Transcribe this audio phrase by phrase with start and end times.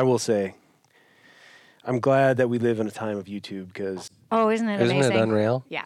[0.00, 0.54] I will say,
[1.84, 4.96] I'm glad that we live in a time of YouTube because Oh, isn't it Isn't
[4.96, 5.16] amazing?
[5.16, 5.66] it unreal?
[5.68, 5.84] Yeah.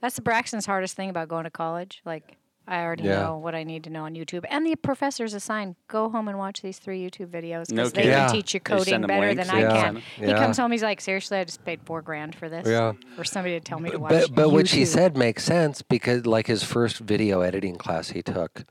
[0.00, 2.00] That's the Braxton's hardest thing about going to college.
[2.04, 2.36] Like,
[2.68, 3.22] I already Yeah.
[3.24, 4.44] know what I need to know on YouTube.
[4.48, 8.02] And the professors assign, go home and watch these three YouTube videos No because they
[8.02, 8.12] kidding.
[8.12, 8.26] Yeah.
[8.26, 9.82] can teach you They coding them better links than and I Yeah.
[9.82, 9.96] can.
[10.16, 10.38] He Yeah.
[10.38, 12.68] comes home, he's like, seriously, I just paid four grand for this.
[12.68, 12.92] Yeah.
[13.16, 15.82] For somebody to tell me to watch But but what she YouTube." said makes sense
[15.82, 18.62] because like his first video editing class he took,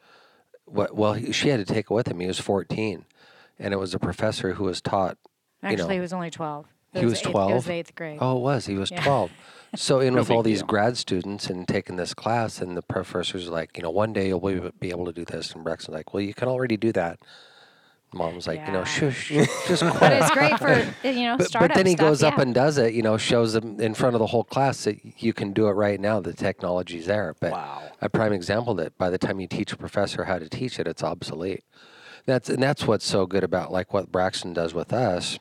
[0.64, 2.22] what well he, she had to take it with him.
[2.22, 3.04] He was 14,
[3.60, 5.18] and it was a professor who was taught.
[5.62, 6.66] you Actually, know, he was only 12.
[6.94, 7.52] It He was eighth- It 12?
[7.54, 8.18] was eighth grade.
[8.22, 8.66] Oh, it was.
[8.66, 9.02] He was Yeah.
[9.04, 9.32] 12.
[9.76, 10.68] So in with all these deal.
[10.68, 14.40] grad students and taking this class, and the professor's like, you know, one day you'll
[14.40, 15.52] be, be able to do this.
[15.54, 17.18] And Braxton's like, well, you can already do that.
[18.14, 18.84] Mom's like, you know, Yeah.
[18.86, 19.30] shush,
[19.68, 22.38] just But it's great for, you know, But, startup but then he stuff, goes up
[22.38, 25.34] and does it, you know, shows them in front of the whole class that you
[25.34, 26.20] can do it right now.
[26.20, 27.34] The technology's there.
[27.40, 27.82] But Wow.
[28.00, 30.88] a prime example that by the time you teach a professor how to teach it,
[30.88, 31.64] it's obsolete.
[32.26, 35.40] That's and that's what's so good about like what Braxton does with us.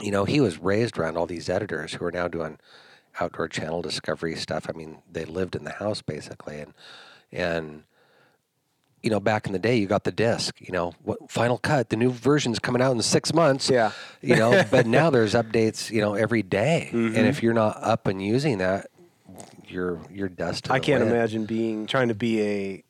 [0.00, 2.58] You know, he was raised around all these editors who are now doing
[3.20, 4.66] outdoor channel discovery stuff.
[4.68, 6.74] I mean, they lived in the house basically, and
[7.32, 7.84] and
[9.02, 10.60] you know, back in the day, you got the disc.
[10.60, 13.68] You know, what Final Cut, the new version's coming out in six months.
[13.68, 13.92] Yeah.
[14.22, 15.90] You know, but now there's updates.
[15.90, 16.88] You know, every day.
[16.90, 17.16] Mm-hmm.
[17.16, 18.90] and if you're not up and using that,
[19.68, 20.70] you're you're dust.
[20.70, 21.14] I can't wind.
[21.14, 22.84] imagine being trying to be a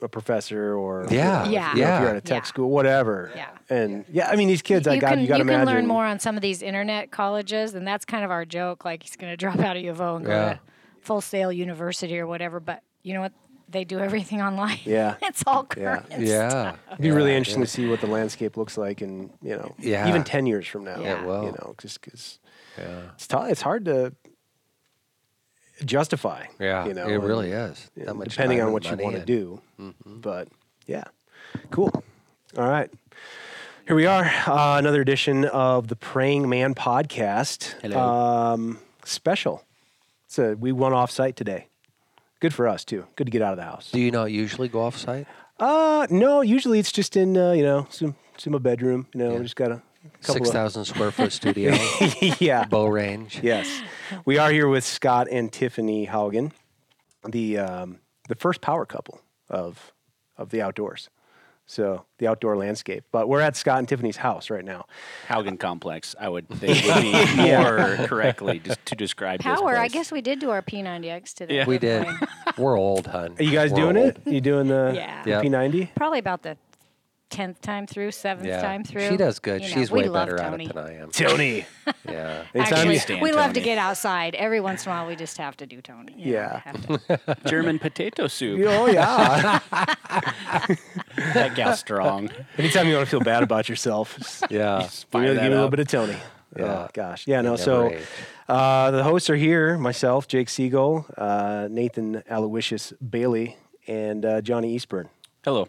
[0.00, 1.44] a, a professor or you Yeah.
[1.44, 1.74] know, Yeah.
[1.74, 2.10] you know, if you're Yeah.
[2.10, 2.48] at a tech Yeah.
[2.48, 3.30] school, whatever.
[3.34, 3.46] Yeah.
[3.70, 5.86] And yeah, I mean these kids, I you got can, you got to can learn
[5.86, 8.84] more on some of these internet colleges, and that's kind of our joke.
[8.84, 10.52] Like he's going to drop out of U of O and go Yeah.
[10.54, 10.60] to
[11.00, 12.60] Full Sail University or whatever.
[12.60, 13.32] But you know what?
[13.68, 14.78] They do everything online.
[14.84, 15.16] Yeah.
[15.22, 15.96] it's all Yeah.
[15.96, 16.06] current.
[16.20, 17.66] Yeah, It'd be really interesting yeah.
[17.66, 20.08] to see what the landscape looks like, and you know, Yeah.
[20.08, 21.00] even ten years from now.
[21.00, 21.20] Yeah.
[21.20, 21.44] It will.
[21.44, 22.38] You know, just because
[22.78, 24.12] Yeah, it's t- it's hard to
[25.84, 26.44] justify.
[26.58, 27.90] yeah, You know, it and- really is.
[27.96, 29.60] That much depending on what you want to do.
[29.80, 29.94] Mhm.
[30.22, 30.48] But
[30.86, 31.04] yeah,
[31.70, 32.02] cool.
[32.56, 32.90] All right.
[33.86, 37.74] Here we are, uh, another edition of the Praying Man podcast.
[37.82, 37.98] Hello.
[38.00, 39.62] Um, special.
[40.26, 41.68] So we went off site today.
[42.40, 43.06] Good for us too.
[43.16, 43.90] Good to get out of the house.
[43.92, 45.26] Do you not usually go off site?
[45.60, 49.06] Uh, no, usually it's just in uh, you know some some a bedroom.
[49.14, 49.36] You know, Yeah.
[49.38, 49.82] we just got a couple
[50.20, 51.74] Six thousand square foot studio,
[52.40, 52.64] yeah.
[52.64, 53.40] bow range.
[53.42, 53.68] yes,
[54.24, 56.52] we are here with Scott and Tiffany Haugen,
[57.28, 59.92] the um, the first power couple of
[60.36, 61.08] of the outdoors.
[61.68, 63.02] So the outdoor landscape.
[63.10, 64.86] But we're at Scott and Tiffany's house right now.
[65.26, 69.76] Haugen Complex, I would think would be more correctly just to describe this Power.
[69.76, 71.56] I guess we did do our P90X today.
[71.56, 71.66] Yeah.
[71.66, 72.06] We did.
[72.56, 73.34] We're old, hun.
[73.36, 74.06] Are you guys We're doing old.
[74.10, 74.18] it?
[74.26, 75.24] You doing the Yeah.
[75.26, 75.42] Yeah.
[75.42, 75.88] P90?
[75.96, 76.56] Probably about the
[77.36, 79.08] tenth time through, seventh Yeah, time through.
[79.08, 79.60] she does good.
[79.62, 80.64] You know, She's way better Tony.
[80.64, 81.10] at it than I am.
[81.10, 81.66] Tony.
[82.08, 82.42] Yeah.
[82.54, 84.34] Actually, you- stand we love to get outside.
[84.34, 86.14] Every once in a while, we just have to do Tony.
[86.16, 86.60] you Yeah.
[86.64, 88.60] have to- German potato soup.
[88.66, 89.60] oh yeah.
[91.34, 92.30] That gal's strong.
[92.58, 94.80] Anytime you want to feel bad about yourself, just Yeah.
[94.82, 96.16] Just give fire me, that give me a little bit of Tony.
[96.56, 96.64] Yeah.
[96.64, 97.26] Oh gosh.
[97.26, 97.40] Yeah.
[97.42, 97.56] No.
[97.56, 97.90] So.
[97.92, 98.02] age.
[98.48, 103.56] Uh, the hosts are here myself, Jake Siegel, uh, Nathan Aloysius Bailey,
[103.88, 105.08] and uh, Johnny Eastburn.
[105.44, 105.66] Hello.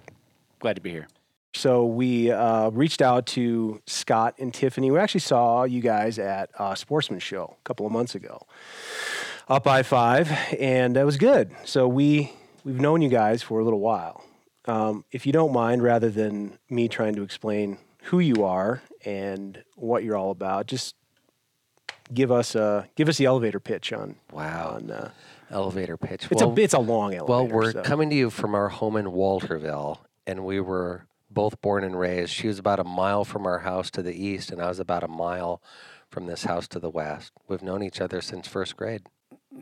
[0.60, 1.08] Glad to be here.
[1.54, 4.92] So we uh, reached out to Scott and Tiffany.
[4.92, 8.46] We actually saw you guys at a Sportsman Show a couple of months ago,
[9.48, 11.52] up I five, and that was good.
[11.66, 12.32] So we
[12.64, 14.24] we've known you guys for a little while.
[14.66, 19.64] Um, if you don't mind, rather than me trying to explain who you are and
[19.76, 20.96] what you're all about, just
[22.14, 24.74] give us a give us the elevator pitch on Wow.
[24.76, 24.92] on.
[24.92, 25.12] Uh,
[25.50, 26.28] Elevator pitch.
[26.30, 27.26] it's well, a it's a long elevator.
[27.32, 31.07] well, we're so- coming to you from our home in Walterville, and we were
[31.38, 32.32] both born and raised.
[32.32, 35.04] She was about a mile from our house to the east, and I was about
[35.04, 35.62] a mile
[36.10, 37.32] from this house to the west.
[37.48, 39.04] We've known each other since first grade.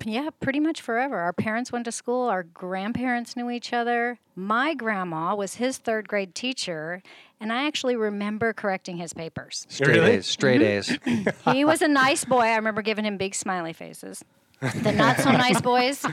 [0.05, 1.17] Yeah, pretty much forever.
[1.19, 4.19] Our parents went to school, our grandparents knew each other.
[4.37, 7.03] My grandma was his third grade teacher,
[7.41, 9.65] and I actually remember correcting his papers.
[9.69, 10.11] Straight Really?
[10.11, 10.25] A's.
[10.25, 11.29] Straight Mm-hmm.
[11.29, 11.35] A's.
[11.53, 12.39] He was a nice boy.
[12.43, 14.23] I remember giving him big smiley faces.
[14.61, 16.05] The not so nice boys,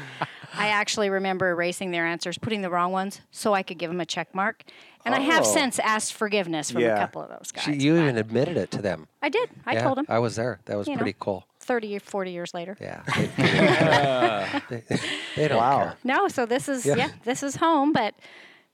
[0.55, 4.01] I actually remember erasing their answers, putting the wrong ones so I could give them
[4.01, 4.65] a check mark.
[5.05, 5.53] And I have Oh.
[5.55, 6.95] since asked forgiveness from Yeah.
[6.95, 7.65] a couple of those guys.
[7.65, 9.09] She, you even admitted it to them.
[9.21, 9.51] I did.
[9.67, 10.07] I yeah, told them.
[10.09, 10.61] I was there.
[10.67, 10.99] That was You know.
[10.99, 11.45] pretty cool.
[11.61, 12.77] 30 or 40 years later.
[12.81, 13.03] Yeah.
[14.69, 14.99] They, they,
[15.37, 15.79] they don't Wow.
[15.85, 15.95] care.
[16.05, 16.97] No, so this is Yeah.
[16.97, 17.93] yeah, this is home.
[17.93, 18.15] But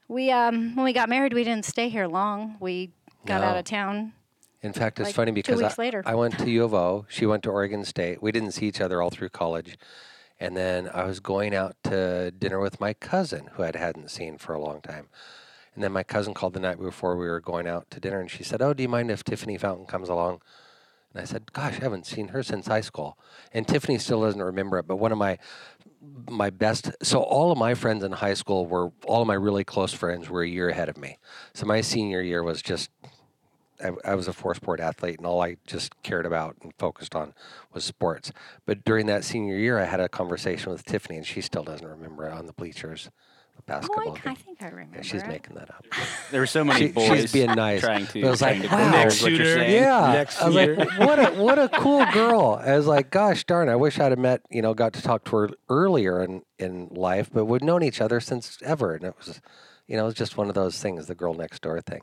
[0.09, 2.57] we um, when we got married, we didn't stay here long.
[2.61, 2.93] We
[3.27, 4.13] got out of town.
[4.63, 6.03] In fact, it's Like funny because I, later.
[6.05, 7.07] I went to U of O.
[7.09, 8.21] She went to Oregon State.
[8.23, 9.79] We didn't see each other all through college.
[10.41, 14.39] And then I was going out to dinner with my cousin, who I hadn't seen
[14.39, 15.09] for a long time.
[15.79, 18.29] And then my cousin called the night before we were going out to dinner, and
[18.29, 20.43] she said, "Oh, do you mind if Tiffany Fountain comes along?"
[21.13, 23.17] And I said, "Gosh, I haven't seen her since high school."
[23.53, 25.39] And Tiffany still doesn't remember it, but one of my
[26.29, 29.63] my best so all of my friends in high school were all of my really
[29.63, 31.19] close friends were a year ahead of me.
[31.55, 32.91] So my senior year was just
[33.81, 37.15] I, I was a four sport athlete, and all I just cared about and focused
[37.15, 37.35] on
[37.73, 38.33] was sports.
[38.67, 41.87] But during that senior year, I had a conversation with Tiffany, and she still doesn't
[41.87, 43.11] remember it on the bleachers.
[43.67, 44.35] The Oh, basketball I, I game.
[44.37, 44.97] think I remember.
[44.97, 45.29] Yeah, she's it.
[45.29, 45.85] making that up.
[46.31, 47.81] There were so many She- boys she's being nice.
[47.81, 48.21] trying to.
[48.21, 48.69] But it was like, wow.
[48.69, 49.55] compare Next what you're shooter.
[49.61, 49.75] saying.
[49.83, 50.77] Yeah, Next I was year.
[50.77, 52.61] like, what a what a cool girl.
[52.65, 55.25] I was like, gosh darn, I wish I'd have met, you know, got to talk
[55.25, 59.15] to her earlier in in life, but we'd known each other since ever, and it
[59.19, 59.41] was,
[59.87, 62.03] you know, it was just one of those things, the girl next door thing,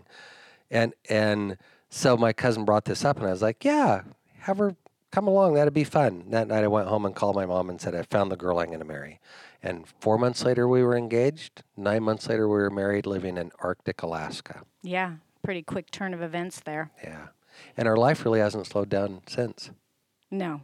[0.72, 1.58] and and
[1.90, 4.02] so my cousin brought this up, and I was like, yeah,
[4.40, 4.76] have her
[5.16, 6.26] come along, that'd be fun.
[6.28, 8.60] That night I went home and called my mom and said I found the girl
[8.60, 9.22] I'm going to marry,
[9.64, 11.64] and four months later we were engaged.
[11.78, 14.64] Nine months later we were married, living in Arctic Alaska.
[14.84, 16.92] Yeah, pretty quick turn of events there.
[17.02, 17.28] Yeah,
[17.78, 19.72] and our life really hasn't slowed down since.
[20.30, 20.60] No,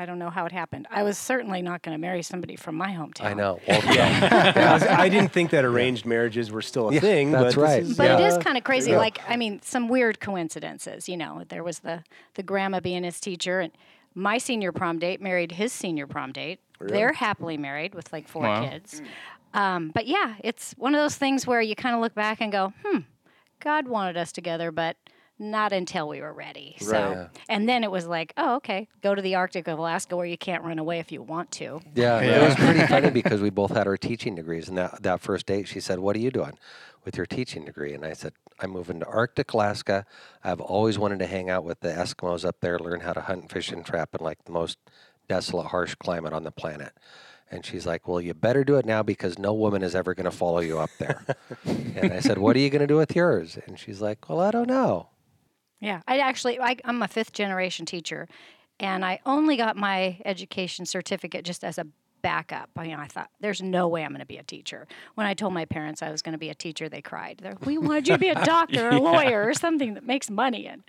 [0.00, 0.86] I don't know how it happened.
[0.90, 3.24] I was certainly not going to marry somebody from my hometown.
[3.26, 3.60] I know.
[3.68, 7.30] Well, I, was- I didn't think that arranged marriages were still a Yeah, thing.
[7.32, 7.82] that's but this right.
[7.82, 8.96] is, But it uh, kind of crazy.
[8.96, 11.08] Like, I mean, some weird coincidences.
[11.08, 12.02] You know, there was the
[12.34, 13.72] the grandma being his teacher, and
[14.14, 16.60] my senior prom date married his senior prom date.
[16.80, 18.68] They're happily married with like four Wow.
[18.70, 19.02] kids.
[19.52, 22.50] Um, but yeah, it's one of those things where you kind of look back and
[22.50, 23.00] go, "Hmm,
[23.60, 24.96] God wanted us together, but."
[25.42, 26.76] Not until we were ready.
[26.80, 27.10] So, Right.
[27.12, 27.26] Yeah.
[27.48, 30.36] and then it was like, oh, okay, go to the Arctic of Alaska where you
[30.36, 31.80] can't run away if you want to.
[31.94, 32.36] Yeah, Yeah.
[32.36, 34.68] it was pretty funny because we both had our teaching degrees.
[34.68, 36.58] And that, that first date, she said, What are you doing
[37.06, 37.94] with your teaching degree?
[37.94, 40.04] And I said, I'm moving to Arctic Alaska.
[40.44, 43.40] I've always wanted to hang out with the Eskimos up there, learn how to hunt,
[43.40, 44.76] and fish, and trap in like the most
[45.26, 46.92] desolate, harsh climate on the planet.
[47.50, 50.30] And she's like, Well, you better do it now because no woman is ever going
[50.30, 51.24] to follow you up there.
[51.64, 53.56] and I said, What are you going to do with yours?
[53.66, 55.08] And she's like, Well, I don't know.
[55.80, 58.28] Yeah, I actually, I, I'm a fifth generation teacher,
[58.78, 61.86] and I only got my education certificate just as a
[62.22, 62.68] backup.
[62.76, 64.86] I, know, I thought, there's no way I'm going to be a teacher.
[65.14, 67.40] When I told my parents I was going to be a teacher, they cried.
[67.42, 70.28] They're, we wanted you to be a doctor, or a lawyer, or something that makes
[70.30, 70.66] money.
[70.66, 70.82] And,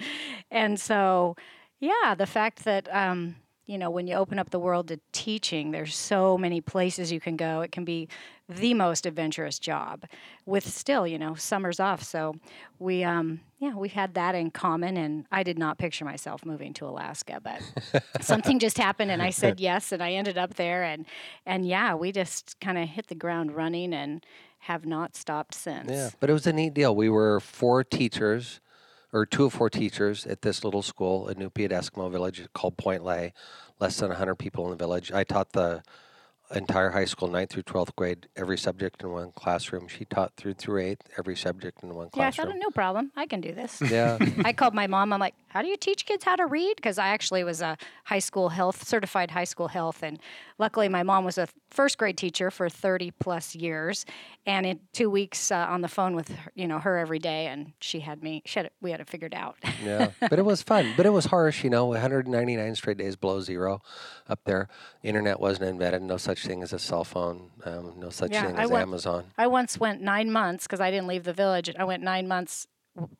[0.49, 1.35] and so,
[1.79, 3.35] yeah, the fact that, um,
[3.65, 7.19] you know, when you open up the world to teaching, there's so many places you
[7.19, 7.61] can go.
[7.61, 8.09] It can be
[8.49, 10.03] the most adventurous job
[10.45, 12.03] with still, you know, summers off.
[12.03, 12.35] So
[12.79, 14.97] we, um, yeah, we had that in common.
[14.97, 19.29] And I did not picture myself moving to Alaska, but something just happened and I
[19.29, 19.91] said yes.
[19.91, 20.83] And I ended up there.
[20.83, 21.05] And,
[21.45, 24.25] and yeah, we just kind of hit the ground running and
[24.59, 25.89] have not stopped since.
[25.89, 26.95] Yeah, but it was a neat deal.
[26.95, 28.59] We were four teachers,
[29.13, 33.03] or two of four teachers at this little school, a Inupiat Eskimo village called Point
[33.03, 33.33] Lay.
[33.79, 35.11] Less than 100 people in the village.
[35.11, 35.83] I taught the
[36.53, 39.87] entire high school, ninth through 12th grade, every subject in one classroom.
[39.87, 42.21] She taught through through eighth, every subject in one classroom.
[42.21, 42.47] Yeah, I classroom.
[42.53, 43.11] thought, no problem.
[43.15, 43.81] I can do this.
[43.91, 45.11] Yeah, I called my mom.
[45.11, 46.75] I'm like, how do you teach kids how to read?
[46.77, 50.01] Because I actually was a high school health, certified high school health.
[50.01, 50.17] And
[50.57, 54.05] luckily, my mom was a first grade teacher for 30 plus years.
[54.45, 57.47] And in two weeks uh, on the phone with her, you know her every day,
[57.47, 59.57] and she had me, she had it, we had it figured out.
[59.83, 60.11] yeah.
[60.29, 60.93] But it was fun.
[60.95, 63.81] But it was harsh, you know, 199 straight days below zero
[64.29, 64.69] up there.
[65.03, 66.01] Internet wasn't invented.
[66.01, 67.51] No such thing as a cell phone.
[67.65, 69.25] Um, no such Yeah, thing I as went- Amazon.
[69.37, 71.69] I once went nine months because I didn't leave the village.
[71.77, 72.67] I went nine months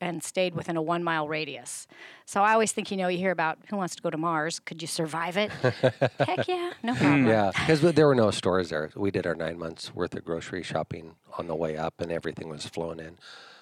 [0.02, 1.86] and stayed within a one mile radius.
[2.26, 4.60] So I always think, you know, you hear about who wants to go to Mars.
[4.60, 5.50] Could you survive it?
[6.20, 7.26] Heck yeah, no problem.
[7.26, 8.90] Yeah, because there were no stores there.
[8.94, 12.50] We did our nine months worth of grocery shopping on the way up, and everything
[12.50, 13.18] was flown in.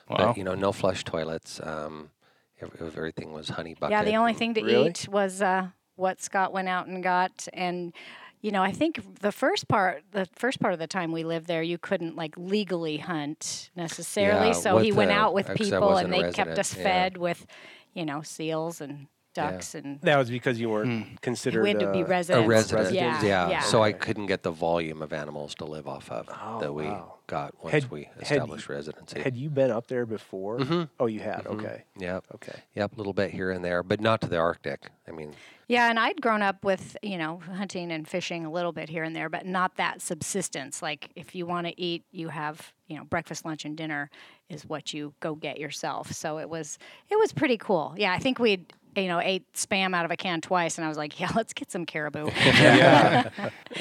[0.09, 0.17] Wow.
[0.17, 1.61] But you know, no flush toilets.
[1.63, 2.11] Um,
[2.81, 3.93] everything was honey bucket.
[3.93, 4.89] Yeah, the only thing to Really?
[4.91, 7.93] eat was uh, what Scott went out and got, and
[8.41, 11.47] you know, I think the first part, the first part of the time we lived
[11.47, 14.49] there, you couldn't like legally hunt necessarily.
[14.49, 16.83] Yeah, so he with went the- out with people, and a they kept us yeah.
[16.83, 17.47] fed with,
[17.95, 20.01] you know, seals and ducks and.
[20.01, 22.93] That was because you weren't considered We had to be uh, a resident.
[22.95, 23.61] Yeah, yeah, yeah.
[23.61, 26.27] So I couldn't get the volume of animals to live off of
[26.61, 27.15] that we wow.
[27.27, 29.21] got once Had- we had established you- residency.
[29.21, 30.59] Had you been up there before?
[30.59, 30.89] Mhm.
[30.99, 31.45] Oh, you had.
[31.45, 31.59] Mhm.
[31.59, 31.85] Okay.
[31.99, 32.25] Yep.
[32.37, 32.59] Okay.
[32.75, 32.95] Yep.
[32.95, 34.91] A little bit here and there, but not to the Arctic.
[35.07, 35.35] I mean,
[35.71, 39.05] Yeah, and I'd grown up with, you know, hunting and fishing a little bit here
[39.05, 40.83] and there, but not that subsistence.
[40.83, 44.11] Like if you want to eat, you have, you know, breakfast, lunch, and dinner
[44.49, 46.11] is what you go get yourself.
[46.11, 46.77] So it was
[47.09, 47.95] it was pretty cool.
[47.97, 50.89] Yeah, I think we'd you know ate spam out of a can twice, and I
[50.89, 52.31] was like, yeah, let's get some caribou.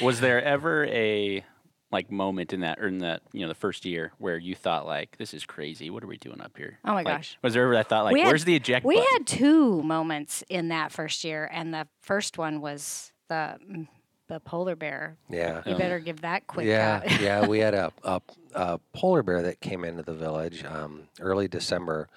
[0.00, 1.44] Was there ever a
[1.92, 4.86] like moment in that or in that you know the first year where you thought
[4.86, 5.90] like this is crazy?
[5.90, 6.78] What are we doing up here?
[6.84, 7.38] Oh my Like, gosh.
[7.42, 9.12] Was there ever that thought like We had- where's the eject we button?
[9.12, 13.88] had two moments in that first year, and the first one was the mm,
[14.28, 15.16] the polar bear.
[15.28, 15.60] yeah.
[15.66, 16.64] You better give that quick.
[16.66, 18.20] Yeah, yeah, we had a, a,
[18.54, 22.08] a polar bear that came into the village um, early December,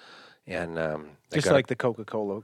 [0.46, 2.44] and um, Just got a- like the Coca Cola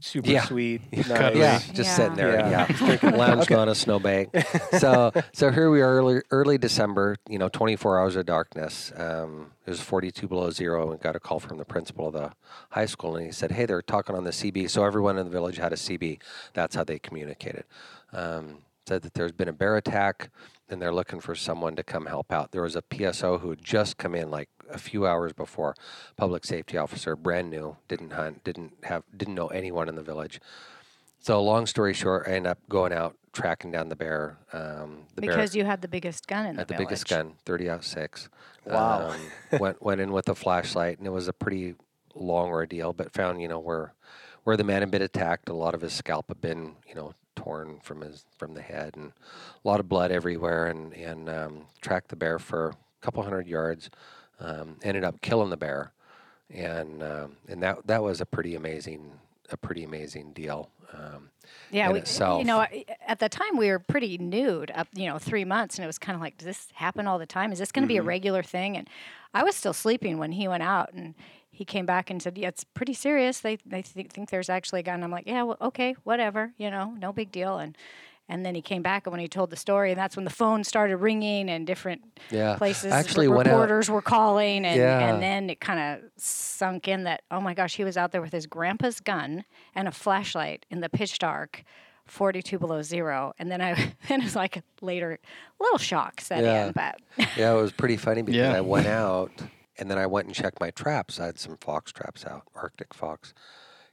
[0.00, 0.44] super Yeah.
[0.44, 0.80] sweet.
[1.06, 1.40] Cuddly.
[1.40, 1.94] Yeah, just Yeah.
[1.96, 2.66] sitting there, Yeah.
[2.80, 4.30] yeah, lounged on a snowbank.
[4.78, 7.16] So, so here we are, early, early December.
[7.28, 8.92] You know, 24 hours of darkness.
[8.96, 12.32] Um, it was 42 below zero, and got a call from the principal of the
[12.70, 15.30] high school, and he said, "Hey, they're talking on the CB." So everyone in the
[15.32, 16.20] village had a CB.
[16.52, 17.64] That's how they communicated.
[18.12, 20.30] Um, said that there's been a bear attack,
[20.68, 22.52] and they're looking for someone to come help out.
[22.52, 25.74] There was a PSO who had just come in, like a few hours before.
[26.16, 30.40] Public safety officer, brand new, didn't hunt, didn't have, didn't know anyone in the village.
[31.20, 34.38] So long story short, I ended up going out tracking down the bear.
[34.52, 36.88] Um, the because bear you had the biggest gun in the had the village.
[36.88, 38.28] biggest gun, thirty ought six.
[38.64, 39.10] Wow.
[39.10, 39.20] Um,
[39.60, 41.74] went went in with a flashlight, and it was a pretty
[42.14, 42.92] long ordeal.
[42.92, 43.94] But found you know where
[44.44, 45.48] where the man had been attacked.
[45.48, 48.96] A lot of his scalp had been you know torn from his from the head,
[48.96, 49.12] and
[49.64, 50.66] a lot of blood everywhere.
[50.66, 53.90] And and um, tracked the bear for a couple hundred yards.
[54.40, 55.92] Um, ended up killing the bear,
[56.50, 59.12] and um, and that that was a pretty amazing
[59.50, 60.70] a pretty amazing deal.
[60.92, 61.30] Um,
[61.70, 62.40] Yeah, in we, itself.
[62.40, 62.66] you know,
[63.06, 65.98] at the time we were pretty nude, up you know, three months, and it was
[65.98, 67.52] kind of like, does this happen all the time?
[67.52, 68.76] Is this going to be a regular thing?
[68.76, 68.88] And
[69.34, 71.14] I was still sleeping when he went out, and
[71.56, 73.40] he came back and said, "Yeah, it's pretty serious.
[73.40, 76.70] They they th- think there's actually a gun." I'm like, "Yeah, well, okay, whatever, you
[76.70, 77.76] know, no big deal." And
[78.28, 80.30] and then he came back, and when he told the story, and that's when the
[80.32, 82.56] phone started ringing, and different Yeah.
[82.56, 85.08] places Actually re- went out- reporters were calling, and Yeah.
[85.08, 88.20] and then it kind of sunk in that oh my gosh, he was out there
[88.22, 89.44] with his grandpa's gun
[89.74, 91.62] and a flashlight in the pitch dark.
[92.08, 93.74] 42 below zero and then i
[94.08, 95.18] then it was like later
[95.58, 96.66] a little shock set Yeah.
[96.66, 97.00] in but
[97.36, 98.52] Yeah, it was pretty funny because Yeah.
[98.54, 99.32] I went out
[99.78, 101.20] and then I went and checked my traps.
[101.20, 103.34] I had some fox traps out, Arctic fox,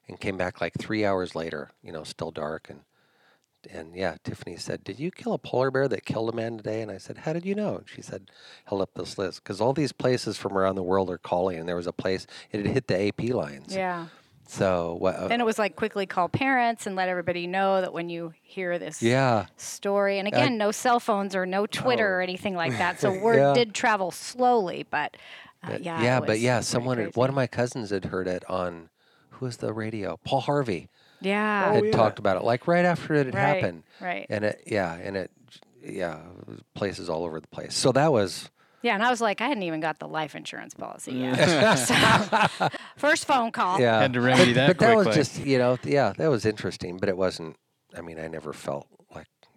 [0.07, 1.71] and came back like three hours later.
[1.81, 2.81] You know, still dark and
[3.71, 6.81] and yeah, Tiffany said, "Did you kill a polar bear that killed a man today?"
[6.81, 8.29] And I said, "How did you know?" And she said,
[8.65, 11.67] held up this list because all these places from around the world are calling, and
[11.67, 13.73] there was a place it had hit the AP lines.
[13.75, 14.07] yeah
[14.45, 15.15] So what?
[15.15, 18.33] Uh, then it was like quickly call parents and let everybody know that when you
[18.41, 22.77] hear this yeah, story and again no cell phones or no twitter or anything like
[22.77, 23.53] that so word Yeah.
[23.53, 25.15] did travel slowly but
[25.63, 27.11] uh, But- yeah yeah, but yeah, someone, crazy.
[27.15, 28.89] one of my cousins had heard it on,
[29.31, 30.17] who was the radio?
[30.25, 30.89] Paul Harvey.
[31.21, 31.91] yeah Oh, had yeah.
[31.91, 34.25] talked about it like right after it had Right, happened right.
[34.29, 35.31] and it yeah and it
[35.81, 36.19] yeah
[36.75, 38.49] places all over the place so that was
[38.81, 41.77] Yeah, and I was like, I hadn't even got the life insurance policy yet.
[42.59, 42.67] So,
[42.97, 43.79] first phone call.
[43.79, 46.97] yeah Had to remedy that but that was just you know yeah that was interesting
[46.97, 47.55] but it wasn't
[47.97, 49.02] i mean i never felt like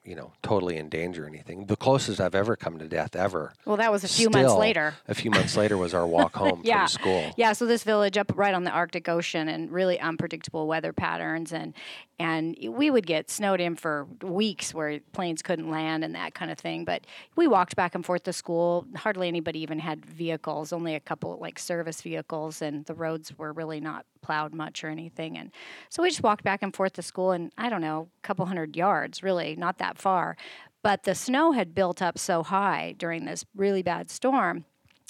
[0.07, 3.53] you know totally in danger or anything the closest i've ever come to death ever
[3.65, 4.95] Well, that was a few months later.
[5.09, 6.81] a few months later was our walk home Yeah.
[6.87, 10.67] from school Yeah, so this village up right on the Arctic Ocean and really unpredictable
[10.69, 11.75] weather patterns and
[12.19, 16.51] and we would get snowed in for weeks where planes couldn't land and that kind
[16.51, 16.85] of thing.
[16.85, 17.07] But
[17.37, 18.87] we walked back and forth to school.
[18.97, 23.53] Hardly anybody even had vehicles, only a couple like service vehicles and the roads were
[23.53, 25.37] really not plowed much or anything.
[25.37, 25.51] And
[25.91, 28.47] so we just walked back and forth to school and I don't know, a couple
[28.47, 30.37] hundred yards, really, not that far.
[30.83, 34.65] But the snow had built up so high during this really bad storm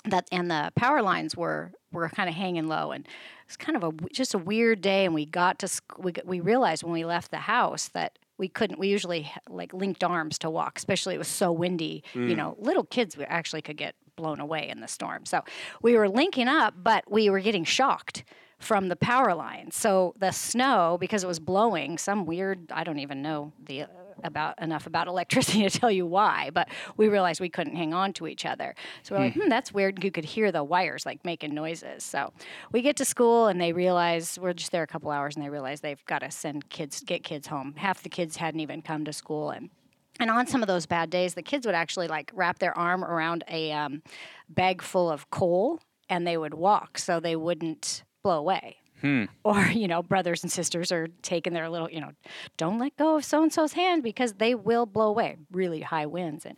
[0.07, 3.07] that and the power lines were were kind of hanging low and
[3.47, 6.83] it's kind of a just a weird day and we got to we, we realized
[6.83, 10.77] when we left the house that we couldn't we usually like linked arms to walk
[10.77, 12.03] especially it was so windy.
[12.15, 12.37] You mm.
[12.37, 15.27] know little kids we actually could get blown away in the storm.
[15.27, 15.43] So
[15.83, 18.25] we were linking up but we were getting shocked
[18.59, 22.99] from the power line so the snow because it was blowing some weird i don't
[22.99, 23.85] even know the
[24.25, 28.13] about enough about electricity to tell you why but we realized we couldn't hang on
[28.15, 28.75] to each other.
[29.03, 30.03] So we're like hmm, that's weird.
[30.03, 32.03] You could hear the wires like making noises.
[32.05, 32.33] So
[32.73, 35.51] we get to school and they realize we're just there a couple hours and they
[35.51, 37.75] realize they've got to send kids get kids home.
[37.77, 39.71] Half the kids hadn't even come to school and
[40.19, 43.05] and on some of those bad days, the kids would actually like wrap their arm
[43.05, 44.03] around a um,
[44.49, 48.79] bag full of coal and they would walk so they wouldn't blow away.
[49.01, 49.25] Hmm.
[49.45, 52.13] Or, you know, brothers and sisters are taking their little, you know,
[52.57, 55.37] don't let go of so and so's hand because they will blow away.
[55.53, 56.47] Really high winds.
[56.47, 56.57] And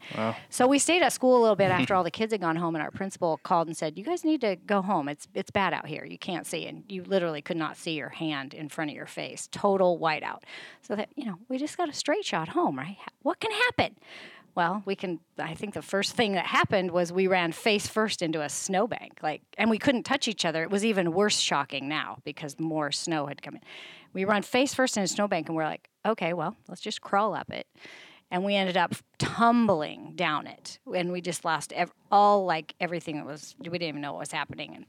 [0.50, 2.74] so we stayed at school a little bit after all the kids had gone home,
[2.74, 5.08] and our principal called and said, You guys need to go home.
[5.08, 6.04] It's it's bad out here.
[6.04, 6.66] You can't see.
[6.66, 9.48] And you literally could not see your hand in front of your face.
[9.50, 10.42] Total whiteout.
[10.82, 12.96] So that, you know, we just got a straight shot home, right?
[13.22, 13.96] What can happen?
[14.58, 15.20] Well, we can.
[15.38, 19.20] I think the first thing that happened was we ran face first into a snowbank,
[19.22, 20.64] like, and we couldn't touch each other.
[20.64, 23.60] It was even worse shocking now because more snow had come in.
[24.14, 27.36] We run face first in a snowbank, and we're like, okay, well, let's just crawl
[27.36, 27.68] up it.
[28.32, 33.18] And we ended up tumbling down it, and we just lost ev- all like everything
[33.18, 33.54] that was.
[33.60, 34.86] We didn't even know what was happening, and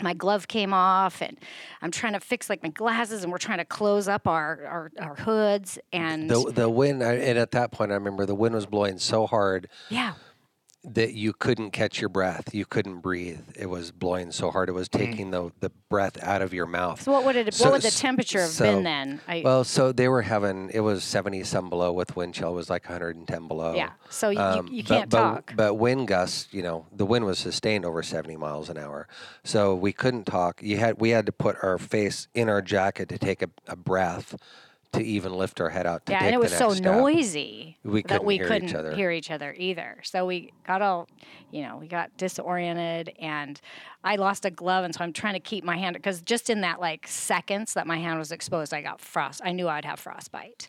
[0.00, 1.38] my glove came off and
[1.82, 4.92] i'm trying to fix like my glasses and we're trying to close up our our,
[4.98, 8.54] our hoods and the the wind I, and at that point i remember the wind
[8.54, 9.68] was blowing so hard.
[9.90, 10.14] Yeah
[10.84, 12.52] that you couldn't catch your breath.
[12.52, 13.40] You couldn't breathe.
[13.56, 14.68] It was blowing so hard.
[14.68, 17.00] It was taking the, the breath out of your mouth.
[17.02, 17.54] So what would it?
[17.54, 19.20] So- what would the temperature have so- been then?
[19.28, 22.50] I, Well, so they were having it was seventy some below with wind chill.
[22.50, 23.74] It was like 110 below.
[23.74, 23.90] yeah.
[24.10, 25.52] So you, Um, you, you but- can't but, talk.
[25.56, 29.06] But wind gusts, you know, the wind was sustained over 70 miles an hour,
[29.44, 30.60] so we couldn't talk.
[30.62, 33.76] You had we had to put our face in our jacket to take a, a
[33.76, 34.34] breath
[34.92, 36.84] to even lift our head out to yeah, and it was so step.
[36.84, 38.94] noisy We that couldn't we hear each couldn't other.
[38.94, 39.98] hear each other either.
[40.04, 41.08] So we got all,
[41.50, 43.60] you know, we got disoriented, and
[44.04, 46.60] I lost a glove, and so I'm trying to keep my hand because just in
[46.60, 49.40] that like seconds that my hand was exposed, I got frost.
[49.44, 50.68] I knew I'd have frostbite,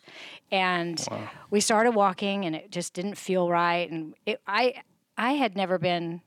[0.50, 1.04] and
[1.50, 4.82] we started walking, and it just didn't feel right, and it, I
[5.18, 6.22] I had never been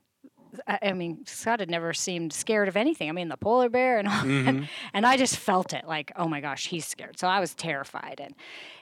[0.66, 3.08] I mean, Scott had never seemed scared of anything.
[3.08, 4.26] I mean, the polar bear and all that.
[4.26, 4.64] Mm-hmm.
[4.94, 7.18] And I just felt it like, oh my gosh, he's scared.
[7.18, 8.20] So I was terrified.
[8.22, 8.34] And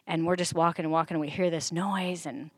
[0.06, 2.50] and we're just walking and walking, and we hear this noise and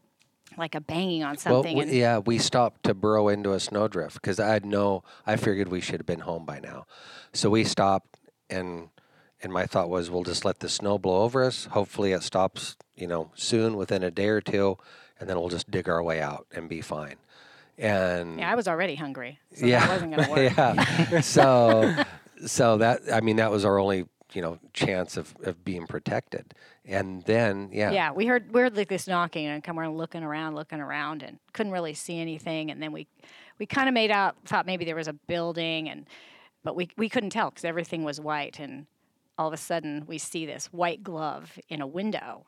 [0.56, 1.76] like a banging on Well, something.
[1.76, 5.02] we, and yeah, we stopped to burrow into a snowdrift because I had no.
[5.26, 6.86] I figured we should have been home by now,
[7.32, 8.18] so we stopped
[8.50, 8.88] and
[9.42, 11.66] and my thought was we'll just let the snow blow over us.
[11.66, 14.76] Hopefully, it stops, you know, soon within a day or two,
[15.20, 17.16] and then we'll just dig our way out and be fine.
[17.78, 19.38] And yeah, I was already hungry.
[19.54, 20.56] So yeah, that wasn't to work.
[20.56, 21.20] yeah.
[21.20, 21.94] so,
[22.46, 26.54] so that I mean that was our only you know chance of, of being protected.
[26.84, 30.22] And then yeah, Yeah, we heard we heard like this knocking and come around looking
[30.22, 32.70] around, looking around, and couldn't really see anything.
[32.70, 33.06] And then we
[33.58, 36.06] we kind of made out thought maybe there was a building, and
[36.64, 38.58] but we we couldn't tell because everything was white.
[38.58, 38.86] And
[39.38, 42.44] all of a sudden we see this white glove in a window.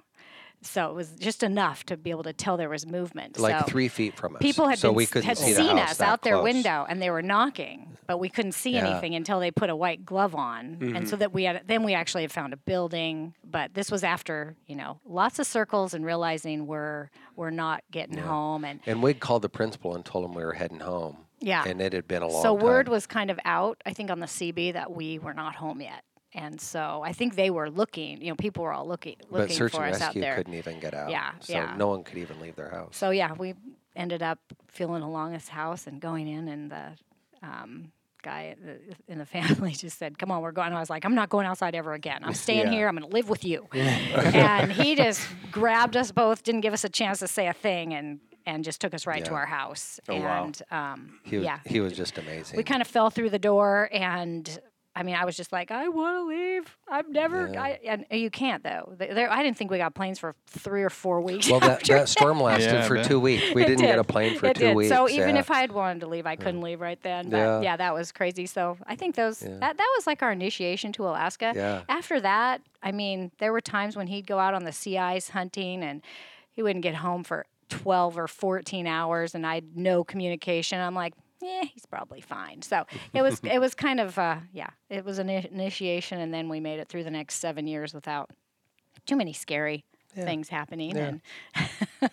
[0.62, 3.38] So it was just enough to be able to tell there was movement.
[3.38, 4.42] like so three feet from us.
[4.42, 6.44] people had so been, we had see seen us out their close.
[6.44, 8.86] window and they were knocking, but we couldn't see Yeah.
[8.88, 10.78] anything until they put a white glove on.
[10.80, 11.20] And so mm-hmm.
[11.20, 14.76] that we had then we actually had found a building, but this was after, you
[14.76, 19.42] know, lots of circles and realizing we're we're not getting home and And we'd called
[19.42, 21.16] the principal and told him we were heading home.
[21.40, 21.64] Yeah.
[21.66, 22.64] And it had been a long so time.
[22.66, 25.80] word was kind of out, I think on the CB that we were not home
[25.80, 26.04] yet.
[26.32, 29.56] And so I think they were looking, you know, people were all looking but looking
[29.56, 30.36] search for and us out rescue there.
[30.36, 31.10] couldn't even get out.
[31.10, 31.74] Yeah, So yeah.
[31.76, 32.96] no one could even leave their house.
[32.96, 33.54] So yeah, we
[33.96, 34.38] ended up
[34.68, 36.84] feeling along his house and going in, and the
[37.42, 37.90] um,
[38.22, 38.54] guy
[39.08, 41.46] in the family just said, "Come on, we're going." I was like, "I'm not going
[41.46, 42.20] outside ever again.
[42.22, 42.70] I'm staying Yeah.
[42.72, 42.88] here.
[42.88, 46.84] I'm going to live with you." and he just grabbed us both, didn't give us
[46.84, 49.98] a chance to say a thing, and and just took us right to our house.
[50.08, 50.44] Oh, wow.
[50.44, 52.56] and um, he was, yeah, he was just amazing.
[52.56, 54.60] we kind of fell through the door and.
[54.96, 56.76] I mean, I was just like, I want to leave.
[56.88, 57.48] I'm never.
[57.52, 57.62] Yeah.
[57.62, 58.92] I, and you can't though.
[58.98, 61.48] There, I didn't think we got planes for three or four weeks.
[61.48, 63.54] well, that, that storm lasted Yeah, for two weeks.
[63.54, 64.76] We It didn't get a plane for it two did.
[64.76, 64.88] weeks.
[64.92, 65.40] So even yeah.
[65.40, 67.30] if I had wanted to leave, I couldn't leave right then.
[67.30, 67.60] But Yeah.
[67.60, 67.76] yeah.
[67.76, 68.46] that was crazy.
[68.46, 69.50] So I think those Yeah.
[69.60, 71.52] that that was like our initiation to Alaska.
[71.54, 71.82] Yeah.
[71.88, 75.28] After that, I mean, there were times when he'd go out on the sea ice
[75.30, 76.02] hunting and
[76.52, 80.80] he wouldn't get home for 12 or 14 hours and I had no communication.
[80.80, 82.62] I'm like, yeah, he's probably fine.
[82.62, 86.48] So it was it was kind of uh, yeah, it was an initiation and then
[86.48, 88.30] we made it through the next 7 years without
[89.06, 91.06] too many scary things happening Yeah.
[91.08, 91.20] and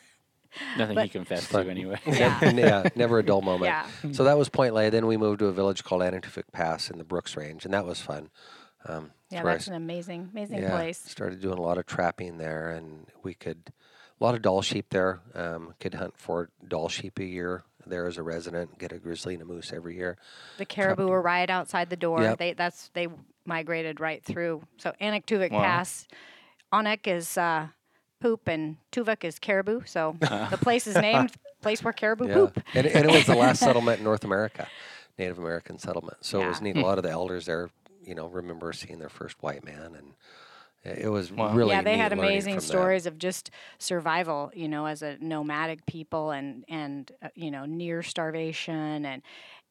[0.77, 1.65] Nothing But- he confessed Fun.
[1.65, 1.99] to anyway.
[2.07, 2.49] yeah.
[2.51, 3.65] yeah, never a dull moment.
[3.65, 4.11] Yeah.
[4.13, 4.89] So that was Point Lay.
[4.89, 7.85] Then we moved to a village called Anaktuvik Pass in the Brooks Range, and that
[7.85, 8.29] was fun.
[8.87, 10.97] Um, Yeah, where I that's an amazing, amazing yeah, place.
[10.97, 13.71] Started doing a lot of trapping there, and we could
[14.19, 15.19] a lot of Dall sheep there.
[15.35, 18.78] Um, could hunt for Dall sheep a year there as a resident.
[18.80, 20.17] Get a grizzly and a moose every year.
[20.58, 22.21] The caribou were right outside the door.
[22.21, 22.38] Yep.
[22.39, 23.08] They that's they
[23.45, 24.63] migrated right through.
[24.78, 25.62] So Anaktuvik Wow.
[25.62, 26.08] Pass,
[26.73, 27.67] Anak is uh,
[28.19, 29.82] poop and Tuvok is caribou.
[29.86, 32.60] So the place is named place where caribou Yeah, poop.
[32.76, 34.67] and, and it was the last settlement in North America,
[35.17, 36.17] Native American settlement.
[36.21, 36.78] So it was neat.
[36.78, 37.69] A lot of the elders there,
[38.04, 40.13] you know, remember seeing their first white man, and
[40.83, 41.53] it it was Wow.
[41.53, 42.69] really yeah, they neat had amazing from them.
[42.69, 44.51] stories of just survival.
[44.53, 49.21] You know, as a nomadic people and and uh, you know near starvation and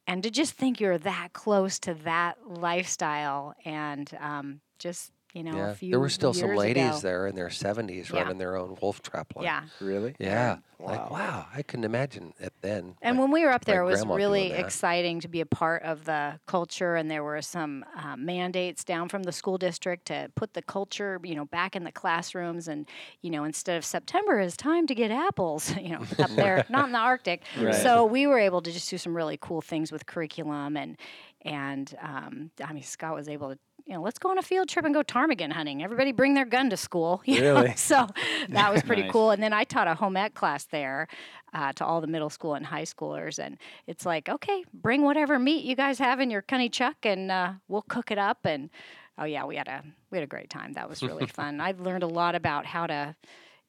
[0.06, 5.56] and to just think you're that close to that lifestyle and um, just you know
[5.56, 6.98] Yeah, a few there were still some ladies ago.
[7.00, 8.22] there in their 70s Yeah.
[8.22, 9.44] running their own wolf trap line.
[9.44, 9.62] Yeah.
[9.80, 10.14] Really?
[10.18, 10.58] Yeah.
[10.78, 10.86] Wow.
[10.88, 12.96] Like, wow, I couldn't imagine it then.
[13.00, 15.82] And like, when we were up there, it was really exciting to be a part
[15.82, 16.96] of the culture.
[16.96, 21.18] And there were some uh, mandates down from the school district to put the culture,
[21.22, 22.68] you know, back in the classrooms.
[22.68, 22.86] And
[23.22, 26.86] you know, instead of September is time to get apples, you know, up there, not
[26.86, 27.42] in the Arctic.
[27.58, 27.74] Right.
[27.74, 30.96] So we were able to just do some really cool things with curriculum and
[31.42, 33.58] and um, I mean, Scott was able to.
[33.86, 35.80] You know, let's go on a field trip and go ptarmigan hunting.
[35.82, 37.22] Everybody bring their gun to school.
[37.26, 37.54] you know?
[37.54, 37.74] Really?
[37.76, 38.08] So
[38.48, 39.12] that was pretty Nice.
[39.12, 39.30] cool.
[39.30, 41.06] And then I taught a home ec class there
[41.54, 43.38] uh, to all the middle school and high schoolers.
[43.38, 47.30] And it's like, okay, bring whatever meat you guys have in your cunny chuck, and
[47.30, 48.38] uh, we'll cook it up.
[48.44, 48.70] And
[49.18, 50.72] oh yeah, we had a we had a great time.
[50.72, 51.60] That was really fun.
[51.60, 53.14] I learned a lot about how to,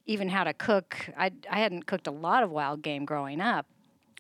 [0.08, 0.97] even how to cook.
[1.15, 3.67] I I hadn't cooked a lot of wild game growing up.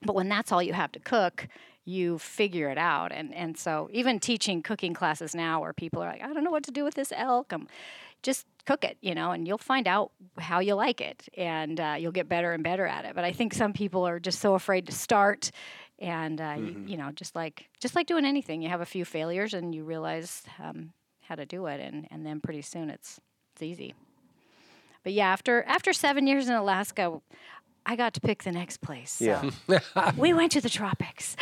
[0.03, 1.47] But when that's all you have to cook,
[1.87, 3.11] you figure it out.
[3.11, 6.51] And and so even teaching cooking classes now, where people are like, I don't know
[6.51, 7.53] what to do with this elk.
[7.53, 7.67] I'm
[8.23, 11.95] just cook it, you know, and you'll find out how you like it, and uh,
[11.97, 13.15] you'll get better and better at it.
[13.15, 15.51] But I think some people are just so afraid to start,
[15.99, 16.65] and uh, Mm-hmm.
[16.87, 19.73] you, you know, just like just like doing anything, you have a few failures, and
[19.73, 23.19] you realize um, how to do it, and and then pretty soon it's
[23.53, 23.93] it's easy.
[25.03, 27.21] But yeah, after after seven years in Alaska.
[27.89, 29.11] I got to pick the next place.
[29.13, 29.25] So
[29.67, 30.11] Yeah.
[30.17, 31.35] we went to the tropics.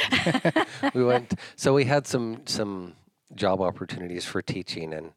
[0.94, 1.34] we went.
[1.56, 2.94] So we had some some
[3.34, 5.12] job opportunities for teaching, and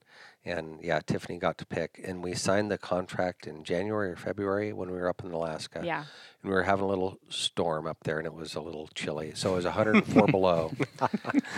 [0.49, 4.73] and yeah, Tiffany got to pick, and we signed the contract in January or February
[4.73, 5.83] when we were up in Alaska.
[5.85, 6.05] Yeah.
[6.43, 9.33] And we were having a little storm up there, and it was a little chilly.
[9.35, 10.73] So it was 104 below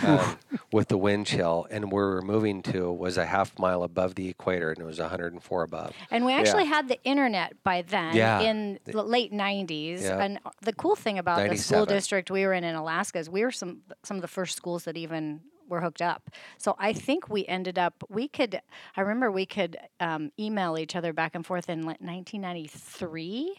[0.03, 0.37] um,
[0.71, 4.15] with the wind chill, and where we were moving to was a half mile above
[4.15, 5.93] the equator, and it was 104 above.
[6.09, 8.41] And we actually had the internet by then Yeah.
[8.41, 10.01] in the late 90s.
[10.01, 10.21] Yeah.
[10.21, 13.43] And the cool thing about the school district we were in in Alaska is we
[13.43, 16.29] were some some of the first schools that even were hooked up.
[16.59, 18.61] So I think we ended up we could
[18.95, 23.55] I remember we could um, email each other back and forth in 1993.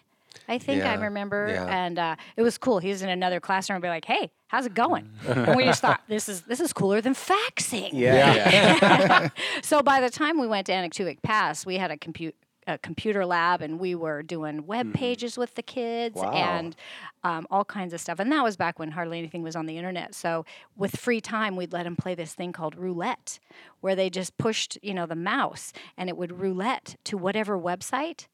[0.48, 1.66] I think I remember, yeah.
[1.66, 2.78] and uh, it was cool.
[2.78, 5.82] He was in another classroom and be like, "Hey, how's it going?" and we just
[5.82, 9.28] thought, "This is this is cooler than faxing." Yeah.
[9.62, 12.34] so by the time we went to Anaktuvik Pass, we had a compute
[12.66, 16.32] a computer lab and we were doing web pages with the kids Wow.
[16.32, 16.76] and
[17.24, 18.18] um, all kinds of stuff.
[18.20, 20.14] And that was back when hardly anything was on the internet.
[20.14, 20.44] So
[20.76, 23.38] with free time, we'd let them play this thing called roulette,
[23.80, 28.26] where they just pushed, you know, the mouse and it would roulette to whatever website.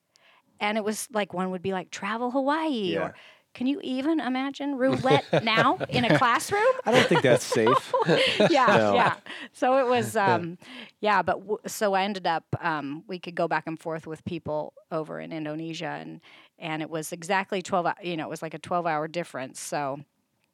[0.60, 2.98] And it was like one would be like travel Hawaii Yeah.
[3.00, 3.14] or
[3.54, 6.62] can you even imagine roulette now in a classroom?
[6.84, 7.92] I don't think that's safe.
[8.50, 8.94] yeah, No.
[8.94, 9.14] yeah.
[9.52, 10.58] So it was, um,
[11.00, 11.22] yeah.
[11.22, 14.74] But w- so I ended up, um, we could go back and forth with people
[14.92, 16.20] over in Indonesia, and
[16.58, 17.86] and it was exactly twelve.
[17.86, 19.60] hou- You know, it was like a twelve-hour difference.
[19.60, 20.00] So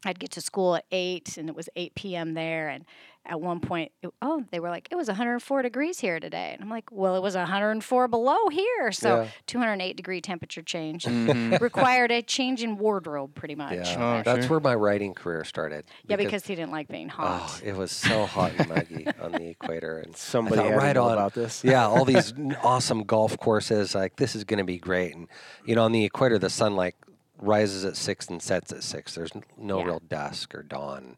[0.06, 2.34] I'd get to school at eight, and it was eight p.m.
[2.34, 2.84] there, and
[3.26, 6.62] at one point, it- oh, they were like, it was 104 degrees here today, and
[6.62, 9.28] I'm like, well, it was 104 below here, so Yeah.
[9.46, 11.56] 208 degree temperature change Mm-hmm.
[11.62, 13.72] required a change in wardrobe, pretty much.
[13.74, 14.50] Yeah, Oh, that's sure.
[14.50, 15.84] where my writing career started.
[16.06, 17.42] Yeah, because he didn't like being hot.
[17.62, 20.96] Oh, it was so hot and muggy on the equator, and Somebody I thought right
[20.96, 21.64] on about this.
[21.64, 23.94] yeah, all these awesome golf courses.
[23.94, 25.28] Like this is going to be great, and
[25.64, 26.96] you know, on the equator, the sun like
[27.38, 29.14] rises at six and sets at six.
[29.14, 29.84] There's no Yeah.
[29.86, 31.16] real dusk or dawn.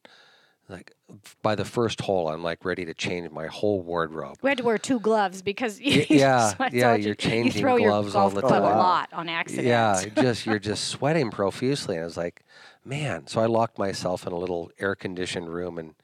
[0.69, 0.95] Like
[1.43, 4.39] by the first hole, I'm like ready to change my whole wardrobe.
[4.43, 7.61] We had to wear two gloves because you, yeah, yeah, told you, you're changing you
[7.61, 8.63] throw gloves your all the time.
[8.63, 9.67] a lot on accident.
[9.67, 12.43] Yeah, just you're just sweating profusely, and I was like,
[12.85, 13.29] man.
[13.29, 15.95] So I locked myself in a little air conditioned room and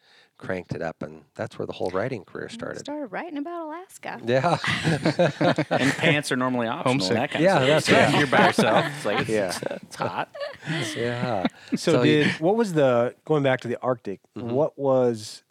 [0.43, 2.81] cranked it up, and that's where the whole writing career started.
[2.81, 4.21] Started writing about Alaska.
[4.25, 4.59] Yeah.
[5.71, 6.95] and pants are normally optional.
[6.95, 7.15] Homesick.
[7.15, 7.99] That kind Yeah, of that's stuff.
[7.99, 8.09] right.
[8.15, 8.85] If You're by yourself.
[8.97, 9.59] It's like it's, Yeah.
[9.83, 10.29] it's hot.
[10.97, 11.47] yeah.
[11.71, 14.21] So, So you- did what was the going back to the Arctic?
[14.37, 14.51] Mhm.
[14.51, 15.43] What was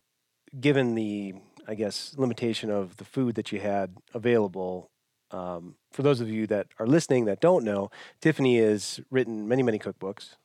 [0.59, 1.35] given the
[1.67, 4.89] I guess limitation of the food that you had available?
[5.31, 9.63] Um, for those of you that are listening that don't know, Tiffany has written many
[9.63, 10.35] many cookbooks.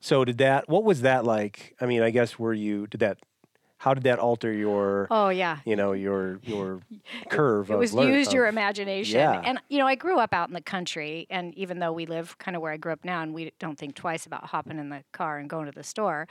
[0.00, 0.68] So did that?
[0.68, 1.74] What was that like?
[1.80, 3.18] I mean, I guess were you did that?
[3.82, 5.58] How did that alter your Oh yeah.
[5.64, 6.78] you know your your
[7.30, 7.68] curve?
[7.68, 9.18] It of was learn- used your imagination.
[9.18, 9.42] Yeah.
[9.44, 12.38] And you know, I grew up out in the country and even though we live
[12.38, 14.88] kind of where I grew up now and we don't think twice about hopping in
[14.90, 16.28] the car and going to the store,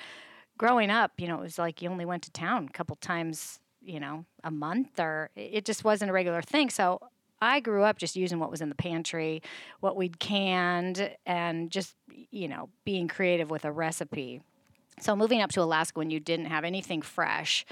[0.57, 3.59] growing up, you know, it was like you only went to town a couple times,
[3.81, 6.69] you know, a month or it just wasn't a regular thing.
[6.69, 7.01] So
[7.41, 9.41] I grew up just using what was in the pantry,
[9.81, 11.95] what we'd canned, and just,
[12.29, 14.41] you know, being creative with a recipe.
[15.01, 17.65] So moving up to Alaska when you didn't have anything fresh,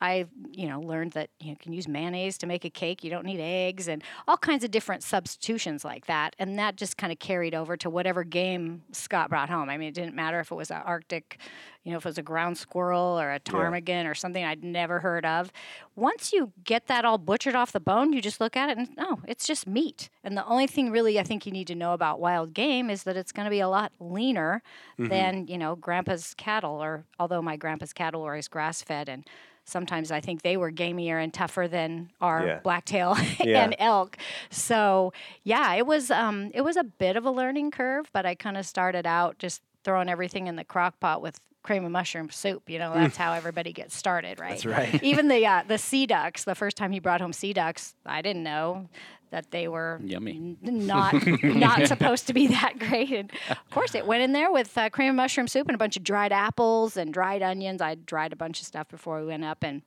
[0.00, 3.04] I, you know, learned that you can use mayonnaise to make a cake.
[3.04, 6.34] You don't need eggs and all kinds of different substitutions like that.
[6.38, 9.68] And that just kind of carried over to whatever game Scott brought home.
[9.68, 11.38] I mean, it didn't matter if it was an Arctic,
[11.84, 15.00] you know, if it was a ground squirrel or a ptarmigan or something I'd never
[15.00, 15.52] heard of.
[15.96, 18.88] Once you get that all butchered off the bone, you just look at it and
[18.98, 20.08] oh, it's just meat.
[20.24, 23.02] And the only thing really I think you need to know about wild game is
[23.02, 24.62] that it's going to be a lot leaner
[24.98, 25.10] mm-hmm.
[25.10, 29.26] than, you know, grandpa's cattle or although my grandpa's cattle were always grass fed and
[29.70, 32.60] sometimes I think they were gamier and tougher than our Yeah.
[32.60, 33.64] blacktail Yeah.
[33.64, 34.16] and elk.
[34.50, 35.12] So
[35.44, 38.56] yeah, it was um, it was a bit of a learning curve, but I kind
[38.56, 42.68] of started out just throwing everything in the crock pot with cream and mushroom soup.
[42.68, 44.50] You know, that's how everybody gets started, right?
[44.50, 45.02] That's right.
[45.02, 46.44] Even the uh, the sea ducks.
[46.44, 48.88] The first time he brought home sea ducks, I didn't know
[49.30, 50.32] that they were Yummy.
[50.36, 53.10] n- not not supposed to be that great.
[53.12, 55.78] And of course, it went in there with uh, cream and mushroom soup and a
[55.78, 57.80] bunch of dried apples and dried onions.
[57.80, 59.82] I dried a bunch of stuff before we went up and.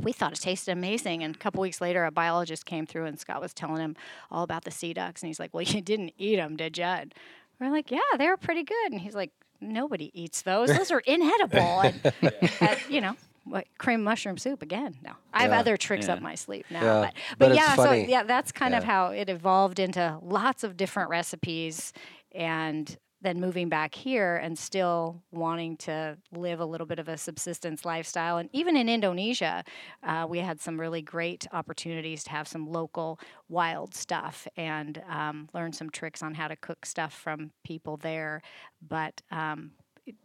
[0.00, 3.18] We thought it tasted amazing, and a couple weeks later, a biologist came through, and
[3.18, 3.96] Scott was telling him
[4.30, 6.84] all about the sea ducks, and he's like, "Well, you didn't eat them, did you?"
[6.84, 7.12] And
[7.58, 10.72] we're like, "Yeah, they were pretty good." And he's like, nobody eats those.
[10.72, 11.80] Those are inedible.
[11.80, 12.00] And,
[12.60, 14.98] uh, you know, what cream mushroom soup again?
[15.02, 15.58] No, I have Yeah.
[15.60, 16.80] other tricks up my sleeve now.
[16.84, 18.04] Yeah, But, but but, yeah, funny.
[18.04, 21.92] so yeah, that's kind of how it evolved into lots of different recipes,
[22.32, 27.16] and then moving back here and still wanting to live a little bit of a
[27.16, 28.38] subsistence lifestyle.
[28.38, 29.62] And even in Indonesia,
[30.02, 35.48] uh, we had some really great opportunities to have some local wild stuff and um,
[35.52, 38.40] learn some tricks on how to cook stuff from people there.
[38.86, 39.72] But um,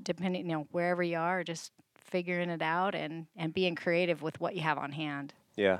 [0.01, 4.39] depending, you know, wherever you are, just figuring it out and, and being creative with
[4.39, 5.33] what you have on hand.
[5.55, 5.79] Yeah.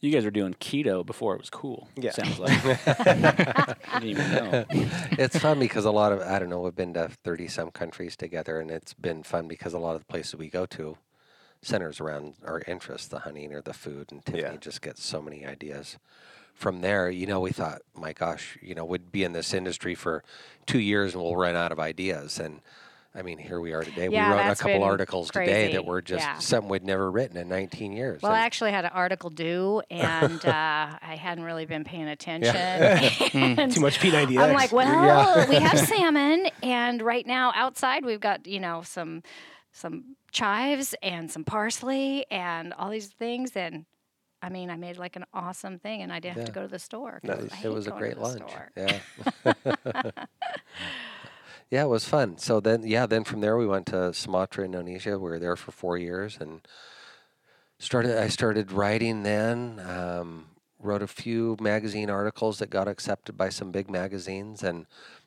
[0.00, 1.88] You guys were doing keto before it was cool.
[1.96, 2.10] Yeah.
[2.12, 2.52] Sounds like.
[2.86, 4.64] I didn't even know.
[5.12, 8.16] it's fun because a lot of I don't know we've been to thirty some countries
[8.16, 10.98] together, and it's been fun because a lot of the places we go to
[11.62, 14.56] centers around our interests, the hunting or the food, and Tiffany Yeah.
[14.60, 15.96] just gets so many ideas.
[16.54, 19.94] From there, you know, we thought, my gosh, you know, we'd be in this industry
[19.94, 20.22] for
[20.66, 22.38] two years and we'll run out of ideas.
[22.38, 22.60] And
[23.16, 24.08] I mean, here we are today.
[24.10, 26.38] Yeah, we wrote a couple been articles today that were just Yeah.
[26.38, 28.20] something we'd never written in 19 years.
[28.20, 32.54] Well, I actually had an article due, and uh, I hadn't really been paying attention.
[33.34, 34.38] and Too much P90X.
[34.38, 39.22] I'm like, well, we have salmon, and right now outside we've got you know some
[39.72, 43.86] some chives and some parsley and all these things, and
[44.42, 46.68] I mean, I made like an awesome thing, and I didn't have to go to
[46.68, 47.20] the store.
[47.22, 47.64] Nice.
[47.64, 48.42] It was a great lunch.
[48.46, 48.70] store.
[48.76, 50.02] Yeah.
[51.70, 52.38] yeah, it was fun.
[52.38, 55.18] So then, yeah, then from there we went to Sumatra, Indonesia.
[55.18, 56.66] We were there for four years and
[57.78, 58.18] started.
[58.18, 59.80] I started writing then.
[59.80, 60.46] Um,
[60.78, 64.86] wrote a few magazine articles that got accepted by some big magazines, and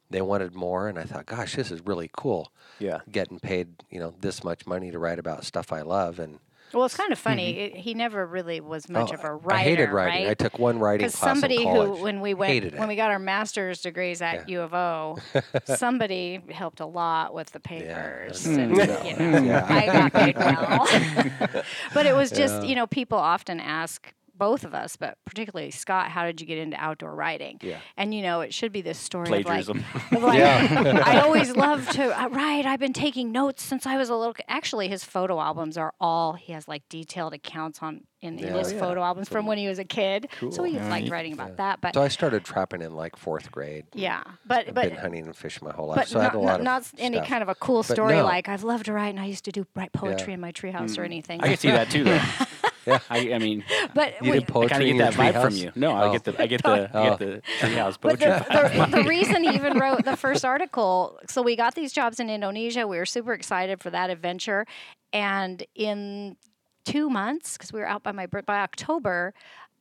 [0.10, 0.88] they wanted more.
[0.88, 2.52] And I thought, gosh, this is really cool.
[2.80, 3.00] yeah.
[3.12, 6.40] Getting paid, you know, this much money to write about stuff I love, and
[6.74, 7.58] Well, it's kind of funny.
[7.58, 9.60] It, he never really was much Oh, of a writer.
[9.60, 10.24] I hated writing.
[10.26, 10.32] right?
[10.32, 11.14] I took one writing class.
[11.16, 14.74] because somebody who when we went when we got our master's degrees at U of
[14.74, 15.18] O,
[15.66, 18.46] somebody helped a lot with the papers.
[18.46, 18.58] Mm.
[18.60, 19.04] and, Yeah.
[19.04, 19.66] you know, Yeah.
[19.70, 21.64] I got paid well.
[21.94, 26.10] but it was just you know people often ask both of us, but particularly Scott,
[26.10, 27.60] how did you get into outdoor writing?
[27.62, 27.78] Yeah.
[27.98, 29.84] And you know, it should be this story Plagiarism.
[30.12, 32.66] of like, of like I always love to uh, write.
[32.66, 34.34] I've been taking notes since I was a little.
[34.48, 38.70] Actually, his photo albums are all he has like detailed accounts on in, in his
[38.70, 38.80] Oh, yeah.
[38.80, 40.28] photo albums from when he was a kid.
[40.40, 40.52] Cool.
[40.52, 41.80] So he liked writing about that.
[41.82, 43.86] But So I started trapping in like fourth grade.
[43.94, 46.34] yeah, but I've but been hunting and fishing my whole life, but so I had
[46.34, 48.24] not, a lot not, of not any kind of a cool But story no.
[48.26, 50.34] like I've loved to write and I used to do write poetry Yeah.
[50.36, 51.42] in my treehouse or anything.
[51.42, 52.22] I can see that too, though.
[52.90, 53.00] Yeah.
[53.10, 55.72] I, I mean, but You we- did I kind of get that vibe from you.
[55.76, 56.12] No, I Oh.
[56.12, 57.10] get the I get the I Oh.
[57.10, 58.28] get the treehouse But poetry.
[58.30, 62.20] the, the, the reason he even wrote the first article, so we got these jobs
[62.20, 62.88] in Indonesia.
[62.88, 64.66] We were super excited for that adventure.
[65.14, 66.36] And in
[66.86, 69.34] two months, because we were out by my by October,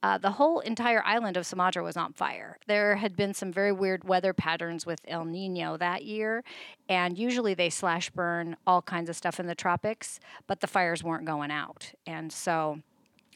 [0.03, 2.57] uh, the whole entire island of Sumatra was on fire.
[2.69, 6.45] There had been some very weird weather patterns with El Nino that year,
[6.89, 11.03] and usually they slash burn all kinds of stuff in the tropics, but the fires
[11.03, 11.93] weren't going out.
[12.07, 12.81] And so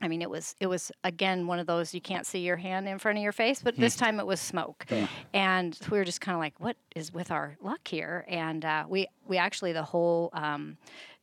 [0.03, 2.89] I mean, it was it was again one of those you can't see your hand
[2.89, 4.85] in front of your face, but this time it was smoke,
[5.33, 8.25] and we were just kind of like, what is with our luck here?
[8.29, 10.31] And uh, we we actually the whole.
[10.33, 10.77] Um,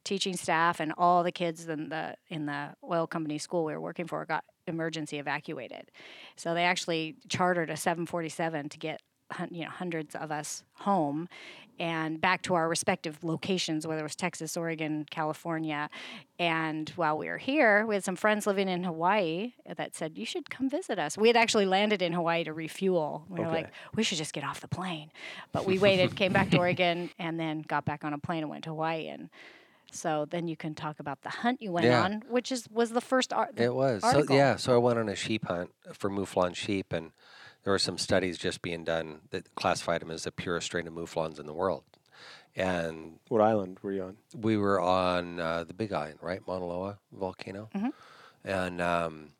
[0.06, 3.82] teaching staff and all the kids in the in the oil company school we were
[3.82, 5.92] working for got emergency evacuated
[6.38, 9.02] so they actually chartered a 747 to get
[9.52, 11.28] you know hundreds of us home
[11.80, 15.90] and back to our respective locations whether it was texas oregon california
[16.40, 20.26] and while we were here we had some friends living in hawaii that said you
[20.26, 23.56] should come visit us we had actually landed in hawaii to refuel we were Okay.
[23.56, 25.12] like we should just get off the plane
[25.52, 28.50] but we waited came back to oregon and then got back on a plane and
[28.50, 29.30] went to hawaii and
[29.92, 32.04] so then you can talk about the hunt you went Yeah.
[32.04, 34.02] on which is was the first art It was.
[34.04, 37.12] So, yeah, so I went on a sheep hunt for mouflon sheep, and
[37.64, 40.94] there were some studies just being done that classified them as the purest strain of
[40.94, 41.84] mouflons in the world.
[42.56, 44.18] And What island were you on?
[44.36, 47.92] we were on uh, the Big Island, right, Mauna Loa volcano, Mhm.
[48.44, 49.32] and um,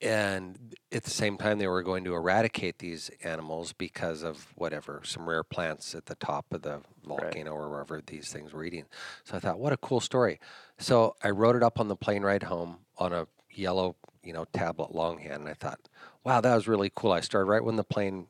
[0.00, 5.02] and at the same time they were going to eradicate these animals because of whatever
[5.04, 8.84] some rare plants at the top of the volcano or wherever these things were eating.
[9.24, 10.38] So I thought, what a cool story.
[10.78, 13.96] So I wrote it up on the plane ride home on a yellow,
[14.28, 15.80] you know, tablet longhand, and I thought,
[16.22, 17.12] wow, that was really cool.
[17.12, 18.26] I started right when the plane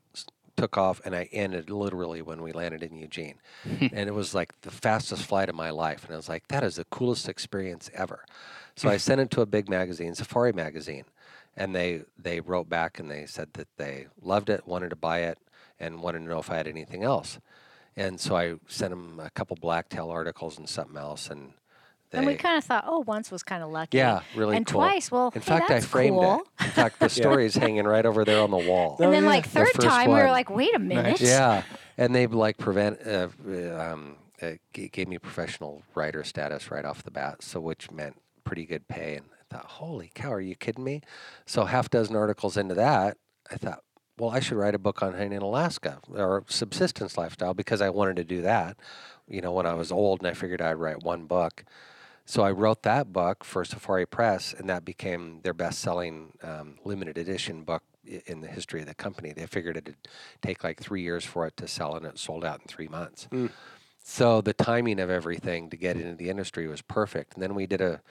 [0.57, 3.35] took off, and I ended literally when we landed in Eugene,
[3.81, 6.63] and it was like the fastest flight of my life, and I was like, that
[6.63, 8.25] is the coolest experience ever.
[8.77, 11.05] So I sent it to a big magazine, Safari magazine,
[11.57, 15.23] and they they wrote back and they said that they loved it, wanted to buy
[15.23, 15.39] it,
[15.81, 17.41] and wanted to know if I had anything else.
[17.97, 21.55] And so I sent them a couple blacktail articles and something else, and
[22.11, 24.67] they and we kind of thought oh once was kind of lucky yeah, really and
[24.67, 24.81] cool.
[24.81, 26.43] twice well In hey, fact, I that's framed cool.
[26.61, 26.65] it.
[26.65, 28.97] In fact, the story is hanging right over there on the wall.
[29.01, 29.29] And then, yeah.
[29.29, 31.63] like The third first time, we were like, "Wait a minute!" Yeah.
[31.97, 37.03] and they like prevent uh, uh, um, uh, gave me professional writer status right off
[37.03, 39.17] the bat, so which meant pretty good pay.
[39.17, 41.03] And I thought, holy cow, are you kidding me?
[41.47, 43.17] So half dozen articles into that,
[43.51, 43.81] I thought,
[44.19, 47.91] well, I should write a book on hunting in Alaska or subsistence lifestyle because I
[47.91, 48.77] wanted to do that.
[49.29, 51.65] You know, when I was old, and I figured I'd write one book.
[52.29, 57.17] So I wrote that book for Safari Press, and that became their best-selling um, limited
[57.17, 59.33] edition book in the history of the company.
[59.33, 59.97] They figured it'd
[60.43, 63.29] take like three years for it to sell, and it sold out in three months.
[63.99, 67.33] So the timing of everything to get into the industry was perfect.
[67.33, 68.03] And then we did a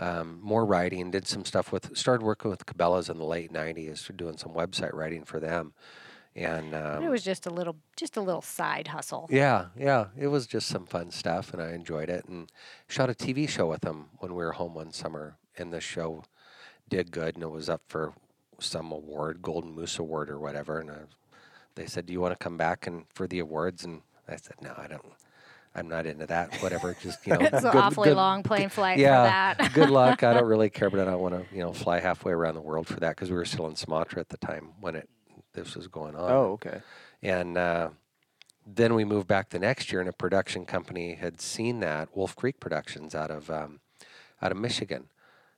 [0.00, 4.16] um, more writing, did some stuff with, started working with Cabela's in the late '90s,
[4.16, 5.74] doing some website writing for them,
[6.36, 9.28] and um, it was just a little, just a little side hustle.
[9.30, 12.24] yeah, yeah, it was just some fun stuff, and I enjoyed it.
[12.26, 12.50] And
[12.88, 16.24] shot a TV show with them when we were home one summer, and the show
[16.88, 18.12] did good, and it was up for
[18.58, 20.78] some award, Golden Moose Award or whatever.
[20.80, 20.96] And I,
[21.74, 24.56] they said, "Do you want to come back and for the awards?" And I said,
[24.60, 25.04] "No, I don't.
[25.74, 26.56] I'm not into that.
[26.56, 26.96] Whatever.
[27.00, 29.72] Just you know, It's an awfully good- long plane flight yeah, for that.
[29.74, 30.22] good luck.
[30.24, 32.60] I don't really care, but I don't want to, you know, fly halfway around the
[32.60, 35.08] world for that because we were still in Sumatra at the time when it
[35.52, 36.30] this was going on.
[36.30, 36.80] Oh, okay.
[37.22, 37.90] And uh,
[38.66, 42.36] then we moved back the next year, and a production company had seen that Wolf
[42.36, 43.80] Creek Productions out of um,
[44.42, 45.08] out of Michigan,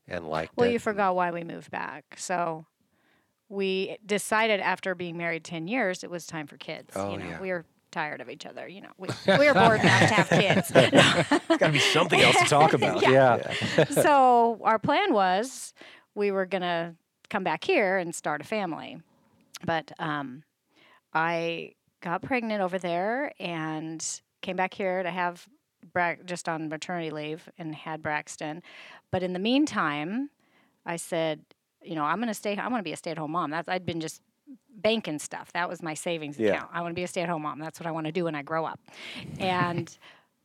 [0.09, 0.73] and liked Well, it.
[0.73, 2.17] you forgot why we moved back.
[2.17, 2.67] So
[3.49, 6.93] we decided after being married 10 years, it was time for kids.
[6.97, 7.41] Oh, you know, yeah.
[7.41, 8.67] we were tired of each other.
[8.67, 10.69] You know, we, we were bored enough to have kids.
[10.69, 13.03] There's got to be something else to talk about.
[13.03, 13.53] Yeah.
[13.85, 15.75] so our plan was
[16.15, 16.95] we were going to
[17.29, 19.01] come back here and start a family.
[19.65, 20.43] But um,
[21.13, 24.05] I got pregnant over there and
[24.41, 25.47] came back here to have
[25.93, 28.63] Bra- just on maternity leave and had Braxton.
[29.11, 30.31] But in the meantime,
[30.87, 31.41] I said,
[31.83, 32.53] you know, I'm going to stay.
[32.57, 33.51] I'm going to be a stay-at-home mom.
[33.51, 34.23] That's I'd been just
[34.77, 35.53] banking stuff.
[35.53, 36.55] That was my savings Yeah.
[36.55, 36.71] account.
[36.73, 37.59] I want to be a stay-at-home mom.
[37.59, 38.81] That's what I want to do when I grow up.
[39.41, 39.97] And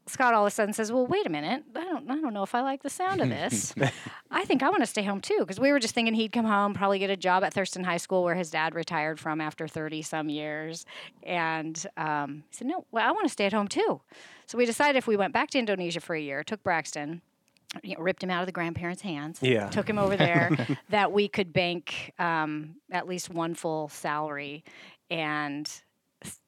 [0.08, 1.64] Scott all of a sudden says, "Well, wait a minute.
[1.76, 2.10] I don't.
[2.10, 3.74] I don't know if I like the sound of this.
[4.32, 6.46] I think I want to stay home too." Because we were just thinking he'd come
[6.46, 9.68] home, probably get a job at Thurston High School, where his dad retired from after
[9.68, 10.86] thirty some years.
[11.24, 14.02] And um, he said, "No, well, I want to stay at home too."
[14.46, 17.22] So we decided if we went back to Indonesia for a year, took Braxton,
[17.84, 19.68] you know, ripped him out of the grandparents' hands, Yeah.
[19.70, 20.56] took him over there,
[20.90, 24.64] that we could bank um, at least one full salary,
[25.12, 25.70] and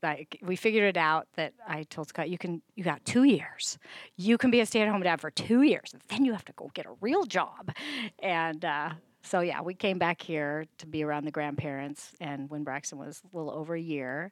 [0.01, 3.77] like we figured it out that I told Scott, you can you got two years,
[4.17, 6.85] you can be a stay-at-home dad for two years, then you have to go get
[6.85, 7.71] a real job,
[8.19, 8.63] and.
[8.63, 12.97] Uh, so yeah, we came back here to be around the grandparents, and when Braxton
[12.97, 14.31] was a little over a year,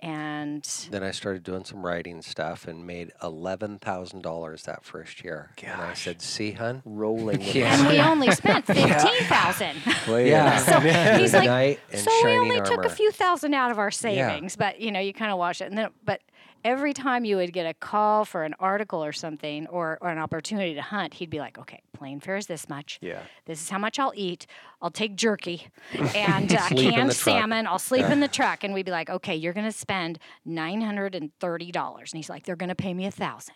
[0.00, 5.24] and Then I started doing some writing stuff and made eleven thousand dollars that first
[5.24, 5.52] year.
[5.62, 7.38] And I said, "See, hun." Rolling.
[7.38, 7.78] with Yeah.
[7.78, 9.76] and we only spent fifteen thousand.
[10.06, 10.58] Way Yeah.
[10.66, 10.80] So
[11.18, 14.56] he's like, Knight so we shining only took a few thousand out of our savings,
[14.56, 15.66] but you know, you kind of wash it.
[15.66, 16.20] And then, but
[16.66, 20.18] every time you would get a call for an article or something or, or an
[20.18, 22.98] opportunity to hunt, he'd be like, okay, plane fare is this much.
[23.00, 23.20] Yeah.
[23.44, 24.46] This is how much I'll eat.
[24.82, 27.38] I'll take jerky and uh, canned the truck.
[27.38, 27.66] salmon.
[27.68, 28.64] I'll sleep in the truck.
[28.64, 31.98] And we'd be like, okay, you're going to spend $930.
[31.98, 33.54] And he's like, they're going to pay me a thousand.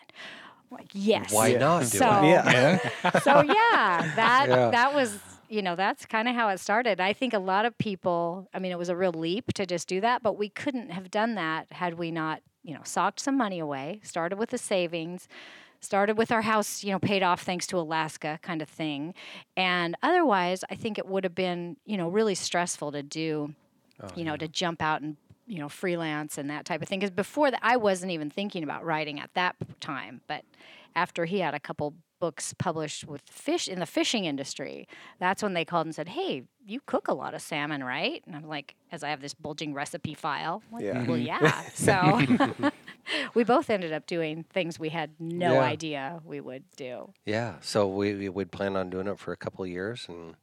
[0.71, 1.33] Like, yes.
[1.33, 2.27] Why not do So, it?
[2.29, 3.19] Yeah.
[3.23, 4.69] so yeah, that Yeah.
[4.71, 5.19] that was
[5.51, 7.01] you know that's kind of how it started.
[7.01, 8.47] I think a lot of people.
[8.53, 11.11] I mean, it was a real leap to just do that, but we couldn't have
[11.11, 15.27] done that had we not you know socked some money away, started with the savings.
[15.83, 19.15] Started with our house, you know, paid off thanks to Alaska kind of thing.
[19.57, 23.55] And otherwise, I think it would have been, you know, really stressful to do
[23.99, 26.99] oh, you know, to jump out and you know freelance and that type of thing.
[26.99, 30.21] Because before that, I wasn't even thinking about writing at that time.
[30.27, 30.43] But
[30.95, 34.87] after he had a couple books published with fish in the fishing industry,
[35.19, 38.33] that's when they called and said, "Hey, you cook a lot of salmon, right?" And
[38.37, 41.03] I'm like, as I have this bulging recipe file, like, Yeah.
[41.05, 41.25] well, mm-hmm.
[41.25, 41.63] yeah.
[41.73, 42.71] So
[43.33, 45.61] we both ended up doing things we had no Yeah.
[45.61, 47.11] idea we would do.
[47.25, 50.35] Yeah, so we, we would plan on doing it for a couple of years, and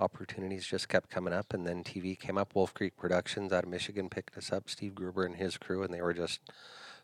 [0.00, 1.52] opportunities just kept coming up.
[1.54, 2.54] And then TV came up.
[2.54, 4.68] Wolf Creek Productions out of Michigan picked us up.
[4.68, 6.40] Steve Gruber and his crew, and they were just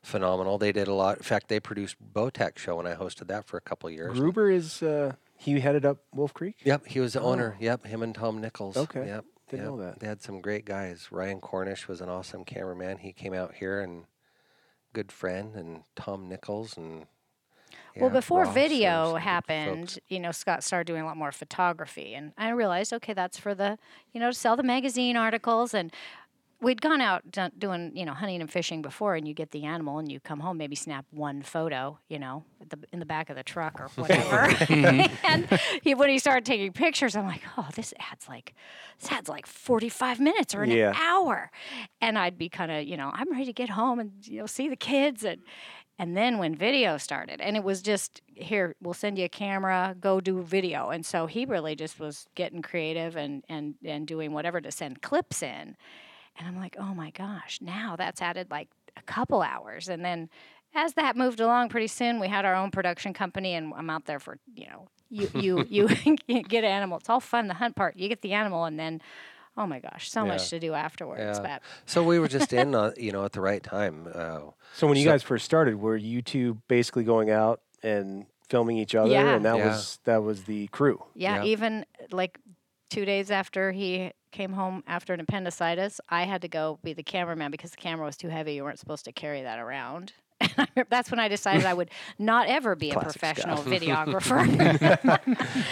[0.03, 0.59] phenomenal.
[0.59, 1.19] They did a lot.
[1.19, 4.19] In fact, they produced Bowtech show, and I hosted that for a couple of years.
[4.19, 6.57] Gruber is uh, he headed up Wolf Creek.
[6.65, 7.57] Yep, he was the owner.
[7.61, 8.77] Yep, him and Tom Nichols.
[8.77, 9.25] Okay, Yep.
[9.51, 9.71] didn't yep.
[9.71, 10.01] know that.
[10.01, 11.09] They had some great guys.
[11.11, 12.99] Ryan Cornish was an awesome cameraman.
[12.99, 14.05] He came out here and
[14.93, 17.07] good friend, and Tom Nichols and.
[17.97, 19.99] Well, before Ross, video happened, folks.
[20.07, 23.57] you know, Scott started doing a lot more photography, and I realized, okay, that's for
[23.57, 23.77] the,
[24.13, 25.93] you know, to sell the magazine articles, and
[26.61, 27.23] we'd gone out
[27.59, 30.41] doing you know hunting and fishing before, and you get the animal, and you come
[30.41, 33.81] home, maybe snap one photo, you know, at the, in the back of the truck
[33.81, 34.49] or whatever.
[34.69, 35.15] Mm-hmm.
[35.27, 38.55] and he, when he started taking pictures, I'm like, oh, this adds like
[39.01, 40.93] this adds like 45 minutes or an Yeah.
[40.97, 41.51] hour,
[42.01, 44.47] and I'd be kind of you know I'm ready to get home and you know
[44.47, 45.41] see the kids and.
[46.01, 49.97] And then when video started, and it was just here, we'll send you a camera,
[49.99, 50.91] go do video.
[50.91, 55.03] And so he really just was getting creative and and and doing whatever to send
[55.03, 55.77] clips in.
[56.39, 59.89] And I'm like, oh my gosh, now that's added like a couple hours.
[59.89, 60.29] And then
[60.75, 64.05] as that moved along, pretty soon we had our own production company, and I'm out
[64.07, 65.29] there for you know you
[65.69, 65.89] you
[66.29, 66.99] you get an animal.
[66.99, 67.97] It's all fun the hunt part.
[67.97, 69.01] You get the animal, and then
[69.57, 71.39] oh my gosh, so much to do afterwards.
[71.39, 71.43] Yeah.
[71.43, 74.07] But So we were just in, uh, you know, at the right time.
[74.15, 74.41] Uh,
[74.75, 78.79] So when you So- guys first started, were you two basically going out and filming
[78.79, 79.35] each other, Yeah.
[79.35, 79.67] and that Yeah.
[79.67, 81.03] was that was the crew?
[81.15, 81.45] yeah, Yeah.
[81.51, 82.39] even like
[82.89, 87.03] two days after he came home after an appendicitis, I had to go be the
[87.03, 88.55] cameraman because the camera was too heavy.
[88.55, 90.13] You weren't supposed to carry that around.
[90.41, 93.57] And I remember that's when I decided I would not ever be a Classic professional
[93.57, 93.73] stuff.
[93.73, 94.47] videographer.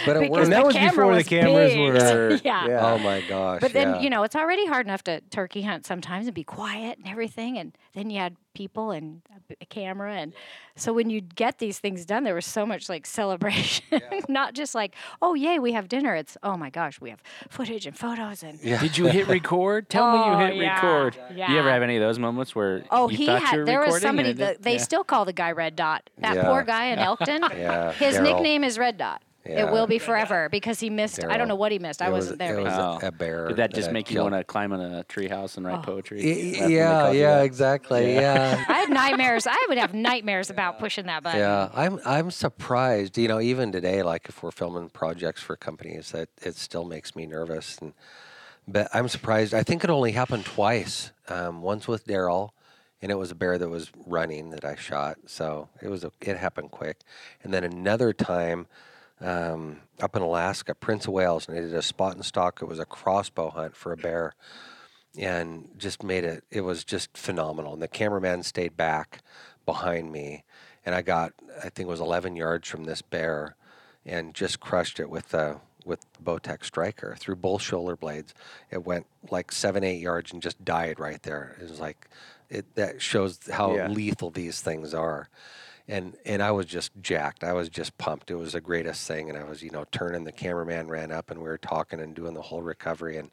[0.05, 0.43] but it Because worked.
[0.43, 1.79] And that the was camera before the cameras big.
[1.79, 2.39] were.
[2.43, 2.79] Yeah.
[2.93, 3.61] Oh my gosh!
[3.61, 4.01] But then, yeah.
[4.01, 7.57] you know, it's already hard enough to turkey hunt sometimes and be quiet and everything.
[7.57, 9.21] And then you had people and
[9.61, 10.13] a camera.
[10.15, 10.33] And
[10.75, 13.85] so when you get these things done, there was so much like celebration,
[14.27, 16.15] not just like, oh, yay, we have dinner.
[16.15, 18.41] It's, oh my gosh, we have footage and photos.
[18.41, 18.81] And Yeah.
[18.81, 19.89] Did you hit record?
[19.89, 21.17] Tell me Oh, you hit yeah, record.
[21.35, 23.65] You ever have any of those moments where oh, you he thought you had, were
[23.65, 24.77] there was recording and somebody that they yeah.
[24.79, 26.09] still call the guy Red Dot.
[26.17, 26.43] That Yeah.
[26.45, 27.41] poor guy in Elkton.
[27.55, 28.23] Yeah, His Daryl.
[28.23, 29.21] nickname is Red Dot.
[29.49, 29.67] Yeah.
[29.67, 32.01] It will be forever because he missed, I don't know what he missed.
[32.01, 32.57] I It was- wasn't there.
[32.59, 32.99] It was he- Oh.
[33.01, 33.47] a, a bear.
[33.47, 36.19] Did that just I make you want to climb in a treehouse and write poetry?
[36.23, 38.13] Y- Yeah, yeah, exactly.
[38.27, 38.63] Yeah.
[38.67, 39.47] I had nightmares.
[39.47, 41.39] I would have nightmares about pushing that button.
[41.39, 43.17] Yeah, I'm I'm surprised.
[43.17, 47.15] You know, even today, like if we're filming projects for companies, that it still makes
[47.15, 47.77] me nervous.
[47.81, 47.93] And
[48.67, 49.53] but I'm surprised.
[49.53, 51.11] I think it only happened twice.
[51.29, 52.49] Um, once with Daryl,
[53.01, 55.17] and it was a bear that was running that I shot.
[55.25, 56.97] So it was a, it happened quick.
[57.43, 58.67] And then another time.
[59.19, 62.61] Um, up in Alaska, Prince of Wales, and they did a spot and stalk.
[62.61, 64.33] It was a crossbow hunt for a bear,
[65.17, 66.43] and just made it.
[66.51, 67.73] It was just phenomenal.
[67.73, 69.21] And the cameraman stayed back
[69.65, 70.43] behind me,
[70.85, 73.55] and I got I think it was 11 yards from this bear,
[74.05, 78.35] and just crushed it with the with the Bowtech striker through both shoulder blades.
[78.69, 81.55] It went like seven eight yards and just died right there.
[81.59, 82.07] It was like
[82.49, 83.87] it that shows how Yeah.
[83.87, 85.27] lethal these things are.
[85.87, 87.43] And and I was just jacked.
[87.43, 88.29] I was just pumped.
[88.29, 89.29] It was the greatest thing.
[89.29, 90.25] And I was, you know, turning.
[90.25, 93.29] The cameraman ran up, and we were talking and doing the whole recovery and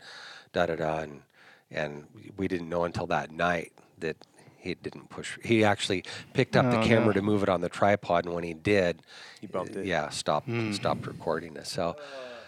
[0.53, 0.99] da da da.
[0.99, 1.23] And
[1.71, 4.17] and we didn't know until that night that
[4.57, 5.37] he didn't push.
[5.43, 8.45] He actually picked up the oh, camera to move it on the tripod, and when
[8.45, 9.03] he did,
[9.41, 9.85] He bumped it.
[9.85, 10.73] Yeah, stopped hmm.
[10.73, 11.67] stopped recording it.
[11.67, 11.97] So.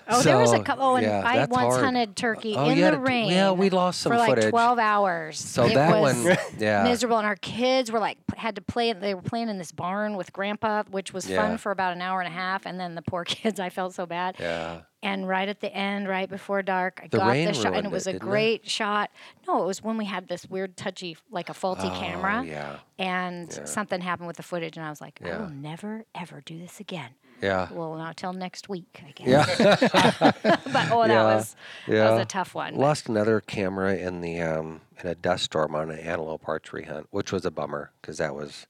[0.09, 0.85] Oh, there was a couple.
[0.85, 1.85] Oh, and yeah, I once hard.
[1.85, 3.31] hunted turkey Oh, in the rain.
[3.31, 4.51] yeah, we lost some for like footage.
[4.51, 5.39] twelve hours.
[5.39, 6.85] So it that was one, yeah.
[6.85, 8.93] miserable, and our kids were like had to play.
[8.93, 11.43] They were playing in this barn with Grandpa, which was Yeah.
[11.43, 13.59] fun for about an hour and a half, and then the poor kids.
[13.59, 14.37] I felt so bad.
[14.39, 14.83] Yeah.
[15.03, 17.93] And right at the end, right before dark, I The got the shot, and it
[17.93, 18.31] was it, a didn't it?
[18.31, 19.11] great shot.
[19.47, 22.77] No, it was when we had this weird touchy, like a faulty Oh, camera, yeah.
[22.99, 23.65] and Yeah.
[23.67, 26.81] something happened with the footage, and I was like, I will never ever do this
[26.81, 27.11] again.
[27.43, 27.69] Yeah.
[27.71, 29.61] Well, not till next week, I guess.
[29.61, 29.77] Yeah.
[30.43, 31.57] but oh, that Yeah, was
[31.87, 32.75] that was a tough one.
[32.75, 36.85] but- Lost another camera in the um, in a dust storm on an antelope archery
[36.85, 38.67] hunt, which was a bummer because that was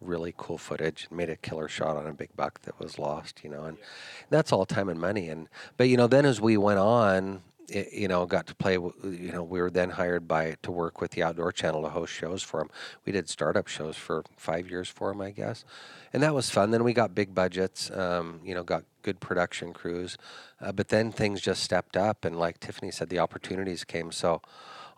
[0.00, 1.08] really cool footage.
[1.10, 3.78] Made a killer shot on a big buck that was lost, you know, and
[4.30, 5.28] that's all time and money.
[5.28, 8.74] And but you know, then as we went on, it, you know, got to play.
[8.74, 12.12] You know, we were then hired by to work with the Outdoor Channel to host
[12.12, 12.70] shows for them.
[13.04, 15.64] We did startup shows for five years for them, I guess,
[16.12, 16.70] and that was fun.
[16.70, 17.90] Then we got big budgets.
[17.90, 20.18] Um, you know, got good production crews,
[20.60, 24.12] uh, but then things just stepped up, and like Tiffany said, the opportunities came.
[24.12, 24.42] So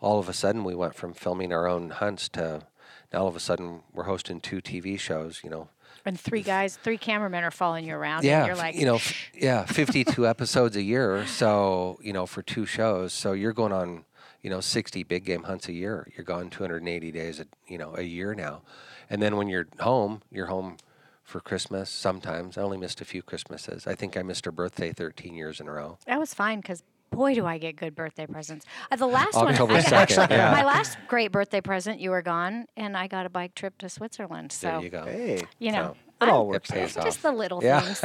[0.01, 2.63] all of a sudden, we went from filming our own hunts to
[3.11, 5.41] now all of a sudden we're hosting two TV shows.
[5.43, 5.69] You know,
[6.05, 8.23] and three guys, three cameramen are following you around.
[8.23, 11.25] yeah, and you're like, you know, f- yeah, 52 episodes a year.
[11.27, 13.13] So, you know, for two shows.
[13.13, 14.05] So you're going on,
[14.41, 16.07] you know, 60 big game hunts a year.
[16.15, 18.61] You're gone 280 days, a, you know, a year now.
[19.09, 20.77] And then when you're home, you're home
[21.23, 22.57] for Christmas sometimes.
[22.57, 23.87] I only missed a few Christmases.
[23.87, 25.97] I think I missed her birthday 13 years in a row.
[26.05, 26.83] that was fine because
[27.13, 28.65] boy, do I get good birthday presents.
[28.91, 30.51] Uh, the last October one, I, 2nd, actually, yeah.
[30.51, 33.89] my last great birthday present, you were gone, and I got a bike trip to
[33.89, 34.51] Switzerland.
[34.51, 35.05] So There you go.
[35.05, 37.05] Hey, you know, it all works It pays out.
[37.05, 37.81] just the little Yeah.
[37.81, 37.99] things.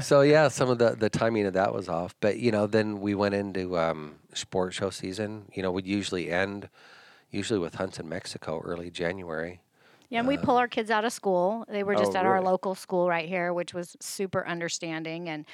[0.06, 2.14] so yeah, some of the the timing of that was off.
[2.20, 5.46] But you know, then we went into um, sport show season.
[5.52, 6.68] You know, we'd usually end
[7.30, 9.60] usually with hunts in Mexico early January.
[10.08, 11.64] Yeah, and we pull our kids out of school.
[11.68, 15.46] They were just Oh, at our local school right here, which was super understanding and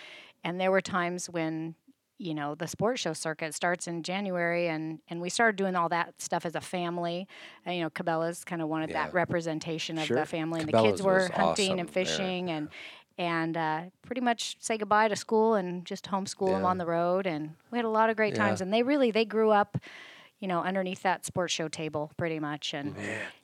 [0.45, 1.75] and there were times when
[2.19, 5.89] you know the sports show circuit starts in January, and and we started doing all
[5.89, 7.27] that stuff as a family.
[7.65, 9.05] And, you know, Cabela's kind of wanted Yeah.
[9.07, 10.17] that representation of Sure.
[10.19, 11.93] the family, and the kids were hunting awesome and there.
[12.05, 12.69] fishing, and
[13.17, 17.27] and uh, pretty much say goodbye to school and just homeschool them on the road.
[17.27, 18.45] And we had a lot of great Yeah.
[18.47, 19.79] times, and they really they grew up.
[20.41, 22.95] You know, underneath that sports show table, pretty much, and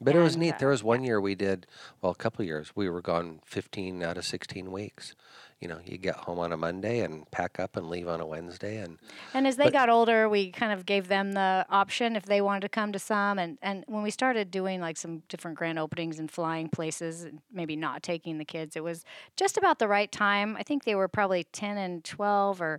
[0.01, 0.55] But it was neat.
[0.55, 1.67] uh, There was one year we did,
[2.01, 5.17] well, a couple of years, we were gone 15 out of 16 weeks.
[5.65, 8.27] You know, you get home on a Monday and pack up and leave on a
[8.27, 8.77] Wednesday.
[8.77, 8.99] And
[9.33, 12.61] And as they got older, we kind of gave them the option if they wanted
[12.61, 13.39] to come to some.
[13.39, 17.41] And, and when we started doing like some different grand openings and flying places, and
[17.51, 19.07] maybe not taking the kids, it was
[19.37, 20.55] just about the right time.
[20.59, 22.79] I think they were probably 10 and 12 or,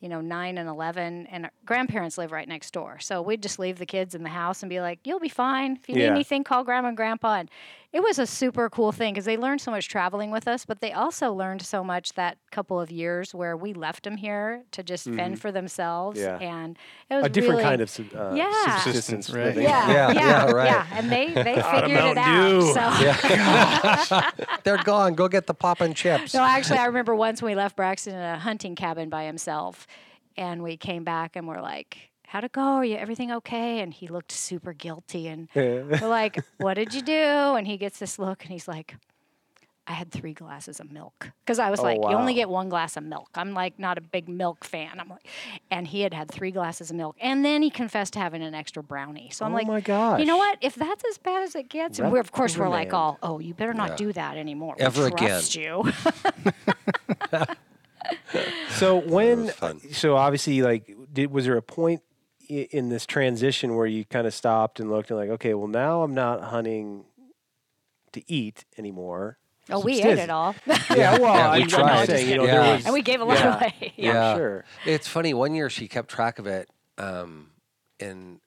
[0.00, 1.28] you know, 9 and 11.
[1.28, 2.98] And grandparents live right next door.
[2.98, 5.76] So we'd just leave the kids in the house and be like, you'll be fine.
[5.76, 7.34] If you need anything, call grandma and grandpa.
[7.34, 7.50] And
[7.96, 10.80] it was a super cool thing because they learned so much traveling with us, but
[10.80, 14.82] they also learned so much that couple of years where we left them here to
[14.82, 16.20] just fend for themselves.
[16.20, 16.36] Yeah.
[16.38, 16.76] And
[17.08, 18.80] it was a different really, kind of sub- uh, Yeah.
[18.80, 19.46] subsistence Right.
[19.46, 19.62] living.
[19.64, 20.66] yeah, Yeah, yeah, yeah, right.
[20.66, 20.86] yeah.
[20.92, 22.50] And they they figured it out.
[22.50, 22.72] Dew.
[22.74, 25.14] So they're gone.
[25.14, 26.34] Go get the pop and chips.
[26.34, 29.86] no, actually, I remember once when we left Braxton in a hunting cabin by himself,
[30.36, 32.60] and we came back and we're like, "How'd it go?
[32.62, 37.02] Are you everything okay?" And he looked super guilty, and we're like, "What did you
[37.02, 37.12] do?"
[37.56, 38.96] And he gets this look, and he's like.
[39.88, 42.68] I had three glasses of milk because I was Oh, like, you only get one
[42.68, 43.28] glass of milk.
[43.36, 44.98] I'm like not a big milk fan.
[44.98, 45.28] I'm like,
[45.70, 48.52] and he had had three glasses of milk, and then he confessed to having an
[48.52, 49.30] extra brownie.
[49.32, 50.18] So I'm Oh like, my gosh.
[50.18, 50.58] you know what?
[50.60, 53.18] If that's as bad as it gets, and we're, of course we're like, Reprimand.
[53.22, 53.94] all, oh, you better not Yeah.
[53.96, 54.74] do that anymore.
[54.76, 55.40] We Ever again.
[55.52, 55.84] you.
[58.70, 59.50] So when,
[59.92, 62.15] so obviously, like, did was there a point i-
[62.48, 66.02] in this transition where you kind of stopped and looked and like, okay, well now
[66.02, 67.04] I'm not hunting
[68.12, 69.38] to eat anymore.
[69.68, 70.54] Oh, we ate it all.
[70.94, 72.06] Yeah, well, Yeah, we I'm, I'm tried.
[72.06, 72.62] saying, you know, Yeah.
[72.62, 73.56] there was, and we gave a lot Yeah.
[73.56, 73.92] away.
[73.96, 74.64] yeah, I'm sure.
[74.84, 75.34] It's funny.
[75.34, 76.68] One year she kept track of it,
[76.98, 77.50] um,
[77.98, 78.40] and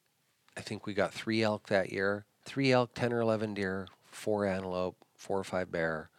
[0.56, 2.26] I think we got three elk that year.
[2.46, 6.10] Three elk, ten or eleven deer, four antelope, four or five bear,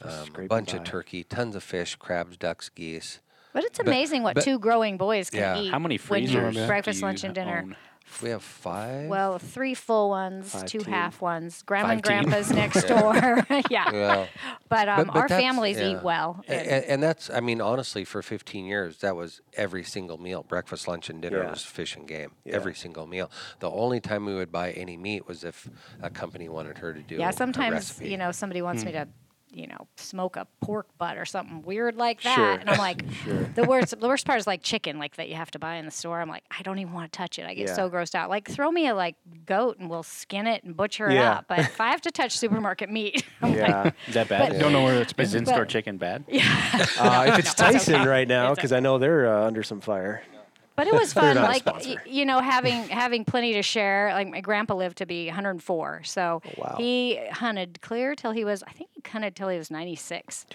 [0.00, 0.78] um, a bunch by.
[0.78, 3.18] of turkey, tons of fish, crabs, ducks, geese.
[3.52, 5.58] But it's amazing what but- two growing boys can Yeah.
[5.60, 5.70] eat.
[5.70, 6.66] How many when you're freezers?
[6.66, 7.58] breakfast, do you lunch, and dinner.
[7.64, 7.76] own?
[8.22, 9.08] We have five.
[9.08, 10.92] Well, three full ones, Five two teen.
[10.92, 11.62] half ones.
[11.62, 12.28] Grandma and Five teen.
[12.30, 13.14] grandpa's next door.
[13.70, 13.90] yeah.
[13.92, 14.26] yeah.
[14.68, 15.92] But, um, But- but our families yeah.
[15.96, 16.44] eat well.
[16.46, 20.42] A- And, and that's, I mean, honestly, for 15 years, that was every single meal.
[20.42, 21.50] Breakfast, lunch, and dinner Yeah.
[21.50, 22.32] was fish and game.
[22.44, 22.56] Yeah.
[22.56, 23.30] Every single meal.
[23.60, 25.68] The only time we would buy any meat was if
[26.02, 27.14] a company wanted her to do.
[27.14, 27.20] It.
[27.20, 28.10] Yeah, a sometimes recipe.
[28.10, 29.08] you know somebody wants me to,
[29.52, 32.52] you know, smoke a pork butt or something weird like that, Sure.
[32.52, 33.04] and I'm like,
[33.54, 35.84] the worst the worst part is like chicken, like that you have to buy in
[35.84, 36.20] the store.
[36.20, 37.44] I'm like, I don't even want to touch it.
[37.46, 37.74] I get Yeah.
[37.74, 38.30] so grossed out.
[38.30, 41.44] Like throw me a like goat and we'll skin it and butcher it up.
[41.48, 43.90] But if I have to touch supermarket meat, I'm like, Yeah.
[44.08, 44.52] Is that bad?
[44.52, 45.24] But- Don't know where it's been.
[45.26, 46.24] Is in-store chicken bad?
[46.98, 50.22] Uh, if it's Tyson right now, because I know they're uh, under some fire.
[50.76, 54.10] But it was fun, like y- you know, having having plenty to share.
[54.12, 56.74] Like my grandpa lived to be 104, so Oh, wow.
[56.78, 60.46] he hunted clear till he was, I think he hunted till he was 96.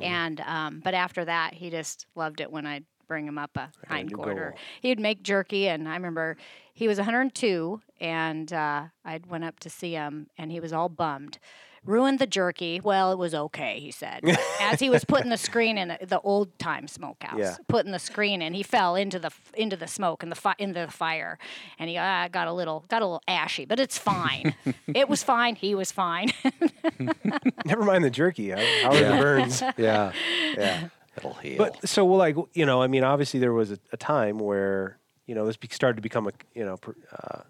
[0.00, 3.70] And um, but after that, he just loved it when I'd bring him up a
[3.88, 4.54] hind quarter.
[4.82, 6.36] He'd make jerky, and I remember
[6.74, 10.88] he was 102, and uh, I went up to see him, and he was all
[10.88, 11.38] bummed.
[11.84, 12.80] Ruined the jerky.
[12.82, 14.20] Well, it was okay, he said.
[14.60, 17.56] As he was putting the screen in the old time smokehouse, Yeah.
[17.68, 20.80] putting the screen in, he fell into the into the smoke and the fi- into
[20.86, 21.38] the fire,
[21.78, 24.54] and he uh, got a little got a little ashy, but it's fine.
[24.94, 25.54] it was fine.
[25.54, 26.32] He was fine.
[27.64, 28.50] Never mind the jerky.
[28.50, 29.20] How, how are the Yeah.
[29.20, 29.62] burns?
[29.76, 30.12] Yeah.
[30.56, 30.88] Yeah.
[31.16, 31.58] It'll heal.
[31.58, 34.98] But so, well, like you know, I mean, obviously there was a, a time where
[35.26, 37.40] you know this be, started to become a you know pr- uh,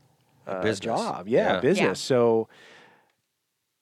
[0.47, 0.81] uh, business.
[0.85, 1.61] job, yeah, Yeah.
[1.61, 1.87] business.
[1.87, 1.93] Yeah.
[1.95, 2.49] So,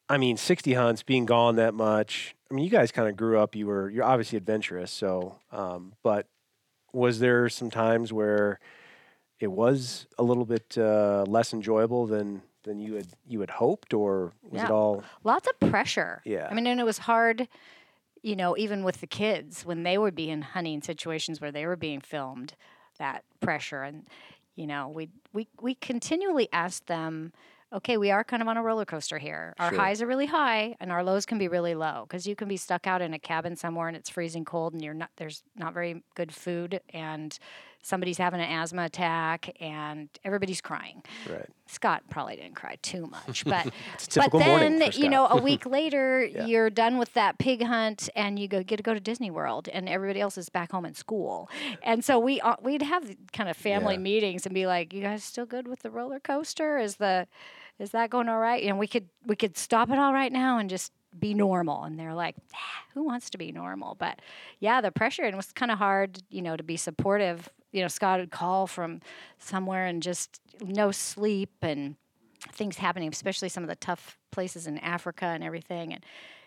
[0.09, 2.35] I mean, sixty hunts being gone that much.
[2.51, 3.57] I mean, you guys kind of grew up.
[3.57, 4.91] You were you're obviously adventurous.
[4.91, 6.29] So, um, but
[6.93, 8.61] was there some times where
[9.41, 13.93] it was a little bit uh, less enjoyable than than you had you had hoped,
[13.93, 15.05] or was it all?
[15.25, 16.23] Lots of pressure.
[16.25, 16.49] Yeah.
[16.51, 17.49] I mean, and it was hard,
[18.23, 21.67] you know, even with the kids when they would be in hunting situations where they
[21.67, 22.55] were being filmed,
[22.99, 23.83] that pressure.
[23.83, 24.07] And,
[24.55, 27.33] you know, we we we continually asked them,
[27.73, 29.55] okay, we are kind of on a roller coaster here.
[29.59, 29.79] Our Sure.
[29.79, 32.57] highs are really high and our lows can be really low because you can be
[32.57, 35.75] stuck out in a cabin somewhere and it's freezing cold and you're not there's not
[35.75, 37.39] very good food and
[37.87, 41.03] somebody's having an asthma attack and everybody's crying.
[41.31, 41.47] Right.
[41.69, 43.65] Scott probably didn't cry too much, but
[44.15, 46.47] but then you know a week later Yeah.
[46.47, 49.69] you're done with that pig hunt and you go get to go to Disney World
[49.73, 51.49] and everybody else is back home in school,
[51.83, 54.01] and so we uh, we'd have kind of family Yeah.
[54.01, 56.79] meetings and be like, you guys still good with the roller coaster?
[56.79, 57.27] Is the
[57.79, 58.63] is that going all right?
[58.65, 61.99] And we could we could stop it all right now and just be normal and
[61.99, 62.59] they're like ah,
[62.93, 64.21] who wants to be normal but
[64.61, 67.83] yeah the pressure and it was kind of hard you know to be supportive you
[67.83, 69.01] know scott would call from
[69.39, 71.97] somewhere and just no sleep and
[72.53, 75.93] things happening especially some of the tough places in africa and everything.
[75.93, 76.05] And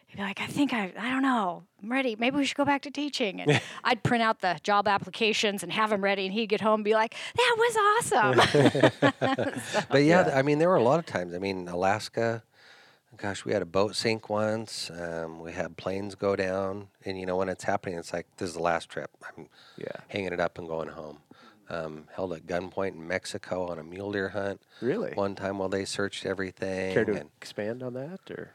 [0.07, 1.63] he'd be like i think i i don't know.
[1.81, 2.15] I'm ready.
[2.17, 3.41] Maybe we should go back to teaching.
[3.41, 6.75] And i'd print out the job applications and have them ready and he'd get home
[6.81, 7.75] and be like that was
[8.11, 8.91] awesome.
[9.89, 11.33] But yeah, I mean, there were a lot of times.
[11.33, 12.43] I mean, Alaska,
[13.21, 14.89] gosh, we had a boat sink once.
[14.91, 18.49] Um, we had planes go down, and you know when it's happening, it's like this
[18.49, 19.11] is the last trip.
[19.37, 19.47] I'm
[19.77, 19.87] Yeah.
[20.07, 21.19] hanging it up and going home.
[21.71, 24.59] Um, held at gunpoint in Mexico on a mule deer hunt.
[24.81, 25.11] Really?
[25.13, 26.93] One time while they searched everything.
[26.93, 28.51] Care to and- expand on that, or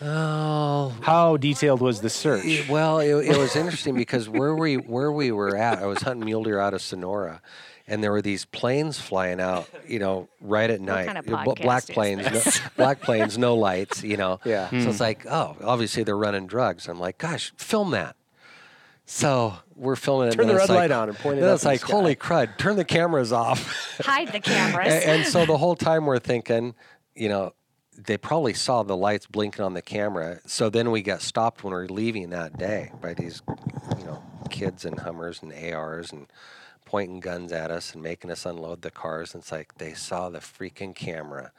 [0.00, 2.68] oh, how detailed was the search?
[2.68, 6.24] Well, it, it was interesting because where we where we were at, I was hunting
[6.24, 7.42] mule deer out of Sonora,
[7.86, 11.06] and there were these planes flying out, you know, right at night.
[11.06, 14.40] kind of black podcast is planes, no, black planes, no lights, you know.
[14.44, 14.70] Yeah.
[14.70, 15.02] So it's hmm.
[15.02, 16.88] like, oh, obviously they're running drugs.
[16.88, 18.16] I'm like, gosh, film that.
[19.06, 20.32] So we're filming it.
[20.32, 21.72] Turn and the then red like- light on and point it Then it's in the
[21.74, 22.56] like, holy crud!
[22.56, 24.00] Turn the cameras off.
[24.04, 26.74] hide the cameras and, and so the whole time we're thinking,
[27.14, 27.52] you know,
[27.96, 30.40] they probably saw the lights blinking on the camera.
[30.46, 33.42] So then we got stopped when we were leaving that day by these,
[33.98, 36.26] you know, kids and Hummers and ARs and
[36.84, 39.34] pointing guns at us and making us unload the cars.
[39.34, 41.52] And it's like they saw the freaking camera.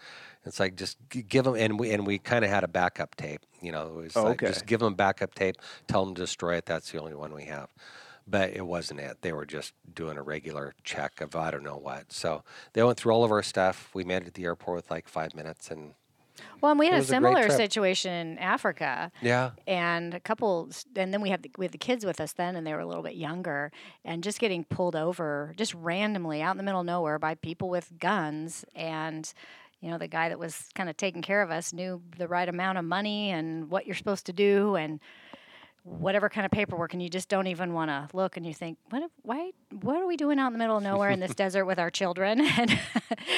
[0.45, 3.41] It's like just give them, and we and we kind of had a backup tape.
[3.61, 4.47] You know, it was Oh, like okay.
[4.53, 5.55] just give them backup tape,
[5.88, 6.65] tell them to destroy it.
[6.65, 7.69] That's the only one we have.
[8.28, 9.17] But it wasn't it.
[9.21, 12.11] They were just doing a regular check of I don't know what.
[12.11, 13.89] So they went through all of our stuff.
[13.93, 15.93] We made it to the airport with like five minutes, and
[16.61, 20.69] Well, and we had a was a similar situation in Africa, yeah, and a couple,
[20.95, 22.79] and then we had the, we had the kids with us then, and they were
[22.79, 23.71] a little bit younger,
[24.03, 27.69] and just getting pulled over just randomly out in the middle of nowhere by people
[27.69, 29.33] with guns, and
[29.81, 32.49] you know the guy that was kind of taking care of us knew the right
[32.49, 34.99] amount of money and what you're supposed to do, and
[35.86, 38.77] whatever kind of paperwork, and you just don't even want to look, and you think,
[38.89, 41.36] what, if- why, what are we doing out in the middle of nowhere in this
[41.43, 42.41] desert with our children?
[42.57, 42.79] And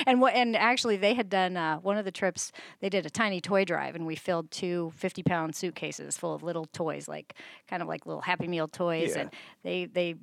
[0.06, 2.52] and what, and actually, they had done uh, one of the trips.
[2.82, 6.44] They did a tiny toy drive, and we filled two 50 pound suitcases full of
[6.44, 7.34] little toys, like
[7.68, 9.22] kind of like little Happy Meal toys, Yeah.
[9.24, 9.30] and
[9.64, 10.16] they they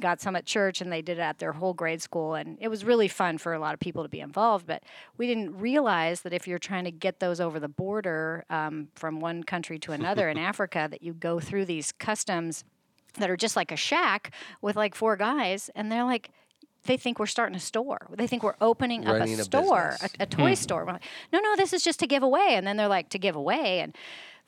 [0.00, 2.68] got some at church and they did it at their whole grade school and it
[2.68, 4.82] was really fun for a lot of people to be involved but
[5.18, 9.20] we didn't realize that if you're trying to get those over the border um, from
[9.20, 12.64] one country to another in africa that you go through these customs
[13.14, 16.30] that are just like a shack with like four guys and they're like
[16.84, 18.08] they think we're starting a store.
[18.10, 20.80] They think we're opening up Running a store, a, a toy store.
[20.80, 20.86] Hmm.
[20.86, 22.48] We're like, no, no, this is just to give away.
[22.50, 23.80] And then they're like, to give away.
[23.80, 23.96] And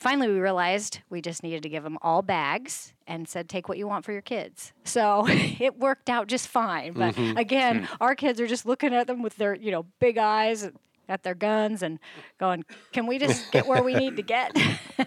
[0.00, 3.78] finally, we realized we just needed to give them all bags and said, take what
[3.78, 4.72] you want for your kids.
[4.82, 6.94] So it worked out just fine.
[6.94, 7.36] But mm-hmm.
[7.36, 7.94] again, hmm.
[8.00, 10.68] our kids are just looking at them with their, you know, big eyes
[11.08, 11.98] at their guns and
[12.38, 14.56] going, can we just get where we need to get?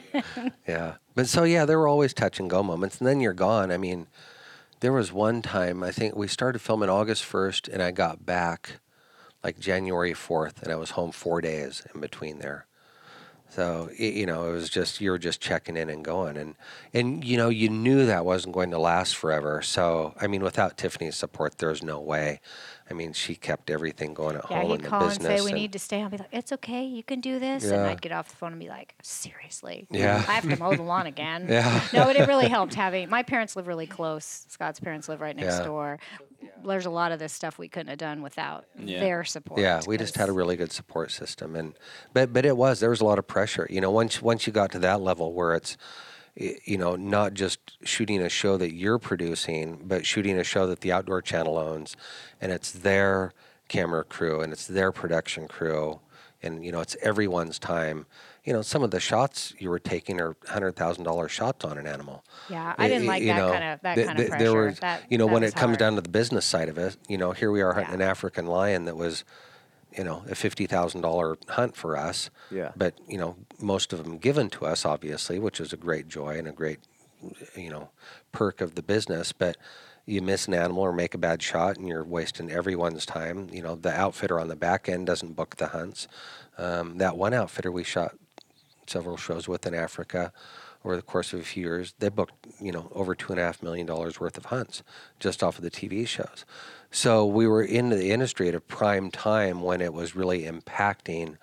[0.67, 0.95] yeah.
[1.15, 3.71] But so yeah, there were always touch and go moments, and then you're gone.
[3.71, 4.07] I mean,
[4.79, 8.79] there was one time I think we started filming August first, and I got back
[9.43, 12.67] like January fourth, and I was home four days in between there.
[13.49, 16.55] So you know, it was just you were just checking in and going, and
[16.93, 19.61] and you know you knew that wasn't going to last forever.
[19.61, 22.41] So I mean, without Tiffany's support, there's no way.
[22.89, 25.41] I mean, she kept everything going at Yeah, home he'd in the call and business.
[25.41, 26.01] say we need to stay.
[26.01, 27.73] I'll be like, it's okay, you can do this, yeah.
[27.73, 30.23] and I'd get off the phone and be like, seriously, Yeah.
[30.27, 31.47] I have to mow the lawn again.
[31.49, 31.81] Yeah.
[31.93, 34.45] no, but it really helped having my parents live really close.
[34.47, 35.63] Scott's parents live right next Yeah.
[35.65, 35.99] door.
[36.65, 38.99] There's a lot of this stuff we couldn't have done without Yeah.
[38.99, 39.59] their support.
[39.59, 41.73] Yeah, we just had a really good support system, and
[42.13, 43.67] but but it was there was a lot of pressure.
[43.69, 45.83] You know, once once you got to that level where it's y-
[46.39, 50.81] you know not just shooting a show that you're producing, but shooting a show that
[50.81, 51.95] the Outdoor Channel owns,
[52.39, 53.33] and it's their
[53.67, 55.99] camera crew and it's their production crew,
[56.41, 58.05] and you know it's everyone's time.
[58.43, 61.77] You know, some of the shots you were taking are hundred thousand dollar shots on
[61.77, 62.23] an animal.
[62.49, 64.43] Yeah, I didn't like that know, kind of that th- kind of pressure.
[64.43, 66.95] There was, that, you know, when it comes down to the business side of it,
[67.09, 68.05] you know, here we are hunting Yeah.
[68.05, 69.25] an African lion that was,
[69.97, 72.29] you know, a fifty thousand dollar hunt for us.
[72.51, 72.71] Yeah.
[72.75, 76.37] But you know, most of them given to us, obviously, which is a great joy
[76.37, 76.79] and a great,
[77.55, 77.89] you know,
[78.31, 79.31] perk of the business.
[79.31, 79.57] But
[80.05, 83.49] you miss an animal or make a bad shot, and you're wasting everyone's time.
[83.51, 86.07] You know, the outfitter on the back end doesn't book the hunts.
[86.57, 88.15] Um, that one outfitter we shot
[88.85, 90.31] several shows with in Africa
[90.87, 91.93] over the course of a few years.
[91.99, 94.83] They booked, you know, over two and a half million dollars worth of hunts
[95.19, 96.45] just off of the TV shows.
[96.91, 101.37] So we were in the industry at a prime time when it was really impacting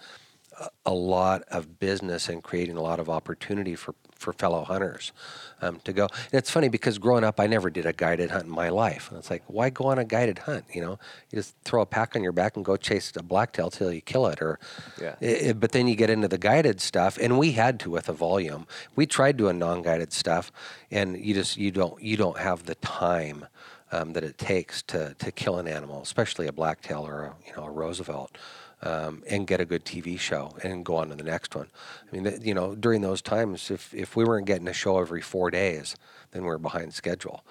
[0.59, 5.13] a- a lot of business and creating a lot of opportunity for for fellow hunters
[5.61, 6.05] um, to go.
[6.05, 9.11] And it's funny because growing up, I never did a guided hunt in my life.
[9.11, 10.65] And it's like, why go on a guided hunt?
[10.73, 10.99] You know,
[11.31, 14.01] you just throw a pack on your back and go chase a blacktail till you
[14.01, 14.41] kill it.
[14.41, 14.59] Or,
[15.01, 15.17] Yeah.
[15.21, 18.09] i- i- but then you get into the guided stuff, and we had to with
[18.09, 18.67] a volume.
[18.97, 20.51] We tried doing non-guided stuff,
[20.91, 23.47] and you just you don't you don't have the time.
[23.93, 27.55] Um, that it takes to, to kill an animal, especially a blacktail or a, you
[27.55, 28.37] know a Roosevelt,
[28.85, 31.69] um, and get a good TV show and go on to the next one.
[32.07, 35.23] I mean, you know, during those times, if if we weren't getting a show every
[35.23, 35.97] four days,
[36.33, 37.45] then we are behind schedule,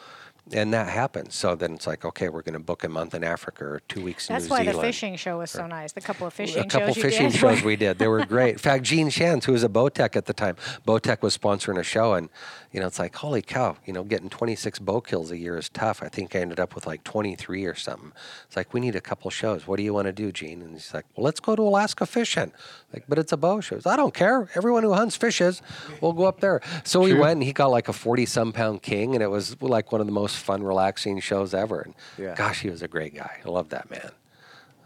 [0.51, 1.35] and that happens.
[1.35, 4.03] So then it's like, okay, we're going to book a month in Africa or two
[4.03, 4.67] weeks in New Zealand.
[4.67, 5.93] That's why the fishing show was so nice.
[5.93, 7.39] The couple of fishing a couple shows you fishing did.
[7.39, 7.97] shows we did.
[7.97, 8.53] They were great.
[8.53, 11.83] In fact, Gene Shantz, who was a Bowtech at the time, Bowtech was sponsoring a
[11.83, 12.29] show, and
[12.73, 15.69] you know, it's like, holy cow, you know, getting 26 bow kills a year is
[15.69, 16.01] tough.
[16.01, 18.11] I think I ended up with like 23 or something.
[18.47, 19.67] It's like we need a couple shows.
[19.67, 20.61] What do you want to do, Gene?
[20.61, 22.51] And he's like, well, let's go to Alaska fishing.
[22.91, 23.79] Like, but it's a bow show.
[23.85, 24.49] I don't care.
[24.55, 25.61] Everyone who hunts fishes,
[26.01, 26.61] we'll go up there.
[26.83, 29.61] So we went, and he got like a 40 some pound king, and it was
[29.61, 31.81] like one of the most fun, relaxing shows ever.
[31.81, 32.35] And Yeah.
[32.35, 33.37] gosh, he was a great guy.
[33.45, 34.11] I love that man.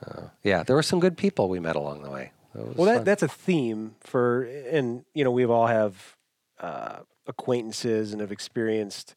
[0.06, 2.32] Uh, yeah, there were some good people we met along the way.
[2.54, 6.16] Well, that, that's a theme for, and you know, we've all have
[6.60, 9.14] uh, acquaintances and have experienced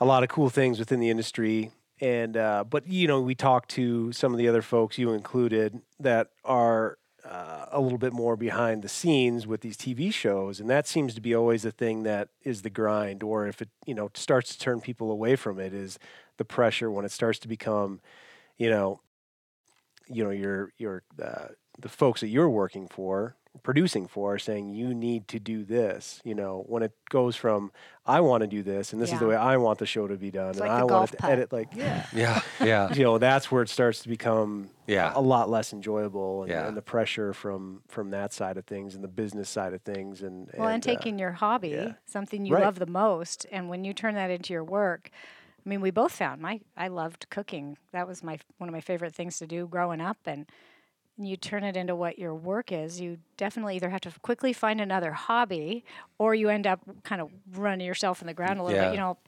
[0.00, 1.70] a lot of cool things within the industry.
[2.00, 5.80] And uh, but you know, we talked to some of the other folks, you included,
[6.00, 6.98] that are
[7.28, 11.14] uh, a little bit more behind the scenes with these TV shows, and that seems
[11.14, 13.22] to be always the thing that is the grind.
[13.22, 15.98] Or if it you know starts to turn people away from it, is
[16.36, 18.00] the pressure when it starts to become,
[18.58, 19.00] you know,
[20.08, 21.48] you know your your uh,
[21.78, 26.20] the folks that you're working for producing for are saying you need to do this
[26.24, 27.70] you know when it goes from
[28.04, 30.16] i want to do this and this is the way i want the show to
[30.16, 31.30] be done It's and like i want to putt.
[31.30, 35.12] edit like yeah yeah, yeah, you know that's where it starts to become Yeah.
[35.14, 36.66] a lot less enjoyable and, Yeah.
[36.66, 40.22] and the pressure from from that side of things and the business side of things
[40.22, 41.92] and Well, and, uh, taking your hobby, yeah.
[42.06, 42.64] something you Right.
[42.64, 45.10] love the most, and when you turn that into your work,
[45.64, 47.78] I mean, we both found my I loved cooking.
[47.92, 50.46] That was my one of my favorite things to do growing up, and
[51.18, 53.00] you turn it into what your work is.
[53.00, 55.84] You definitely either have to quickly find another hobby,
[56.18, 58.86] or you end up kind of running yourself in the ground a little Yeah.
[58.88, 58.94] bit.
[58.94, 59.18] You know.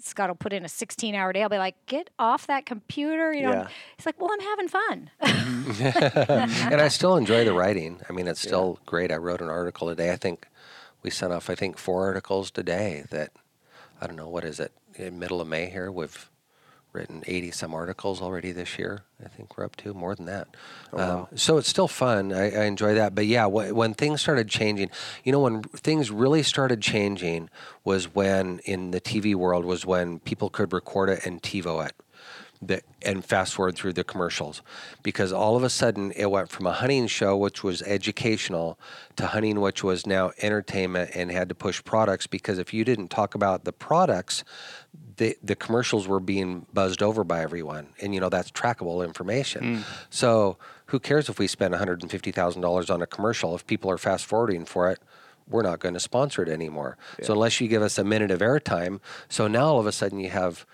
[0.00, 1.40] Scott will put in a 16 hour day.
[1.42, 3.32] I'll be like, get off that computer.
[3.32, 3.68] You know, Yeah.
[3.96, 5.10] he's like, well, I'm having fun.
[5.22, 6.72] Mm-hmm.
[6.72, 8.00] and I still enjoy the writing.
[8.08, 9.12] I mean, it's still great.
[9.12, 10.12] I wrote an article today.
[10.12, 10.46] I think
[11.02, 13.04] we sent off, I think, four articles today.
[13.10, 13.30] That
[14.00, 14.72] I don't know what is it.
[14.96, 16.28] In middle of May here, we've
[16.94, 19.02] written 80 some articles already this year.
[19.22, 20.48] I think we're up to more than that.
[20.92, 22.32] um, so it's still fun.
[22.32, 23.14] I, I enjoy that.
[23.14, 24.90] But yeah, wh- when things started changing,
[25.24, 27.50] you know, when things really started changing
[27.82, 31.94] was when in the TV world was when people could record it and TiVo it
[32.62, 34.62] that and fast forward through the commercials
[35.02, 38.78] because all of a sudden it went from a hunting show which was educational
[39.16, 43.08] to hunting which was now entertainment and had to push products because if you didn't
[43.08, 44.44] talk about the products
[45.16, 49.78] the the commercials were being buzzed over by everyone and you know that's trackable information.
[49.78, 49.82] Mm.
[50.10, 50.56] So
[50.86, 53.54] who cares if we spend $150,000 on a commercial?
[53.54, 55.00] If people are fast forwarding for it
[55.46, 56.96] we're not going to sponsor it anymore.
[57.20, 60.18] So unless you give us a minute of airtime so now all of a sudden
[60.18, 60.64] you have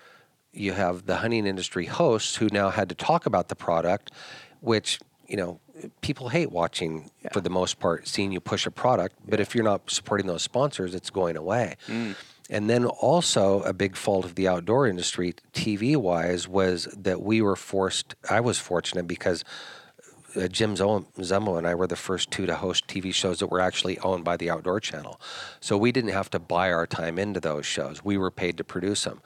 [0.53, 4.11] you have the hunting industry hosts who now had to talk about the product,
[4.59, 5.59] which you know
[6.01, 9.15] people hate watching for the most part, seeing you push a product.
[9.27, 11.75] But if you're not supporting those sponsors, it's going away.
[11.87, 12.15] Mm.
[12.51, 17.41] And then also a big fault of the outdoor industry, TV wise, was that we
[17.41, 18.13] were forced.
[18.29, 19.45] I was fortunate because
[20.35, 23.61] uh, Jim Zumbo and I were the first two to host TV shows that were
[23.61, 25.19] actually owned by the Outdoor Channel.
[25.61, 28.03] So we didn't have to buy our time into those shows.
[28.03, 29.21] We were paid to produce them.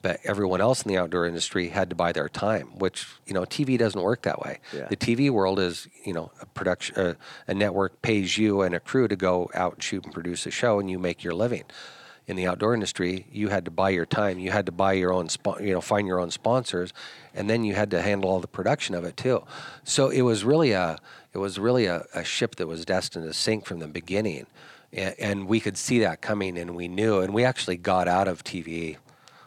[0.00, 3.42] But everyone else in the outdoor industry had to buy their time, which, you know,
[3.42, 4.60] TV doesn't work that way.
[4.72, 4.86] Yeah.
[4.86, 7.14] The TV world is, you know, a production, uh,
[7.48, 10.52] a network pays you and a crew to go out and shoot and produce a
[10.52, 11.64] show and you make your living
[12.28, 14.38] in the outdoor industry, you had to buy your time.
[14.38, 16.92] You had to buy your own, spo- you know, find your own sponsors,
[17.34, 19.44] and then you had to handle all the production of it too.
[19.82, 20.98] So it was really a,
[21.32, 24.46] it was really a, a ship that was destined to sink from the beginning,
[24.92, 28.28] and, and we could see that coming, and we knew, and we actually got out
[28.28, 28.98] of TV,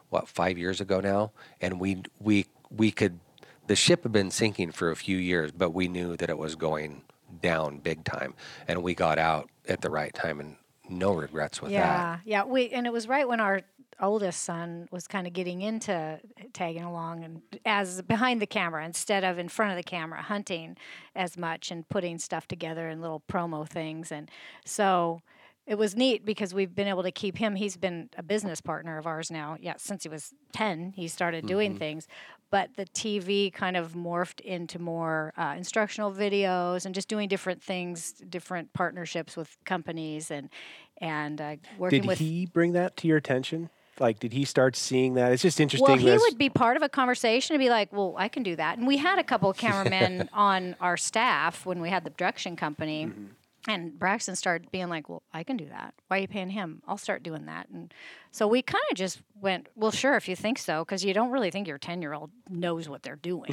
[0.10, 3.20] what five years ago now, and we we we could,
[3.68, 6.56] the ship had been sinking for a few years, but we knew that it was
[6.56, 7.04] going
[7.44, 8.34] down big time,
[8.68, 10.56] and we got out at the right time, and
[10.92, 11.78] no regrets with that.
[11.78, 12.44] Yeah, yeah.
[12.44, 13.62] We and it was right when our
[14.00, 16.20] oldest son was kind of getting into
[16.54, 20.76] tagging along and as behind the camera instead of in front of the camera hunting
[21.16, 24.30] as much and putting stuff together and little promo things and
[24.66, 25.22] so
[25.68, 27.56] it was neat because we've been able to keep him.
[27.56, 29.58] He's been a business partner of ours now.
[29.62, 31.80] Yeah, since he was 10, he started doing mm-hmm.
[31.80, 32.08] things.
[32.52, 37.64] But the TV kind of morphed into more uh, instructional videos and just doing different
[37.64, 40.50] things, different partnerships with companies and
[40.98, 42.20] and uh, working Did with.
[42.20, 43.70] he bring that to your attention?
[44.00, 45.32] Like, did he start seeing that?
[45.32, 45.88] It's just interesting.
[45.88, 48.44] well, he as- would be part of a conversation and be like, "Well, I can
[48.44, 52.04] do that." And we had a couple of cameramen on our staff when we had
[52.04, 53.06] the production company.
[53.06, 53.26] Mm-hmm.
[53.68, 55.94] And Braxton started being like, "Well, I can do that.
[56.08, 56.82] Why are you paying him?
[56.88, 57.94] I'll start doing that." And
[58.32, 61.30] so we kind of just went, "Well, sure, if you think so," because you don't
[61.30, 63.52] really think your ten-year-old knows what they're doing.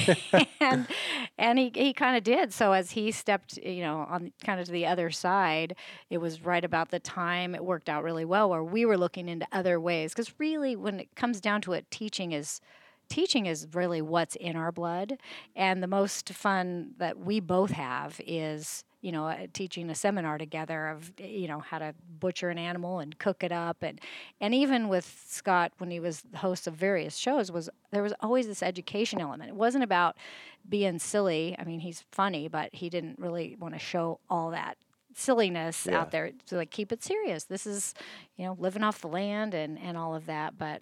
[0.60, 0.86] and
[1.36, 2.52] and he he kind of did.
[2.54, 5.76] So as he stepped, you know, on kind of to the other side,
[6.08, 9.28] it was right about the time it worked out really well, where we were looking
[9.28, 10.14] into other ways.
[10.14, 12.62] Because really, when it comes down to it, teaching is
[13.10, 15.18] teaching is really what's in our blood
[15.54, 20.38] and the most fun that we both have is you know uh, teaching a seminar
[20.38, 24.00] together of you know how to butcher an animal and cook it up and
[24.40, 28.14] and even with Scott when he was the host of various shows was there was
[28.20, 30.16] always this education element it wasn't about
[30.68, 34.76] being silly i mean he's funny but he didn't really want to show all that
[35.14, 36.00] silliness Yeah.
[36.00, 37.94] out there to like keep it serious this is
[38.36, 40.80] you know living off the land and and all of that but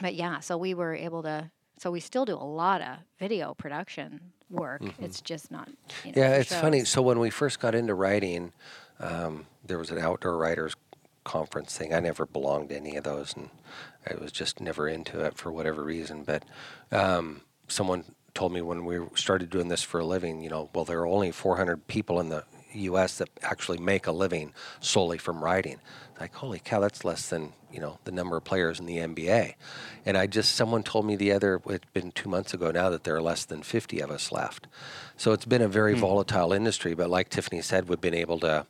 [0.00, 1.50] but yeah, so we were able to.
[1.82, 4.82] So we still do a lot of video production work.
[5.00, 5.68] It's just not.
[6.04, 6.84] You know, Yeah, it's funny.
[6.84, 8.52] So when we first got into writing,
[9.00, 10.76] um, there was an outdoor writers
[11.24, 11.92] conference thing.
[11.92, 13.50] I never belonged to any of those, and
[14.08, 16.22] I was just never into it for whatever reason.
[16.22, 16.44] But
[16.92, 20.84] um, someone told me when we started doing this for a living, you know, well,
[20.84, 22.44] there are only 400 people in the
[22.74, 23.18] U.S.
[23.18, 25.78] that actually make a living solely from writing.
[26.20, 29.54] Like, holy cow, that's less than you know the number of players in the NBA.
[30.06, 33.04] And I just someone told me the other it's been two months ago now that
[33.04, 34.66] there are less than 50 of us left.
[35.16, 36.00] So it's been a very hmm.
[36.00, 36.94] volatile industry.
[36.94, 38.66] But like Tiffany said, we've been able to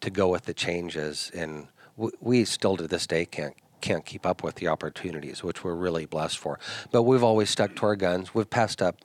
[0.00, 4.26] to go with the changes, and w- we still to this day can't can't keep
[4.26, 6.58] up with the opportunities, which we're really blessed for.
[6.90, 8.34] But we've always stuck to our guns.
[8.34, 8.96] We've passed up.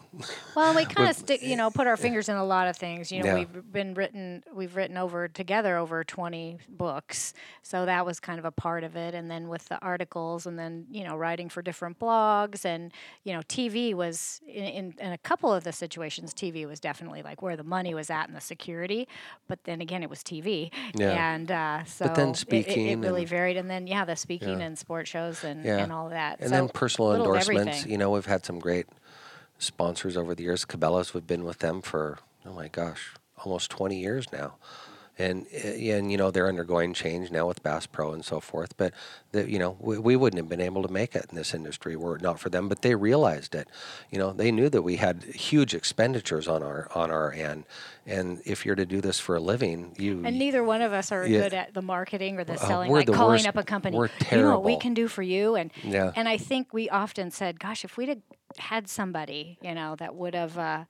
[0.55, 3.11] Well, we kind of stick, you know, put our fingers in a lot of things.
[3.11, 3.36] You know, Yeah.
[3.36, 7.34] we've been written, we've written over together over 20 books.
[7.61, 9.13] So that was kind of a part of it.
[9.13, 12.91] And then with the articles and then, you know, writing for different blogs and,
[13.24, 17.21] you know, TV was in, in, in a couple of the situations, TV was definitely
[17.21, 19.07] like where the money was at and the security.
[19.47, 20.71] But then again, it was TV.
[20.95, 21.34] Yeah.
[21.34, 23.57] And uh, so then it- it, it, really varied.
[23.57, 24.62] And then, yeah, the speaking Yeah.
[24.64, 25.78] And sport shows and, Yeah.
[25.78, 26.39] and all of that.
[26.39, 27.86] And so then personal a little of endorsements.
[27.86, 28.88] You know, we've had some great
[29.59, 30.66] sponsors over the years.
[30.66, 33.14] Cabela's, we've been with them for oh my gosh,
[33.45, 34.55] almost 20 years now.
[35.20, 38.76] And uh, and you know they're undergoing change now with Bass Pro and so forth.
[38.78, 38.93] But
[39.32, 41.95] the, you know we, we wouldn't have been able to make it in this industry
[41.95, 42.68] were it not for them.
[42.68, 43.68] But they realized it.
[44.09, 47.66] You know they knew that we had huge expenditures on our on our end.
[48.07, 51.11] And if you're to do this for a living, you And neither one of us
[51.11, 51.41] are Yeah.
[51.41, 53.95] good at the marketing or the selling, like the calling worst- up a company.
[53.95, 54.38] we're terrible.
[54.38, 56.11] You know what we can do for you, and Yeah.
[56.16, 58.22] and I think we often said, "Gosh, if we'd
[58.57, 60.86] had somebody, you know, that would have uh,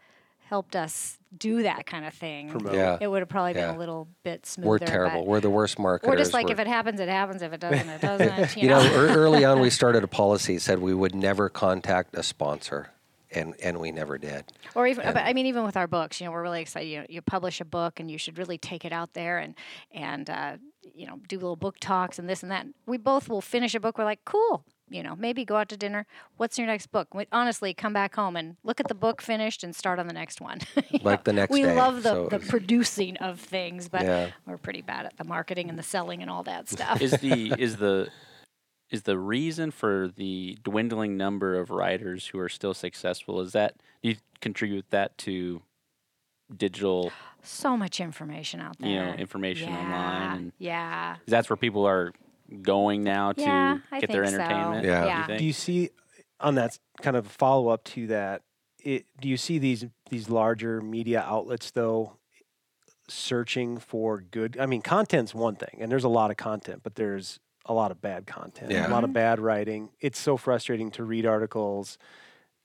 [0.50, 2.74] helped us do that kind of thing, Promote.
[2.76, 2.98] Yeah.
[3.02, 3.76] it would have probably been Yeah.
[3.76, 5.26] a little bit smoother." we're terrible.
[5.26, 6.10] We're the worst marketers.
[6.12, 7.42] We're just like, We're- if it happens, it happens.
[7.42, 8.56] If it doesn't, it doesn't.
[8.58, 8.94] You, you know, know.
[9.16, 12.92] early on we started a policy said we would never contact a sponsor,
[13.32, 14.46] and and we never did.
[14.76, 16.88] Or even, but I mean, even with our books, you know, we're really excited.
[16.88, 19.56] You, you publish a book, and you should really take it out there and
[19.92, 20.58] and uh,
[20.94, 22.68] you know do little book talks and this and that.
[22.86, 23.98] We both will finish a book.
[23.98, 24.64] We're like, cool.
[24.94, 26.06] You know, maybe go out to dinner.
[26.38, 27.14] What's your next book?
[27.16, 30.14] We, honestly, come back home and look at the book finished and start on the
[30.14, 30.60] next one.
[31.02, 34.30] Like know, the next We day, love the, so- the producing of things, but Yeah.
[34.46, 37.02] we're pretty bad at the marketing and the selling and all that stuff.
[37.02, 38.10] is the is the
[38.92, 43.74] is the reason for the dwindling number of writers who are still successful is that
[44.04, 45.64] do you contribute that to
[46.56, 48.90] digital so much information out there.
[48.90, 51.16] you know information yeah, online and Yeah.
[51.28, 52.14] that's where people are
[52.62, 54.42] going now to Yeah, get their think so.
[54.42, 55.02] entertainment Yeah.
[55.02, 55.32] do Yeah.
[55.34, 55.38] you?
[55.40, 55.90] Do you see
[56.40, 58.42] on that kind of follow up to that?
[58.84, 62.18] It, do you see these these larger media outlets though
[63.08, 64.58] searching for good?
[64.60, 67.92] I mean, content's one thing, and there's a lot of content, but there's a lot
[67.92, 68.88] of bad content, Yeah.
[68.88, 69.90] a lot of bad writing.
[70.02, 71.98] It's so frustrating to read articles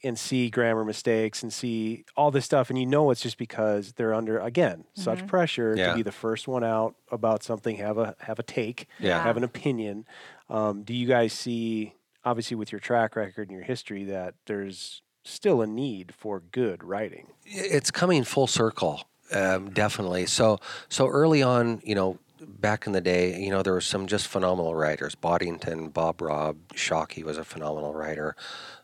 [0.03, 3.93] and see grammar mistakes and see all this stuff, and you know it's just because
[3.93, 5.89] they're under again such pressure Yeah.
[5.89, 9.23] to be the first one out about something, have a have a take, Yeah.
[9.23, 10.07] have an opinion.
[10.49, 11.95] Um, do you guys see,
[12.25, 16.83] obviously, with your track record and your history, that there's still a need for good
[16.85, 17.27] writing?
[17.45, 20.59] it's coming full circle um, definitely so
[20.91, 24.27] so early on you know back in the day you know there were some just
[24.29, 28.37] phenomenal writers boddington bob robb shockey was a phenomenal writer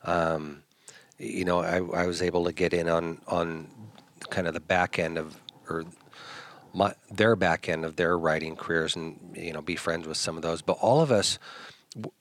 [0.02, 0.62] um,
[1.18, 3.68] you know I, I was able to get in on on
[4.30, 5.84] kind of the back end of or
[6.72, 10.36] my their back end of their writing careers and you know be friends with some
[10.36, 10.62] of those.
[10.62, 11.38] But all of us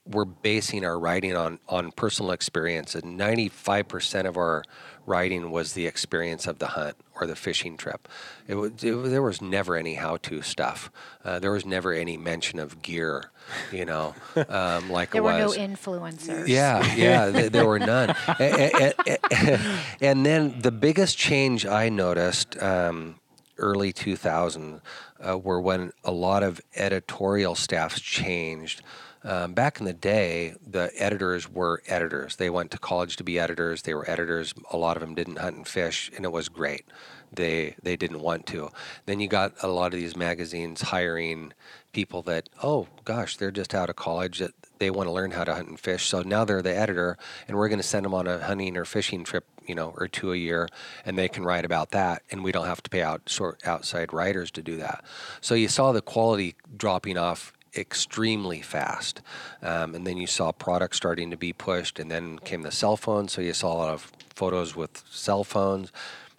[0.06, 4.62] were basing our writing on on personal experience, and ninety five percent of our
[5.06, 8.08] writing was the experience of the hunt or the fishing trip.
[8.48, 10.90] It, was, it there was never any how to stuff.
[11.24, 13.30] Uh, there was never any mention of gear,
[13.72, 14.14] you know,
[14.48, 16.48] um, like There it were no influencers.
[16.48, 18.14] Yeah, yeah, th- there were none.
[18.38, 19.60] and, and-
[20.00, 23.16] and then the biggest change I noticed um,
[23.58, 24.80] early 2000
[25.26, 28.82] uh, were when a lot of editorial staffs changed.
[29.24, 32.36] Um, back in the day, the editors were editors.
[32.36, 33.82] They went to college to be editors.
[33.82, 34.52] They were editors.
[34.70, 36.84] A lot of them didn't hunt and fish, and it was great.
[37.32, 38.70] They they didn't want to.
[39.06, 41.52] Then you got a lot of these magazines hiring
[41.92, 45.44] people that oh gosh they're just out of college that they want to learn how
[45.44, 46.06] to hunt and fish.
[46.06, 47.16] So now they're the editor,
[47.48, 50.06] and we're going to send them on a hunting or fishing trip, you know, or
[50.06, 50.68] two a year,
[51.06, 54.12] and they can write about that, and we don't have to pay out sort outside
[54.12, 55.02] writers to do that.
[55.40, 59.20] So you saw the quality dropping off extremely fast,
[59.62, 62.96] um, and then you saw products starting to be pushed, and then came the cell
[62.96, 63.28] phone.
[63.28, 65.92] So you saw a lot of photos with cell phones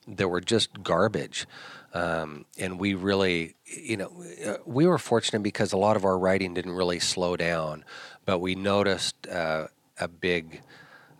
[0.08, 1.46] that were just garbage.
[1.94, 4.12] Um, and we really, you know,
[4.66, 7.86] we were fortunate because a lot of our writing didn't really slow down,
[8.26, 9.68] but we noticed uh,
[9.98, 10.62] a big,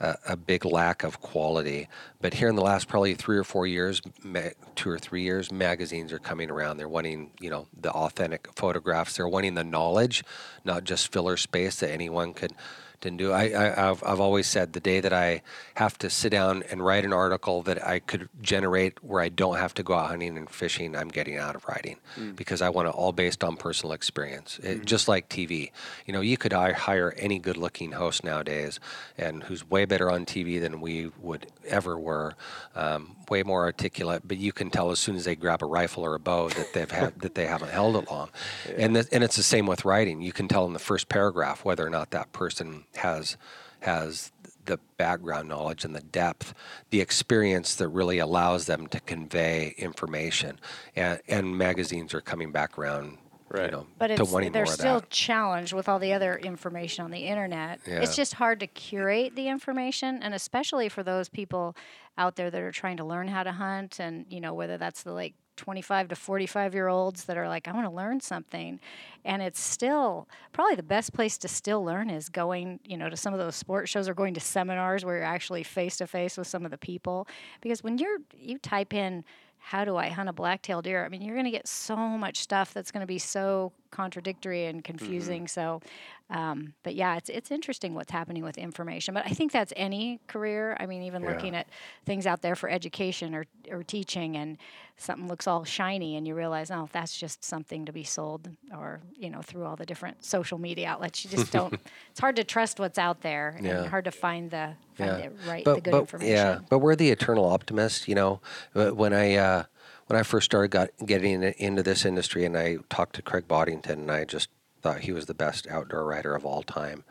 [0.06, 1.88] uh, a big lack of quality.
[2.22, 5.52] But here in the last probably three or four years, ma- two or three years,
[5.52, 6.78] magazines are coming around.
[6.78, 9.18] They're wanting, you know, the authentic photographs.
[9.18, 10.24] They're wanting the knowledge,
[10.64, 12.54] not just filler space that anyone could
[13.02, 13.32] didn't do.
[13.32, 15.42] I, I I've, I've always said the day that I
[15.76, 19.58] have to sit down and write an article that I could generate where I don't
[19.58, 21.98] have to go out hunting and fishing, I'm getting out of writing
[22.36, 24.60] because I want it all based on personal experience.
[24.60, 25.72] It, Just like TV,
[26.06, 28.80] you know, you could hire any good-looking host nowadays,
[29.18, 32.36] and who's way better on TV than we would ever were,
[32.76, 34.24] um, way more articulate.
[34.26, 36.74] But you can tell as soon as they grab a rifle or a bow that
[36.74, 38.30] they've had that they haven't held it long,
[38.78, 40.22] and th- and it's the same with writing.
[40.22, 43.38] You can tell in the first paragraph whether or not that person has
[43.82, 44.32] has
[44.66, 46.54] the background knowledge and the depth,
[46.90, 50.60] the experience that really allows them to convey information.
[50.96, 53.18] And, and magazines are coming back around,
[53.56, 57.06] you know, But to it's, wanting they're more still challenged with all the other information
[57.06, 57.80] on the internet.
[57.86, 61.76] It's just hard to curate the information, and especially for those people
[62.18, 65.04] out there that are trying to learn how to hunt, and you know whether that's
[65.04, 68.80] the like 25 to 45 year olds that are like, I want to learn something,
[69.24, 73.18] and it's still probably the best place to still learn is going, you know, to
[73.18, 76.38] some of those sports shows or going to seminars where you're actually face to face
[76.38, 77.28] with some of the people,
[77.62, 79.24] because when you're you type in
[79.58, 81.04] how do I hunt a black-tailed deer?
[81.04, 84.66] I mean, you're going to get so much stuff that's going to be so contradictory
[84.66, 85.48] and confusing.
[85.48, 85.82] So,
[86.30, 89.14] um, but yeah, it's it's interesting what's happening with information.
[89.14, 90.76] But I think that's any career.
[90.80, 91.30] I mean, even Yeah.
[91.32, 91.68] looking at
[92.06, 94.58] things out there for education or or teaching, and
[94.98, 99.02] something looks all shiny, and you realize, oh, that's just something to be sold, or
[99.16, 101.24] you know, through all the different social media outlets.
[101.24, 101.74] You just don't.
[102.12, 103.80] it's hard to trust what's out there, Yeah.
[103.82, 105.30] and hard to find the find Yeah.
[105.30, 106.34] the right, but, the good but, information.
[106.36, 108.08] Yeah, but we're the eternal optimist.
[108.08, 108.42] You know,
[108.76, 109.64] Uh, when I uh,
[110.08, 114.02] when I first started got, getting into this industry, and I talked to Craig Boddington,
[114.02, 114.50] and I just
[114.82, 117.04] thought he was the best outdoor writer of all time.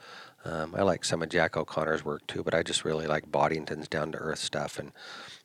[0.44, 3.88] Um, I like some of Jack O'Connor's work too, but I just really like Boddington's
[3.88, 4.92] down to earth stuff and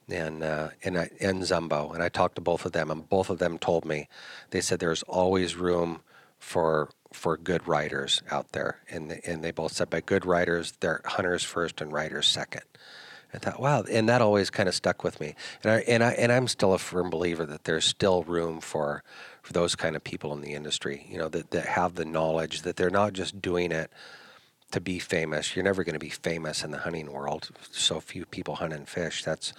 [0.10, 1.94] and uh, and I, and Zumbo.
[1.94, 4.08] And I talked to both of them, and both of them told me
[4.50, 6.02] they said there's always room
[6.38, 10.74] for for good writers out there, and they, and they both said by good writers,
[10.80, 12.64] they're hunters first and writers second.
[13.34, 15.36] I thought, wow, and that always kind of stuck with me.
[15.64, 19.04] And I and I and I'm still a firm believer that there's still room for
[19.42, 21.06] for those kind of people in the industry.
[21.10, 23.92] You know, that that have the knowledge that they're not just doing it
[24.72, 25.56] to be famous.
[25.56, 27.50] You're never going to be famous in the hunting world.
[27.72, 29.24] So few people hunt and fish.
[29.24, 29.54] That's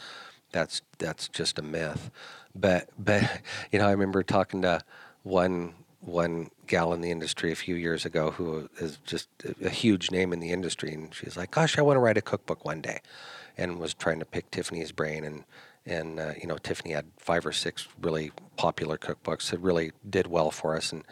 [0.52, 2.10] that's that's just a myth.
[2.54, 3.42] But but
[3.72, 4.80] you know, I remember talking to
[5.22, 9.28] one one gal in the industry a few years ago who is just
[9.62, 12.22] a, huge name in the industry, and she's like, "Gosh, I want to write a
[12.22, 13.00] cookbook one day,"
[13.60, 15.44] and was trying to pick Tiffany's brain and.
[15.86, 20.26] And uh, you know, Tiffany had five or six really popular cookbooks that really did
[20.26, 21.04] well for us, and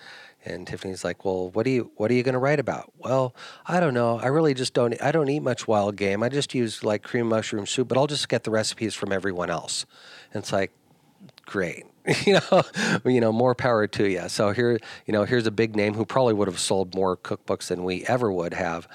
[0.44, 3.34] and Tiffany's like, "Well, what do you what are you going to write about?" Well,
[3.66, 4.18] I don't know.
[4.18, 5.00] I really just don't.
[5.02, 6.22] I don't eat much wild game.
[6.22, 9.48] I just use like cream mushroom soup, but I'll just get the recipes from everyone
[9.48, 9.86] else.
[10.34, 10.70] And it's like,
[11.46, 11.86] great,
[12.26, 12.62] you know,
[13.04, 14.28] you know, more power to you.
[14.28, 17.68] So here, you know, here's a big name who probably would have sold more cookbooks
[17.68, 18.86] than we ever would have,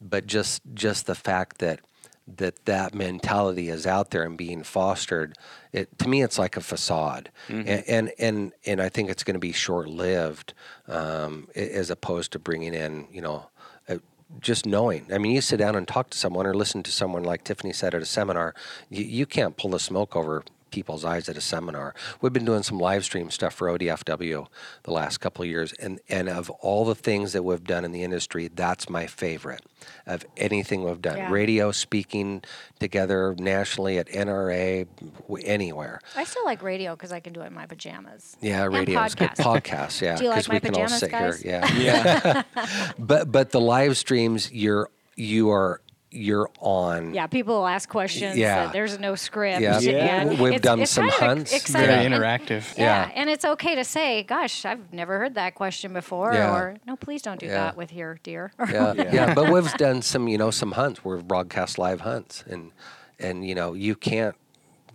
[0.00, 1.80] but just just the fact that
[2.26, 5.36] that that mentality is out there and being fostered
[5.72, 7.30] it to me it's like a facade.
[7.66, 10.54] And, and and and i think it's going to be short lived
[10.88, 13.46] um, as opposed to bringing in you know
[13.88, 14.00] a,
[14.40, 15.06] just knowing.
[15.12, 17.72] I mean you sit down and talk to someone or listen to someone like tiffany
[17.72, 18.54] said at a seminar
[18.88, 21.94] you, you can't pull the smoke over people's eyes at a seminar.
[22.20, 24.46] We've been doing some live stream stuff for ODFW
[24.82, 27.92] the last couple of years, and and of all the things that we've done in
[27.92, 29.62] the industry, that's my favorite
[30.06, 31.16] of anything we've done.
[31.18, 31.30] Yeah.
[31.30, 32.42] Radio, speaking
[32.80, 34.86] together nationally at NRA,
[35.44, 36.00] anywhere.
[36.16, 38.36] I still like radio because I can do it in my pajamas.
[38.40, 39.30] Yeah, radio is good.
[39.30, 39.62] podcasts.
[39.62, 41.40] Podcasts, yeah, Do you like my we can all pajamas, sit guys?
[41.42, 41.62] here.
[41.76, 42.92] Yeah, Yeah.
[42.98, 45.80] but but the live streams, you're you are
[46.12, 47.14] you're on.
[47.14, 48.36] Yeah, people will ask questions.
[48.36, 48.64] Yeah.
[48.66, 49.60] that there's no script.
[49.60, 49.78] Yeah.
[49.80, 50.20] Yeah.
[50.20, 51.52] and We've it's- done it's some kind of hunts.
[51.54, 51.88] exciting.
[51.88, 52.76] Very And- interactive.
[52.76, 53.06] Yeah.
[53.06, 53.12] Yeah.
[53.14, 56.54] and it's okay to say, "Gosh, I've never heard that question before," Yeah.
[56.54, 57.54] or "No, please don't do Yeah.
[57.54, 59.10] that with your deer." yeah, Yeah.
[59.12, 59.34] yeah.
[59.34, 61.04] But we've done some, you know, some hunts.
[61.04, 62.72] We've broadcast live hunts, and
[63.18, 64.34] and you know, you can't,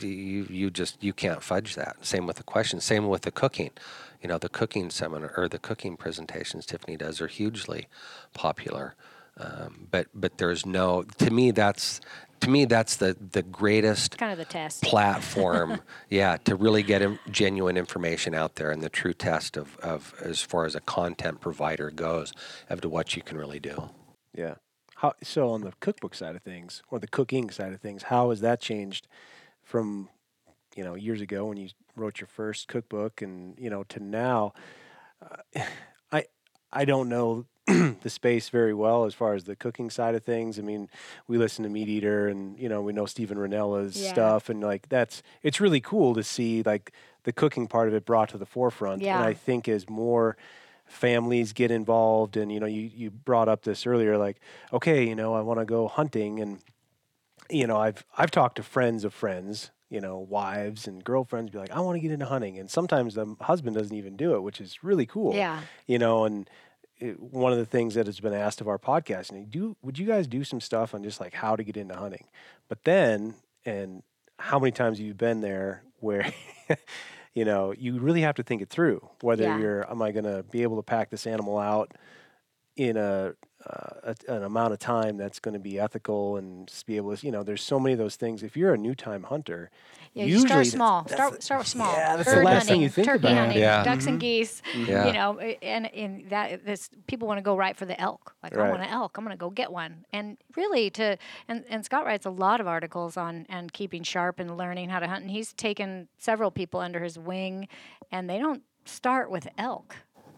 [0.01, 2.05] you you just you can't fudge that.
[2.05, 2.84] Same with the questions.
[2.84, 3.72] Same with the cooking.
[4.22, 7.88] You know, the cooking seminar or the cooking presentations Tiffany does are hugely
[8.34, 8.95] popular.
[9.40, 12.02] Um, but but there's no to me that's
[12.40, 14.84] to me that's the the greatest kind of the test.
[14.84, 19.78] platform, yeah, to really get in, genuine information out there and the true test of,
[19.78, 22.34] of as far as a content provider goes,
[22.70, 23.90] of to what you can really do.
[24.34, 24.56] Yeah.
[24.96, 28.32] How, so on the cookbook side of things, or the cooking side of things, how
[28.32, 29.08] has that changed
[29.62, 30.10] from,
[30.76, 34.54] you know, years ago when you wrote your first cookbook, and you know, to now?
[35.22, 35.62] Uh,
[36.12, 36.26] I
[36.72, 37.46] I don't know
[38.01, 40.57] the space very well as far as the cooking side of things.
[40.57, 40.89] I mean,
[41.28, 44.09] we listen to Meat Eater, and you know, we know Steven Rinella's Yeah.
[44.09, 46.91] stuff, and like that's it's really cool to see like
[47.24, 49.01] the cooking part of it brought to the forefront.
[49.01, 49.15] Yeah.
[49.15, 50.38] And I think as more
[50.86, 54.39] families get involved and you know you, you brought up this earlier like
[54.72, 56.59] okay you know i want to go hunting and
[57.49, 61.57] you know i've i've talked to friends of friends you know wives and girlfriends be
[61.57, 64.41] like i want to get into hunting and sometimes the husband doesn't even do it
[64.41, 65.59] which is really cool Yeah.
[65.88, 66.49] you know and
[67.00, 70.00] it, one of the things that has been asked of our podcast and do would
[70.00, 72.26] you guys do some stuff on just like how to get into hunting
[72.70, 73.36] but then
[73.66, 74.02] and
[74.39, 76.32] how many times you've been there where
[77.34, 79.60] you know you really have to think it through whether Yeah.
[79.60, 81.93] you're am i going to be able to pack this animal out
[82.76, 83.34] in a,
[83.70, 87.15] uh, a an amount of time that's going to be ethical and just be able
[87.15, 89.70] to you know there's so many of those things if you're a new time hunter
[90.13, 91.07] Yeah, you usually start small.
[91.07, 91.93] Start start with small.
[91.93, 93.38] yeah, that's the last hunting, thing you think turkey about.
[93.38, 93.84] hunting, Yeah.
[93.84, 94.22] ducks and Mhm.
[94.22, 94.61] geese.
[94.76, 95.07] Yeah.
[95.07, 98.36] You know, and and that this people want to go right for the elk.
[98.41, 99.18] Like I want an elk.
[99.18, 100.05] I'm going to go get one.
[100.13, 104.39] And really, to and and Scott writes a lot of articles on and keeping sharp
[104.39, 105.22] and learning how to hunt.
[105.24, 107.68] And he's taken several people under his wing,
[108.11, 109.97] and they don't start with elk.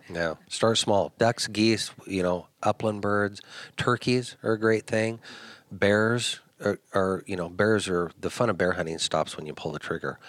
[0.09, 1.13] No, start small.
[1.17, 3.41] Ducks, geese, you know, upland birds,
[3.77, 5.19] turkeys are a great thing.
[5.71, 9.53] Bears are, are you know, bears are the fun of bear hunting stops when you
[9.53, 10.19] pull the trigger.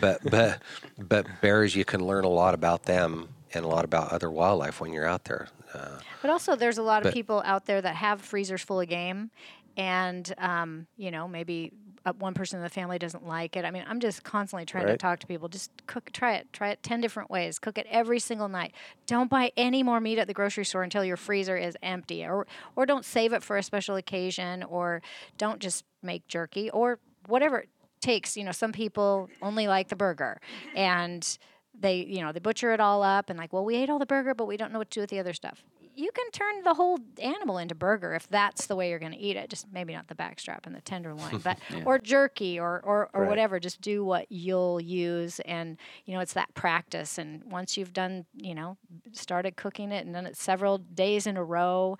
[0.00, 0.60] but but
[0.98, 4.80] but bears, you can learn a lot about them and a lot about other wildlife
[4.80, 5.48] when you're out there.
[5.72, 8.88] Uh, But also, there's a lot of people out there that have freezers full of
[8.88, 9.30] game,
[9.76, 11.72] and um, you know maybe
[12.04, 13.64] Uh, one person in the family doesn't like it.
[13.64, 15.48] I mean, I'm just constantly trying to talk to people.
[15.48, 17.58] Just cook, try it, try it ten different ways.
[17.58, 18.72] Cook it every single night.
[19.06, 22.46] Don't buy any more meat at the grocery store until your freezer is empty, or
[22.76, 25.02] or don't save it for a special occasion, or
[25.36, 27.68] don't just make jerky, or whatever it
[28.00, 28.36] takes.
[28.36, 30.40] You know, some people only like the burger,
[30.74, 31.38] and
[31.80, 34.06] they you know they butcher it all up and like well we ate all the
[34.06, 35.62] burger but we don't know what to do with the other stuff
[35.98, 39.18] you can turn the whole animal into burger if that's the way you're going to
[39.18, 43.10] eat it just maybe not the backstrap and the tenderloin but or jerky or or,
[43.12, 43.28] or Right.
[43.28, 47.92] whatever just do what you'll use and you know it's that practice and once you've
[47.92, 48.76] done you know
[49.12, 51.98] started cooking it and done it several days in a row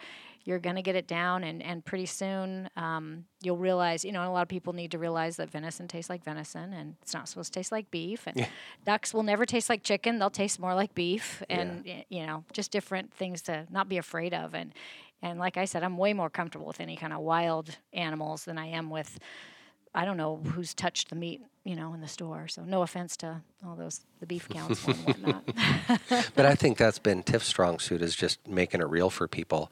[0.49, 4.27] you're going to get it down and, and pretty soon um, you'll realize you know
[4.27, 7.29] a lot of people need to realize that venison tastes like venison and it's not
[7.29, 8.49] supposed to taste like beef and
[8.87, 12.45] ducks will never taste like chicken they'll taste more like beef and y- you know
[12.55, 14.73] just different things to not be afraid of and
[15.21, 18.57] and like i said i'm way more comfortable with any kind of wild animals than
[18.57, 19.19] i am with
[19.95, 23.19] i don't know who's touched the meat you know in the store so no offense
[23.19, 25.45] to all those the beef council and whatnot.
[26.35, 29.71] But I think that's been Tiff's strong suit is just making it real for people.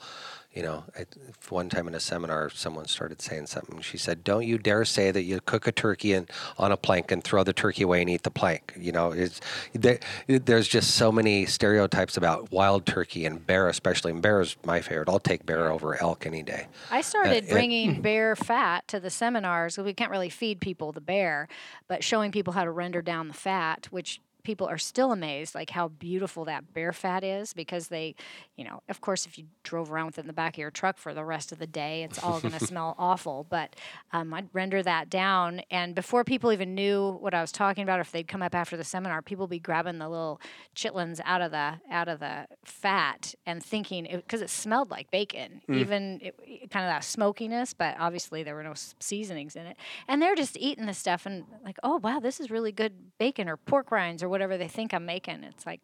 [0.56, 1.04] You know, I,
[1.50, 3.82] one time in a seminar, someone started saying something.
[3.82, 7.12] She said, "Don't you dare say that you cook a turkey and, on a plank
[7.12, 9.42] and throw the turkey away and eat the plank." You know, it's,
[9.74, 14.12] there, there's just so many stereotypes about wild turkey and bear, especially.
[14.12, 15.10] And bear is my favorite.
[15.10, 16.68] I'll take bear over elk any day.
[16.90, 19.76] I started uh, it- bringing bear fat to the seminars.
[19.76, 21.48] We can't really feed people the bear,
[21.86, 25.70] but showing people how to render down the fat, which people are still amazed like
[25.70, 28.14] how beautiful that bear fat is because they,
[28.56, 30.70] you know, of course, if you drove around with it in the back of your
[30.70, 33.44] truck for the rest of the day, it's all going to smell awful.
[33.50, 33.74] But
[34.12, 37.98] um, I'd render that down, and before people even knew what I was talking about,
[38.00, 40.40] if they'd come up after the seminar, people would be grabbing the little
[40.76, 45.60] chitlins out of the out of the fat and thinking because it, smelled like bacon,
[45.68, 49.76] even it, it- kind of that smokiness, but obviously there were no seasonings in it,
[50.06, 53.48] and they're just eating the stuff and like, oh wow, this is really good bacon
[53.48, 55.44] or pork rinds or whatever they think I'm making.
[55.44, 55.80] It's like.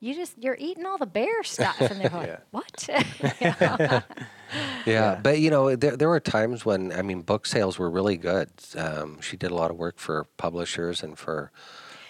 [0.00, 2.88] You just you're eating all the bear stuff, and they're like, "What?"
[3.40, 4.02] Yeah.
[4.86, 8.16] Yeah, but you know, there there were times when I mean, book sales were really
[8.16, 8.48] good.
[8.76, 11.50] Um, she did a lot of work for publishers and for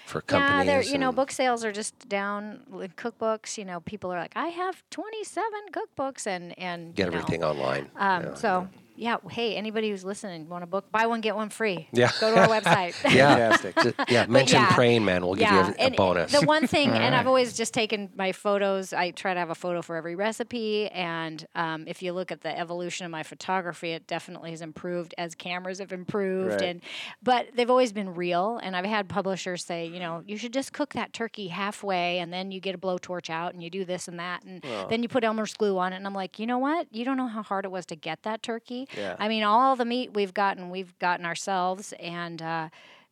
[0.04, 0.58] for companies.
[0.58, 2.60] Yeah, they're you know book sales are just down.
[2.68, 7.06] With cookbooks, you know, people are like, I have twenty seven cookbooks, and and get
[7.06, 7.90] you know, everything online.
[7.96, 8.34] Um, yeah.
[8.34, 10.90] So yeah, hey, anybody who's listening, want a book?
[10.90, 11.88] Buy one get one free.
[11.92, 12.10] Yeah.
[12.20, 12.94] go to our website.
[13.14, 13.94] yeah, Fantastic.
[14.08, 14.26] Yeah.
[14.26, 14.74] Mention yeah.
[14.74, 16.32] Praying Man, we'll give yeah, you a, a and bonus.
[16.32, 18.92] The one thing, and I've always just taken my photos.
[18.92, 22.40] I try to have a photo for every recipe, and um, if you look at
[22.40, 26.52] the evolution of my photography, it definitely has improved as cameras have improved.
[26.52, 26.62] Right.
[26.62, 26.80] And
[27.22, 28.58] but they've always been real.
[28.62, 32.32] And I've had publishers say, you know, you should just cook that turkey halfway, and
[32.32, 35.08] then you get a blowtorch out, and you do this and that, and then you
[35.08, 35.96] put Elmer's glue on it.
[35.96, 36.92] And I'm like, you know what?
[36.92, 38.87] You don't know how hard it was to get that turkey.
[38.96, 39.16] Yeah.
[39.18, 42.40] I mean, all the meat we've gotten, we've gotten ourselves, and.
[42.42, 42.68] Uh,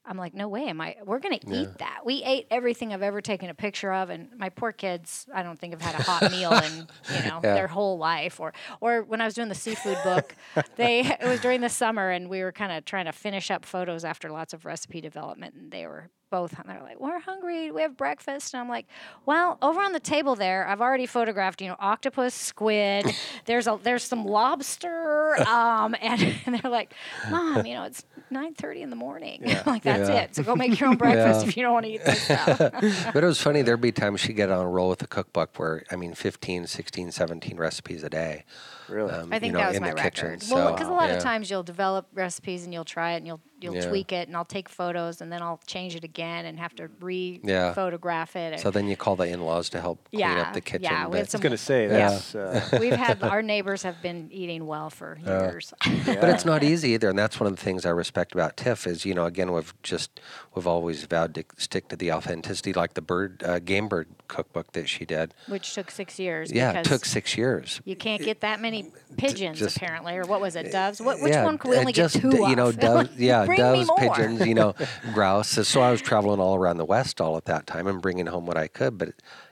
[0.09, 0.95] I'm like, no way, am I?
[1.05, 2.03] We're gonna eat that.
[2.05, 5.59] We ate everything I've ever taken a picture of, and my poor kids, I don't
[5.59, 7.55] think have had a hot meal in you know Yeah.
[7.55, 8.39] their whole life.
[8.39, 10.37] Or, or when I was doing the seafood book,
[10.77, 13.65] they it was during the summer, and we were kind of trying to finish up
[13.65, 17.71] photos after lots of recipe development, and they were both and they're like, we're hungry,
[17.71, 18.87] we have breakfast, and I'm like,
[19.25, 23.07] well, over on the table there, I've already photographed, you know, octopus, squid.
[23.45, 26.93] there's a there's some lobster, um, and, and they're like,
[27.31, 29.43] mom, you know, it's 9:30 in the morning.
[29.47, 30.23] I'm like that's Yeah.
[30.23, 30.35] it.
[30.35, 31.49] So go make your own breakfast Yeah.
[31.49, 32.59] if you don't want to eat this stuff.
[32.59, 33.63] but it was funny.
[33.63, 36.67] There'd be times she'd get on a roll with a cookbook where, I mean, 15,
[36.67, 38.45] 16, 17 recipes a day.
[38.89, 39.11] Really?
[39.13, 40.41] um, I think you know, that was in my the record.
[40.41, 40.55] kitchen.
[40.55, 41.17] well, So, because a lot yeah.
[41.17, 43.89] of times you'll develop recipes and you'll try it and you'll you'll Yeah.
[43.89, 46.85] tweak it and I'll take photos and then I'll change it again and have to
[46.85, 46.89] Yeah.
[47.01, 48.61] re-photograph it.
[48.61, 50.83] So then you call the in-laws to help clean Yeah, up the kitchen.
[50.85, 52.11] yeah, we but, had I some- was gonna say Yeah.
[52.11, 52.35] that's.
[52.35, 55.73] Uh, We've had our neighbors have been eating well for years.
[56.07, 58.87] but it's not easy either, and that's one of the things I respect about Tiff
[58.87, 60.21] is, you know, again, we've just
[60.55, 64.73] we've always vowed to stick to the authenticity, like the bird uh, game bird cookbook
[64.73, 65.33] that she did.
[65.49, 66.51] which took six years.
[66.53, 67.81] Yeah, it took six years.
[67.85, 71.01] You can't get that many pigeons just- apparently, or what was it, doves?
[71.01, 72.49] What which yeah, one could we only just, get two d- of?
[72.51, 74.75] You know, doves, yeah, Bring doves, pigeons, you know,
[75.15, 75.49] grouse.
[75.49, 78.27] So- So I was traveling all around the West all at that time and bringing
[78.27, 78.99] home what I could.
[78.99, 79.09] But,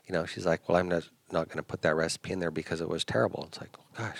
[0.07, 2.51] you know, she's like, well, I'm not, not going to put that recipe in there
[2.51, 3.45] because it was terrible.
[3.49, 4.19] It's like, well, gosh,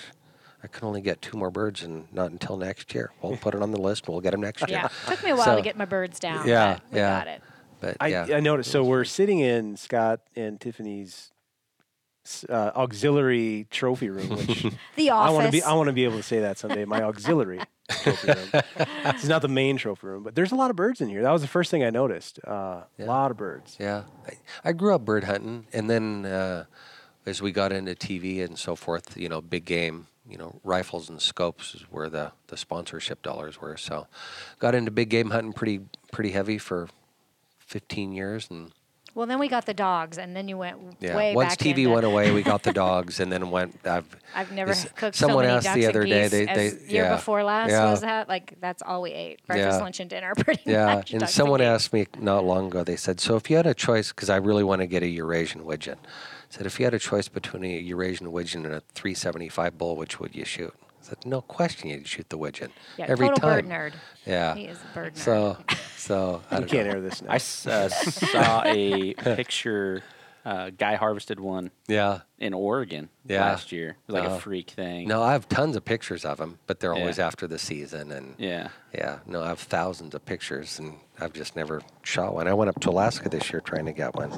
[0.63, 3.11] I can only get two more birds and not until next year.
[3.21, 4.79] We'll put it on the list we'll get them next year.
[4.79, 6.47] Yeah, took me a while So- to get my birds down.
[6.47, 7.19] Yeah, but we yeah.
[7.19, 7.41] got it.
[7.81, 8.71] But I, yeah, I noticed.
[8.71, 11.31] So we're sitting in Scott and Tiffany's s-
[12.49, 14.65] uh, auxiliary trophy room, which
[14.95, 15.33] The I office.
[15.35, 15.61] want to be.
[15.63, 16.85] I want to be able to say that someday.
[16.85, 18.63] My auxiliary trophy room.
[19.05, 21.21] It's not the main trophy room, but there's a lot of birds in here.
[21.21, 22.39] That was the first thing I noticed.
[22.45, 23.77] Uh, A lot of birds.
[23.79, 26.65] Yeah, I, I grew up bird hunting, and then uh,
[27.25, 31.09] as we got into TV and so forth, you know, big game, you know, rifles
[31.09, 33.77] and scopes is where the the sponsorship dollars were.
[33.77, 34.07] So,
[34.59, 35.81] got into big game hunting pretty
[36.11, 36.89] pretty heavy for
[37.59, 38.71] 15 years, and
[39.15, 41.77] well, then we got the dogs, and then you went yeah, way once back TV
[41.79, 43.79] into- went away, we got the dogs, and then went.
[43.85, 44.05] I've
[44.35, 46.93] I've never Is- cooked someone so many asked ducks the other day, they- as they-
[46.93, 47.89] year yeah, before last yeah.
[47.89, 49.83] was that like that's all we ate breakfast, Yeah.
[49.83, 51.13] lunch, and dinner pretty Yeah, much.
[51.13, 51.65] and someone geese.
[51.67, 52.83] asked me not long ago.
[52.83, 55.07] They said, "So if you had a choice, because I really want to get a
[55.07, 55.97] Eurasian widgeon,
[56.49, 60.19] said if you had a choice between a Eurasian widgeon and a 375 bull, which
[60.19, 60.73] would you shoot?"
[61.05, 63.93] I said, "No question, you'd shoot the widgeon yeah, every total time." bird nerd.
[64.25, 64.55] Yeah.
[64.55, 65.17] He is a bird nerd.
[65.17, 65.57] So,
[65.97, 66.93] so I We don't can't know.
[66.95, 67.31] air this now.
[67.31, 70.03] I s- uh, saw a picture.
[70.43, 72.19] Uh, guy harvested one Yeah.
[72.37, 73.41] in Oregon Yeah.
[73.41, 73.89] last year.
[73.89, 74.35] It was like Uh-huh.
[74.35, 75.07] a freak thing.
[75.07, 77.25] No, I have tons of pictures of them, but they're always Yeah.
[77.25, 78.67] after the season, and Yeah.
[78.93, 82.47] yeah, no, I have thousands of pictures, and I've just never shot one.
[82.47, 84.31] I went up to Alaska this year trying to get one,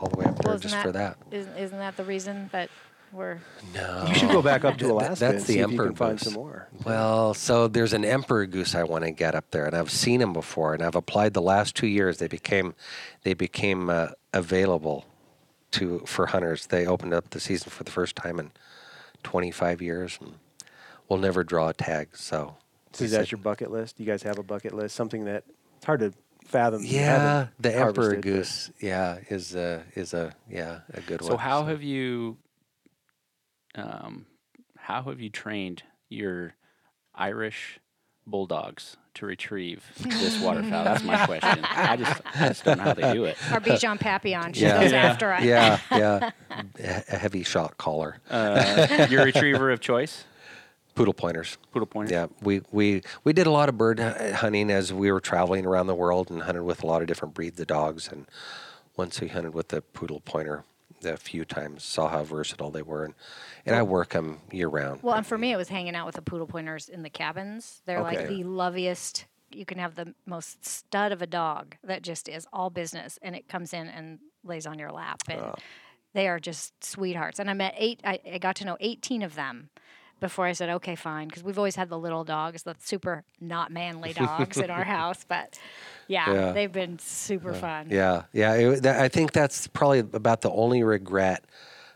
[0.00, 1.18] all the way up there Well, isn't just for that.
[1.30, 2.68] Isn't, isn't that the reason that
[3.14, 3.38] we're
[3.74, 5.64] No, you should go back up to Th- Alaska that's and the see if you
[5.72, 6.24] emperor can find goose.
[6.24, 6.68] some more.
[6.84, 10.20] Well, so there's an emperor goose I want to get up there, and I've seen
[10.20, 12.18] them before, and I've applied the last two years.
[12.18, 12.74] They became,
[13.22, 15.04] they became uh, available
[15.72, 16.66] to for hunters.
[16.66, 18.50] They opened up the season for the first time in
[19.22, 20.34] 25 years, and
[21.08, 22.16] we'll never draw a tag.
[22.16, 22.56] So,
[22.92, 23.96] So is that your bucket list?
[23.96, 24.94] Do You guys have a bucket list?
[24.94, 25.44] Something that
[25.76, 26.12] it's hard to
[26.44, 26.82] fathom.
[26.84, 31.30] yeah, the emperor harvested, but- goose, yeah, is a is a yeah a good one.
[31.30, 32.36] So how have you
[33.74, 34.26] um
[34.78, 36.54] how have you trained your
[37.14, 37.78] Irish
[38.26, 40.84] bulldogs to retrieve this waterfowl?
[40.84, 41.64] That's my question.
[41.64, 43.36] I just, I just don't know how they do it.
[43.52, 44.80] Our Bichon Papillon, she Yeah.
[44.82, 45.02] goes Yeah.
[45.06, 45.42] after it.
[45.44, 46.30] yeah, yeah.
[46.78, 48.18] A a heavy shot collar.
[48.30, 50.24] Uh, your retriever of choice,
[50.94, 51.56] Poodle pointers.
[51.72, 52.12] poodle pointers.
[52.12, 55.86] Yeah, we, we, we did a lot of bird hunting as we were traveling around
[55.88, 58.08] the world and hunted with a lot of different breeds of dogs.
[58.08, 58.26] And
[58.96, 60.64] once we hunted with the poodle pointer
[61.04, 63.04] a few times, saw how versatile they were.
[63.04, 63.14] And,
[63.66, 65.02] and I work them year round.
[65.02, 67.82] Well, and for me, it was hanging out with the poodle pointers in the cabins.
[67.86, 68.28] They're like Okay.
[68.28, 69.26] the loveliest.
[69.50, 73.36] You can have the most stud of a dog that just is all business, and
[73.36, 75.54] it comes in and lays on your lap, and oh.
[76.12, 77.38] they are just sweethearts.
[77.38, 78.00] And I met eight.
[78.04, 79.70] I, I got to know eighteen of them
[80.20, 83.70] before I said, "Okay, fine," because we've always had the little dogs, the super not
[83.70, 85.24] manly dogs in our house.
[85.26, 85.58] But
[86.08, 86.52] yeah, Yeah.
[86.52, 87.88] they've been super fun.
[87.90, 88.54] Yeah, yeah.
[88.54, 91.44] It, that, I think that's probably about the only regret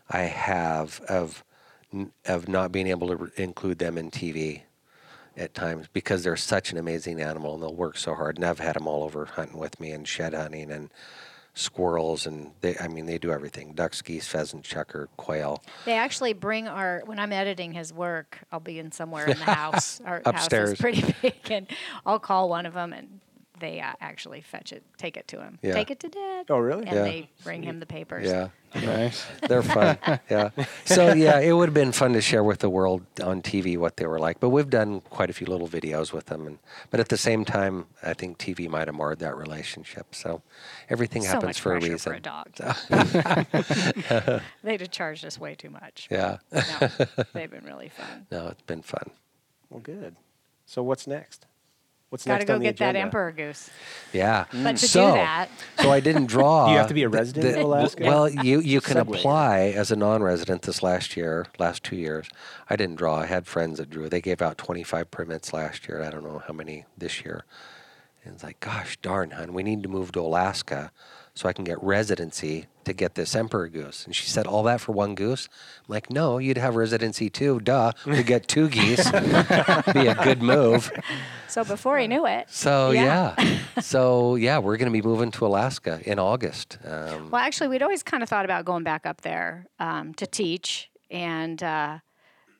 [0.09, 1.43] I have of
[2.25, 4.61] of not being able to re- include them in TV
[5.35, 8.35] at times because they're such an amazing animal and they'll work so hard.
[8.37, 10.91] And I've had them all over hunting with me and shed hunting and
[11.55, 16.31] squirrels and they I mean they do everything ducks geese pheasant chukar quail They actually
[16.33, 19.99] bring our when I'm editing his work, I'll be in somewhere in the house.
[20.05, 20.71] Our house Upstairs.
[20.73, 21.67] is pretty big, and
[22.05, 23.19] I'll call one of them, and
[23.59, 25.73] they uh, actually fetch it, take it to him, Yeah.
[25.73, 26.45] take it to dad.
[26.49, 26.85] Oh, really?
[26.87, 27.03] And Yeah.
[27.03, 28.25] they bring him the papers.
[28.27, 29.25] yeah Nice.
[29.47, 29.97] they're fun
[30.29, 30.51] yeah
[30.85, 33.97] so yeah it would have been fun to share with the world on tv what
[33.97, 36.59] they were like but we've done quite a few little videos with them and
[36.91, 40.43] but at the same time i think tv might have marred that relationship so
[40.87, 42.53] everything So happens much for a pressure reason for a dog.
[44.63, 46.07] They'd have charged us way too much.
[46.11, 46.61] yeah No,
[47.33, 48.27] they've been really fun.
[48.31, 49.09] no it's been fun
[49.71, 50.15] Well, good.
[50.67, 51.47] So what's next?
[52.09, 53.69] What's Got to next go on the get that emperor goose.
[54.13, 54.45] yeah.
[54.51, 54.63] Mm.
[54.63, 55.49] But to so, do that,
[55.79, 58.03] so i didn't draw Do you have to be a resident the- of Alaska?
[58.03, 59.01] well you you can Segue.
[59.19, 62.27] apply as a non-resident this last year last two years.
[62.69, 63.17] I didn't draw.
[63.19, 64.09] I had friends that drew.
[64.09, 66.01] They gave out 25 permits last year.
[66.01, 67.45] I don't know how many this year.
[68.25, 70.91] And it's like, gosh darn, hun, we need to move to Alaska
[71.39, 74.05] so I can get residency to get this emperor goose.
[74.05, 75.47] And she said, all that for one goose?
[75.87, 77.61] I'm like, no, you'd have residency too.
[77.61, 77.93] Duh.
[78.05, 79.09] We get two geese.
[79.93, 80.91] Be a good move.
[81.47, 83.35] so before he knew it, So Yeah.
[83.37, 83.59] yeah.
[83.79, 86.77] so yeah, we're going to be moving to Alaska in August.
[86.83, 90.27] Um, Well, actually, we'd always kind of thought about going back up there um, to
[90.27, 91.99] teach and uh,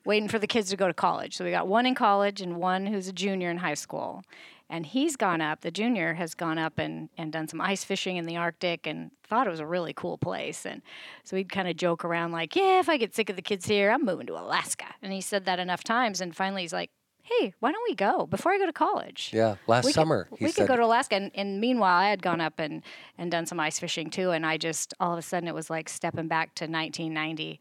[0.05, 1.35] waiting for the kids to go to college.
[1.35, 4.23] So we got one in college and one who's a junior in high school.
[4.69, 8.17] And he's gone up, the junior has gone up and, and done some ice fishing
[8.17, 10.65] in the Arctic and thought it was a really cool place.
[10.65, 10.83] And
[11.23, 13.65] so we'd kind of joke around, like, yeah, if I get sick of the kids
[13.65, 14.85] here, I'm moving to Alaska.
[15.01, 16.21] And he said that enough times.
[16.21, 16.91] And finally, he's like,
[17.29, 19.31] hey, why don't we go before I go to college?
[19.33, 22.09] yeah, last we summer Could, we said, could go to Alaska, and, and meanwhile, I
[22.09, 22.83] had gone up and
[23.17, 25.69] and done some ice fishing too, and I just all of a sudden it was
[25.69, 27.59] like stepping back to 1990,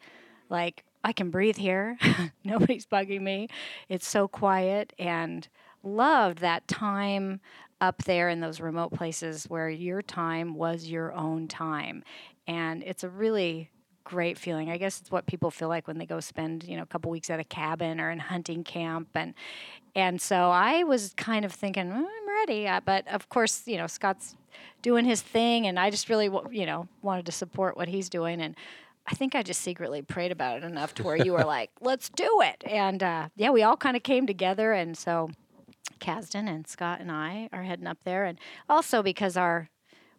[0.48, 1.98] like I can breathe here,
[2.44, 3.48] nobody's bugging me,
[3.88, 5.46] it's so quiet, and
[5.82, 7.40] loved that time
[7.80, 12.02] up there in those remote places where your time was your own time,
[12.46, 13.70] and it's a really
[14.04, 14.70] great feeling.
[14.70, 17.10] I guess it's what people feel like when they go spend, you know, a couple
[17.10, 19.34] weeks at a cabin or in hunting camp and
[19.94, 22.66] and so I was kind of thinking, "Mm, I'm ready.
[22.68, 24.34] Uh, But of course, you know, Scott's
[24.80, 28.40] doing his thing and I just really, you know, wanted to support what he's doing
[28.40, 28.56] and
[29.06, 32.08] I think I just secretly prayed about it enough to where you were like, let's
[32.10, 32.62] do it.
[32.66, 34.72] And uh, yeah, we all kind of came together.
[34.72, 35.30] And so
[35.98, 38.24] Kasdan and Scott and I are heading up there.
[38.24, 38.38] And
[38.68, 39.68] also because our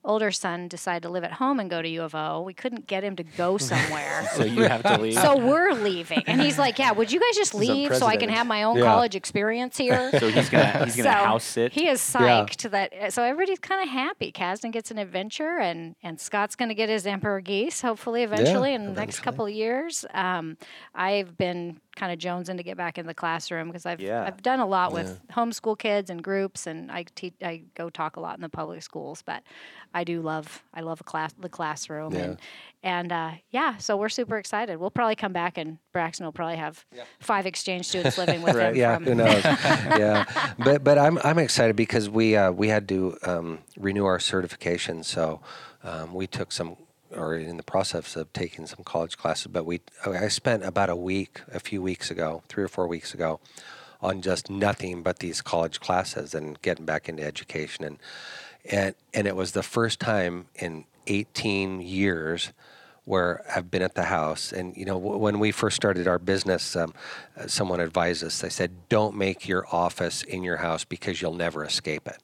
[0.05, 2.87] older son decided to live at home and go to U of O, we couldn't
[2.87, 4.29] get him to go somewhere.
[4.33, 5.15] So you have to leave.
[5.15, 6.23] so we're leaving.
[6.25, 8.77] And he's like, yeah, would you guys just leave so I can have my own
[8.77, 8.85] Yeah.
[8.85, 10.09] college experience here?
[10.19, 11.73] So he's gonna he's gonna So house sit.
[11.73, 14.31] He is psyched that so everybody's kind of happy.
[14.31, 18.73] Kasdan gets an adventure, and and Scott's going to get his emperor geese hopefully eventually
[18.73, 20.05] in the next couple of years.
[20.13, 20.57] Um,
[20.95, 24.23] I've been kind of jonesing to get back in the classroom because I've Yeah.
[24.23, 28.15] I've done a lot with homeschool kids and groups, and I teach I go talk
[28.15, 29.43] a lot in the public schools, but
[29.93, 32.19] I do love I love a class the classroom Yeah.
[32.23, 32.37] and
[32.81, 34.77] and uh, yeah, so we're super excited.
[34.77, 36.85] We'll probably come back and Braxton will probably have
[37.19, 38.75] five exchange students living with him.
[38.75, 39.43] yeah, from, who knows?
[39.43, 40.25] yeah,
[40.57, 45.03] but but I'm I'm excited because we uh, we had to um, renew our certification,
[45.03, 45.41] so
[45.83, 46.77] um, we took some
[47.15, 49.47] or in the process of taking some college classes.
[49.47, 53.13] But we I spent about a week, a few weeks ago, three or four weeks
[53.13, 53.39] ago,
[54.01, 57.97] on just nothing but these college classes and getting back into education and
[58.69, 62.51] and and it was the first time in 18 years
[63.09, 64.51] where I've been at the house.
[64.51, 66.93] And, you know, when we first started our business, um,
[67.47, 71.65] someone advised us, they said, don't make your office in your house because you'll never
[71.65, 72.21] escape it.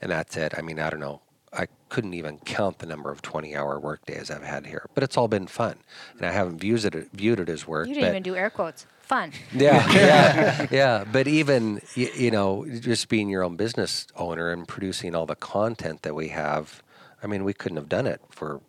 [0.00, 0.54] And that's it.
[0.56, 1.20] I mean, I don't know.
[1.52, 5.02] I couldn't even count the number of 20 hour work days I've had here, but
[5.04, 5.76] it's all been fun.
[6.16, 7.88] And I haven't viewed it, viewed it as work.
[7.88, 8.86] You didn't but even do air quotes.
[9.02, 9.32] fun.
[9.52, 11.04] Yeah, yeah, yeah.
[11.10, 15.34] But even you, you know, just being your own business owner and producing all the
[15.36, 16.82] content that we have,
[17.22, 18.60] I mean, we couldn't have done it for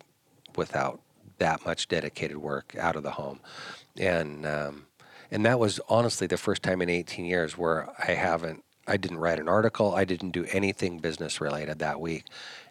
[0.56, 1.00] without
[1.38, 3.40] that much dedicated work out of the home,
[3.98, 4.86] and um,
[5.30, 9.18] and that was honestly the first time in 18 years where I haven't, I didn't
[9.18, 12.24] write an article, I didn't do anything business related that week,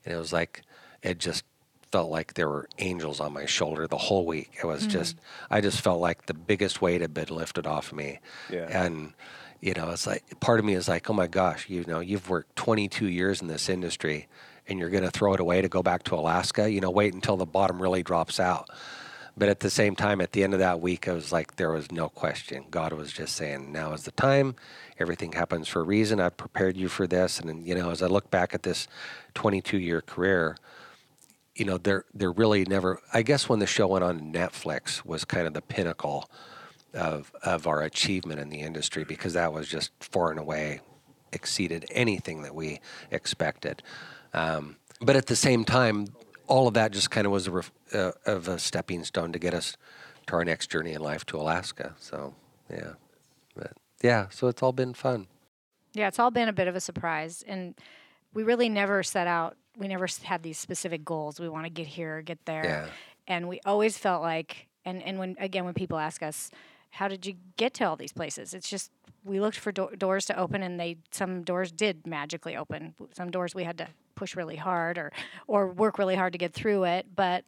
[0.06, 0.64] and it was like
[1.02, 1.44] it just
[1.94, 4.50] felt like there were angels on my shoulder the whole week.
[4.58, 4.90] It was mm-hmm.
[4.90, 5.16] just,
[5.52, 8.20] I just felt like the biggest weight had been lifted off of me.
[8.50, 8.66] Yeah.
[8.68, 9.14] And,
[9.62, 12.32] you know, it's like, part of me is like, oh my gosh, you know, you've
[12.32, 14.28] worked 22 years in this industry
[14.68, 16.68] and you're going to throw it away to go back to Alaska.
[16.68, 18.72] You know, wait until the bottom really drops out.
[19.36, 21.72] But at the same time, at the end of that week, it was like there
[21.72, 22.66] was no question.
[22.70, 24.56] God was just saying, now is the time.
[25.00, 26.20] Everything happens for a reason.
[26.20, 27.40] I've prepared you for this.
[27.40, 28.88] And, you know, as I look back at this
[29.34, 30.58] 22 year career,
[31.56, 33.00] you know, they're really never.
[33.12, 36.30] I guess when the show went on Netflix was kind of the pinnacle
[36.94, 40.80] of of our achievement in the industry because that was just far and away
[41.32, 42.80] exceeded anything that we
[43.12, 43.82] expected.
[44.34, 46.08] Um, but at the same time,
[46.48, 49.40] all of that just kind of was a ref, uh, of a stepping stone to
[49.40, 49.78] get us
[50.28, 51.96] to our next journey in life to Alaska.
[52.00, 52.36] So
[52.70, 52.94] yeah,
[53.56, 55.28] but yeah, so it's all been fun.
[55.94, 57.76] Yeah, it's all been a bit of a surprise, and
[58.34, 59.56] we really never set out.
[59.78, 61.40] We never had these specific goals.
[61.40, 62.88] We want to get here, get there, Yeah.
[63.28, 64.68] and we always felt like.
[64.86, 66.52] And and when again, when people ask us,
[66.90, 68.54] how did you get to all these places?
[68.54, 68.92] It's just
[69.24, 72.96] we looked for do- doors to open, and they some doors did magically open.
[73.14, 75.12] Some doors we had to push really hard or
[75.48, 77.44] or work really hard to get through it, but.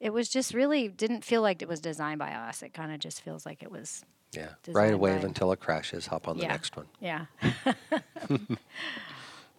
[0.00, 2.60] It was just really didn't feel like it was designed by us.
[2.64, 5.60] It kind of just feels like it was Yeah, ride a wave by- until it
[5.60, 6.08] crashes.
[6.08, 6.48] Hop on the Yeah.
[6.48, 6.86] next one.
[7.00, 7.26] yeah.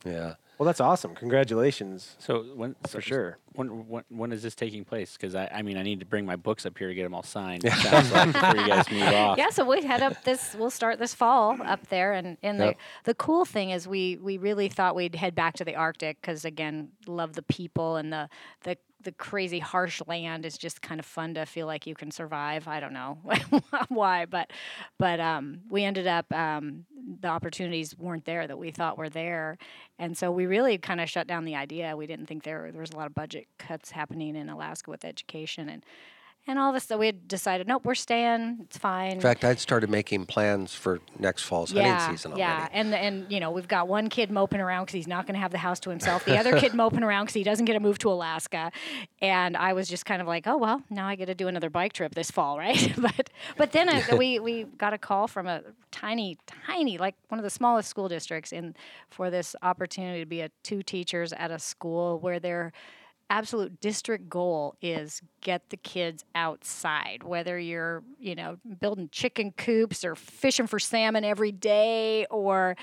[0.06, 0.34] Yeah.
[0.58, 1.16] Well, that's awesome.
[1.16, 2.16] Congratulations.
[2.20, 3.38] So when For sure.
[3.54, 5.14] When when when is this taking place?
[5.18, 7.14] Because I, I mean I need to bring my books up here to get them
[7.14, 7.64] all signed.
[7.66, 9.38] It before you guys move off.
[9.38, 10.56] Yeah, so we head up this.
[10.58, 12.78] We'll start this fall up there, and and Yep.
[13.04, 16.22] the the cool thing is we we really thought we'd head back to the Arctic
[16.22, 18.30] because again, love the people and the
[18.64, 22.12] the the crazy harsh land is just kind of fun to feel like you can
[22.12, 22.68] survive.
[22.68, 23.18] I don't know
[23.90, 24.52] why, but
[24.98, 26.86] but um, we ended up um,
[27.20, 29.58] the opportunities weren't there that we thought were there,
[30.00, 31.96] and so we really kind of shut down the idea.
[31.96, 35.06] We didn't think there there was a lot of budget cuts happening in Alaska with
[35.06, 35.86] education and.
[36.46, 38.58] And all this, so we had decided, nope, we're staying.
[38.64, 39.14] It's fine.
[39.14, 42.42] In fact, I'd started making plans for next fall's hunting season already.
[42.42, 45.36] Yeah, and and you know we've got one kid moping around because he's not going
[45.36, 46.26] to have the house to himself.
[46.26, 48.74] The other kid moping around because he doesn't get to move to Alaska.
[49.22, 51.70] And I was just kind of like, oh well, now I get to do another
[51.70, 52.94] bike trip this fall, right?
[52.98, 55.62] but but then uh, we we got a call from a
[55.92, 56.38] tiny
[56.68, 58.76] tiny like one of the smallest school districts in
[59.10, 62.74] for this opportunity to be a two teachers at a school where they're
[63.34, 70.06] absolute district goal is get the kids outside whether you're you know building chicken coops
[70.06, 72.76] or fishing for salmon every day or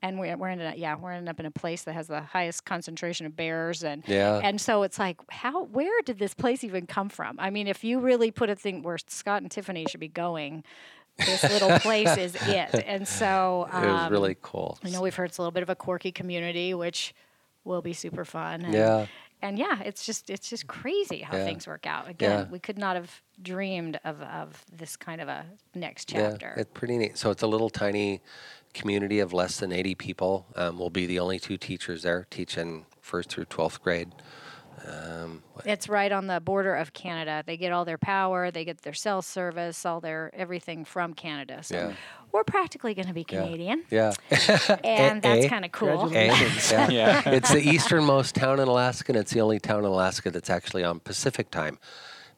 [0.00, 2.22] and we're, we're ended up yeah we're ending up in a place that has the
[2.22, 4.40] highest concentration of bears and Yeah.
[4.42, 7.84] and so it's like how where did this place even come from i mean if
[7.84, 10.64] you really put a thing where scott and tiffany should be going
[11.18, 14.78] this little place is it and so um, it was really cool.
[14.82, 17.12] I know we've heard it's a little bit of a quirky community, which
[17.64, 18.64] will be super fun.
[18.64, 19.06] And, Yeah.
[19.40, 21.44] And yeah, it's just it's just crazy how Yeah.
[21.44, 22.08] things work out.
[22.08, 22.50] Again, Yeah.
[22.50, 26.54] we could not have dreamed of, of this kind of a next chapter.
[26.56, 27.16] Yeah, it's pretty neat.
[27.16, 28.20] So it's a little tiny
[28.74, 30.46] community of less than 80 people.
[30.56, 34.10] Um, we'll be the only two teachers there teaching first through 12th grade.
[34.86, 37.42] Um, It's right on the border of Canada.
[37.46, 41.62] They get all their power, they get their cell service, all their everything from Canada.
[41.62, 41.92] So Yeah.
[42.32, 44.12] we're practically going to be Canadian, yeah.
[44.84, 45.48] and that's eh?
[45.48, 46.10] kind of cool.
[46.14, 46.34] Eh?
[46.70, 46.90] yeah.
[46.90, 47.28] Yeah.
[47.30, 50.84] it's the easternmost town in Alaska, and it's the only town in Alaska that's actually
[50.84, 51.78] on Pacific time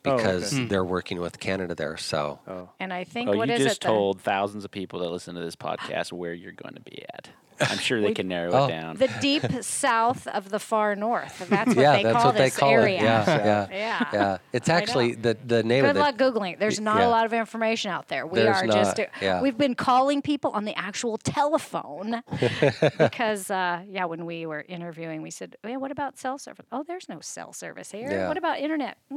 [0.07, 0.23] Oh, okay.
[0.23, 1.99] because they're working with Canada there.
[1.99, 3.81] So Oh, And I think Oh, what you is just it?
[3.83, 7.05] the- told thousands of people that listen to this podcast where you're going to be
[7.13, 7.29] at.
[7.61, 8.65] I'm sure they We- can narrow Oh.
[8.65, 8.97] it down.
[8.97, 11.47] the deep south of the far north.
[11.49, 12.99] That's what yeah, they that's call what they this call area.
[12.99, 13.03] it.
[13.03, 14.09] Yeah, yeah, Yeah.
[14.13, 14.39] yeah.
[14.53, 16.59] It's actually the the name Good of the luck googling.
[16.59, 17.07] There's not yeah.
[17.07, 18.27] a lot of information out there.
[18.27, 19.41] We There's are not, just yeah.
[19.43, 22.23] we've been calling people on the actual telephone
[22.99, 26.67] because uh, yeah, when we were interviewing, we said, "Yeah, what about cell service?
[26.73, 28.11] Oh, there's no cell service here.
[28.11, 28.29] Yeah.
[28.29, 28.97] What about internet?
[29.13, 29.17] Eh,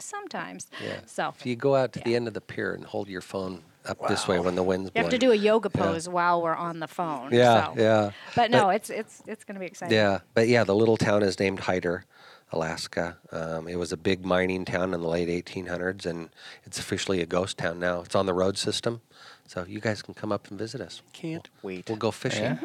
[0.00, 0.66] sometimes.
[0.82, 1.00] Yeah.
[1.06, 3.62] So If you go out to the end of the pier and hold your phone
[3.86, 6.54] up this way when the wind's you have to do a yoga pose while we're
[6.54, 7.32] on the phone.
[7.32, 7.80] Yeah, so.
[7.80, 8.10] yeah.
[8.34, 9.96] But no, it's it's it's going to be exciting.
[9.96, 12.04] Yeah, but yeah, the little town is named Hyder,
[12.52, 13.16] Alaska.
[13.32, 16.30] Um, it was a big mining town in the late 1800s, and
[16.64, 18.00] it's officially a ghost town now.
[18.02, 19.00] It's on the road system,
[19.46, 21.02] so you guys can come up and visit us.
[21.12, 21.88] can't wait.
[21.88, 22.42] We'll go fishing.
[22.42, 22.58] Yeah.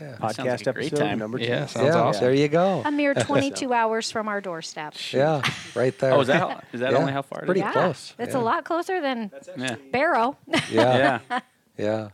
[0.00, 0.18] Yeah.
[0.18, 1.18] Sounds like podcast a great episode time.
[1.18, 1.44] number two.
[1.44, 2.20] Yeah, sounds yeah, awesome.
[2.22, 2.82] there you go.
[2.84, 4.94] A mere 22 hours from our doorstep.
[5.12, 5.42] Yeah,
[5.74, 6.12] right there.
[6.12, 7.40] Oh, is that how, is that Yeah, only how far?
[7.40, 7.46] it is?
[7.46, 8.40] pretty yeah, close, It's yeah.
[8.40, 9.76] a lot closer than Yeah.
[9.90, 10.36] Barrow.
[10.46, 10.60] Yeah,
[11.30, 11.40] Yeah.
[11.76, 12.08] yeah,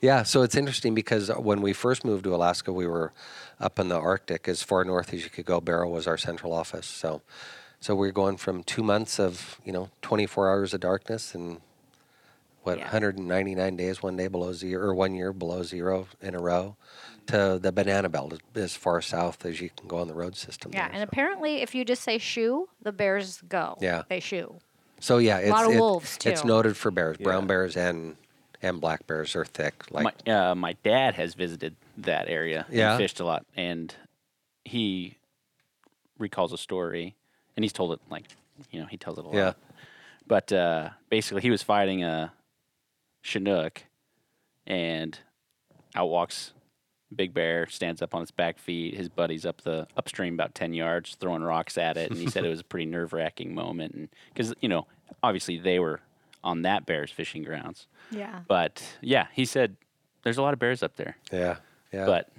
[0.00, 0.22] yeah.
[0.22, 3.12] So it's interesting because when we first moved to Alaska, we were
[3.58, 5.60] up in the Arctic, as far north as you could go.
[5.60, 6.86] Barrow was our central office.
[6.86, 7.22] So,
[7.80, 11.60] so we are going from two months of you know 24 hours of darkness and
[12.68, 12.84] what Yeah.
[12.84, 16.76] 199 days, one day below zero, or one year below zero in a row,
[17.26, 20.36] to the banana belt as, as far south as you can go on the road
[20.36, 20.72] system.
[20.74, 21.08] Yeah, there, and so.
[21.10, 23.76] apparently, if you just say shoe, the bears go.
[23.80, 24.02] Yeah.
[24.08, 24.56] They shoe.
[25.00, 27.16] So yeah, it's lot of it- wolves, It's noted for bears.
[27.18, 28.16] Brown bears and
[28.60, 29.84] and black bears are thick.
[29.92, 32.92] Like my, uh, my dad has visited that area Yeah?
[32.92, 33.94] and fished a lot, and
[34.64, 35.16] he
[36.18, 37.14] recalls a story,
[37.56, 38.24] and he's told it like,
[38.72, 39.36] you know, he tells it a lot.
[39.36, 39.52] Yeah.
[40.26, 42.32] But uh, basically, he was fighting a
[43.22, 43.84] Chinook,
[44.66, 45.18] and
[45.94, 46.52] out walks
[47.14, 48.94] Big Bear, stands up on its back feet.
[48.94, 52.44] His buddy's up the upstream about ten yards, throwing rocks at it, and he said
[52.44, 54.86] it was a pretty nerve wracking moment, and because you know,
[55.22, 56.00] obviously they were
[56.44, 57.86] on that bear's fishing grounds.
[58.10, 58.40] Yeah.
[58.46, 59.76] But yeah, he said
[60.22, 61.16] there's a lot of bears up there.
[61.32, 61.56] yeah,
[61.92, 62.04] yeah.
[62.04, 62.30] But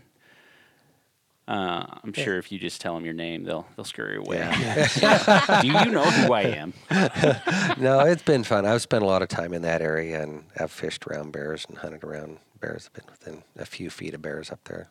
[1.50, 4.38] uh, I'm sure if you just tell them your name, they'll they'll scurry away.
[4.38, 5.60] Yeah.
[5.62, 6.74] Do you know who I am?
[7.82, 8.68] no, it's been fun.
[8.68, 11.80] I've spent a lot of time in that area and I've fished around bears and
[11.80, 12.88] hunted around bears.
[12.88, 14.90] I've been within a few feet of bears up there.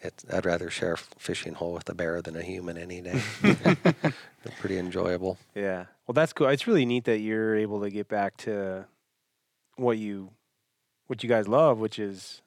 [0.00, 3.20] It's, I'd rather share a fishing hole with a bear than a human any day.
[4.60, 5.38] Pretty enjoyable.
[5.56, 5.86] Yeah.
[6.06, 6.46] Well, that's cool.
[6.46, 8.86] It's really neat that you're able to get back to
[9.74, 10.30] what you
[11.08, 12.42] what you guys love, which is,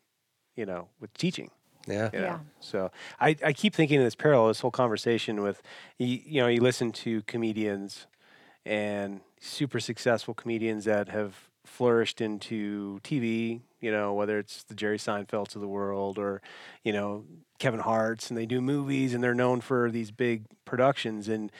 [0.55, 1.51] you know, with teaching.
[1.87, 2.09] Yeah.
[2.13, 2.25] You know?
[2.25, 2.39] Yeah.
[2.59, 5.61] So I, I keep thinking of this parallel, this whole conversation with
[5.97, 8.07] you, you know, you listen to comedians
[8.65, 14.97] and super successful comedians that have flourished into TV, you know, whether it's the Jerry
[14.97, 16.41] Seinfelds of the world or,
[16.83, 17.25] you know,
[17.59, 21.51] Kevin Hart's and they do movies and they're known for these big productions and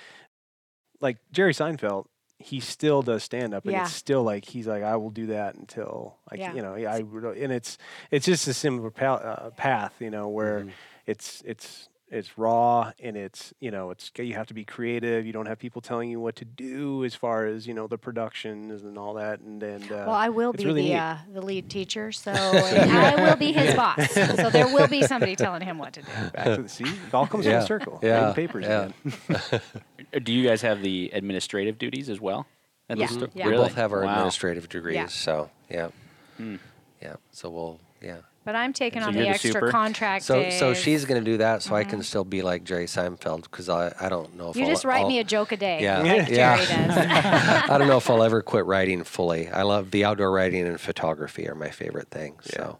[1.02, 2.06] like Jerry Seinfeld,
[2.40, 3.84] he still does stand up and Yeah.
[3.84, 6.54] it's still like he's like I will do that until I Yeah.
[6.54, 6.98] you know, I
[7.34, 7.78] and it's
[8.12, 10.72] it's just a similar pa- uh, path, you know, where Mhm.
[11.06, 15.26] it's it's it's raw and it's you know it's you have to be creative.
[15.26, 17.98] You don't have people telling you what to do as far as you know the
[17.98, 19.40] productions and all that.
[19.42, 23.16] And and uh, Well, I will be really the uh, the lead teacher, so I
[23.30, 24.12] will be his boss.
[24.12, 26.08] So there will be somebody telling him what to do.
[26.34, 27.62] back to the see, it all comes Yeah.
[27.64, 28.00] a circle.
[28.02, 28.20] Yeah.
[28.30, 28.90] Writing papers Yeah.
[29.30, 29.62] again.
[30.24, 32.48] Do you guys have the administrative duties as well?
[32.94, 33.06] Yeah.
[33.06, 33.46] sto- Yeah.
[33.46, 33.68] We Really?
[33.68, 34.14] both have our Wow.
[34.14, 35.90] administrative degrees, so yeah.
[36.38, 36.56] Hmm.
[37.02, 37.18] Yeah.
[37.32, 38.18] So we'll yeah.
[38.50, 39.70] But I'm taking So on the the extra super?
[39.70, 40.58] contract So days.
[40.58, 42.02] so she's gonna do that, so I can mm-hmm.
[42.02, 45.02] still be like Jerry Seinfeld because I I don't know if You I'll, just write
[45.02, 46.00] I'll- me a joke a day, Yeah.
[46.02, 46.58] like Yeah.
[46.58, 47.70] Does.
[47.70, 49.50] I don't know if I'll ever quit writing fully.
[49.50, 52.46] I love the outdoor writing and photography are my favorite things.
[52.46, 52.80] So,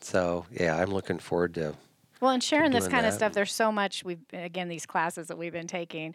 [0.00, 1.72] so yeah, I'm looking forward to.
[2.20, 5.28] Well, and sharing this doing kind of stuff, there's so much we've again these classes
[5.28, 6.14] that we've been taking,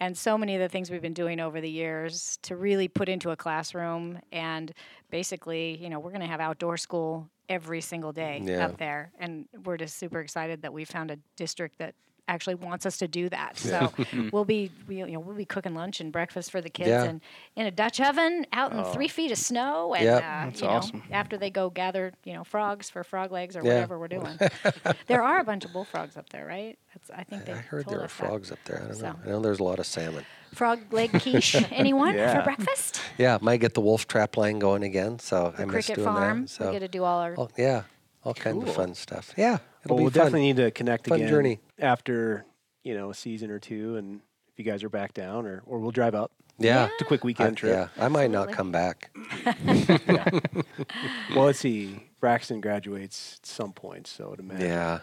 [0.00, 3.08] and so many of the things we've been doing over the years to really put
[3.08, 4.18] into a classroom.
[4.32, 4.72] And
[5.10, 8.64] basically, you know, we're going to have outdoor school every single day Yeah.
[8.66, 11.94] up there, and we're just super excited that we found a district that
[12.28, 13.58] actually wants us to do that.
[13.58, 13.92] So
[14.32, 17.04] we'll be we, you know we'll be cooking lunch and breakfast for the kids Yeah.
[17.04, 17.20] and
[17.56, 20.16] in a Dutch oven out in three feet of snow and Yep.
[20.16, 23.60] uh, That's you know after they go gather you know frogs for frog legs or
[23.64, 23.74] Yeah.
[23.74, 24.38] whatever we're doing.
[25.08, 26.78] there are a bunch of bullfrogs up there, right?
[26.94, 28.26] That's, I think they I heard told there are us that.
[28.26, 28.82] frogs up there.
[28.84, 29.16] I don't know.
[29.24, 30.24] I know there's a lot of salmon.
[30.54, 31.56] Frog leg quiche.
[31.72, 32.38] Anyone Yeah.
[32.38, 33.00] for breakfast?
[33.18, 35.18] Yeah, might get the wolf trap line going again.
[35.18, 36.40] So The I miss cricket doing farm.
[36.42, 36.50] that.
[36.50, 37.34] So we get to do all our.
[37.38, 37.82] oh, yeah,
[38.24, 39.32] all kinds of fun stuff.
[39.36, 40.18] Yeah, it'll Well, be we'll fun.
[40.24, 41.60] definitely need to connect Fun again journey.
[41.78, 42.44] after
[42.84, 44.20] you know a season or two, and
[44.52, 46.32] if you guys are back down, or or we'll drive up.
[46.58, 46.88] yeah.
[46.92, 47.72] It's a quick I, weekend trip.
[47.96, 49.10] yeah, I might not come back.
[51.34, 52.08] Well, let's see.
[52.20, 54.66] Braxton graduates at some point, so I would imagine.
[54.66, 55.00] Yeah,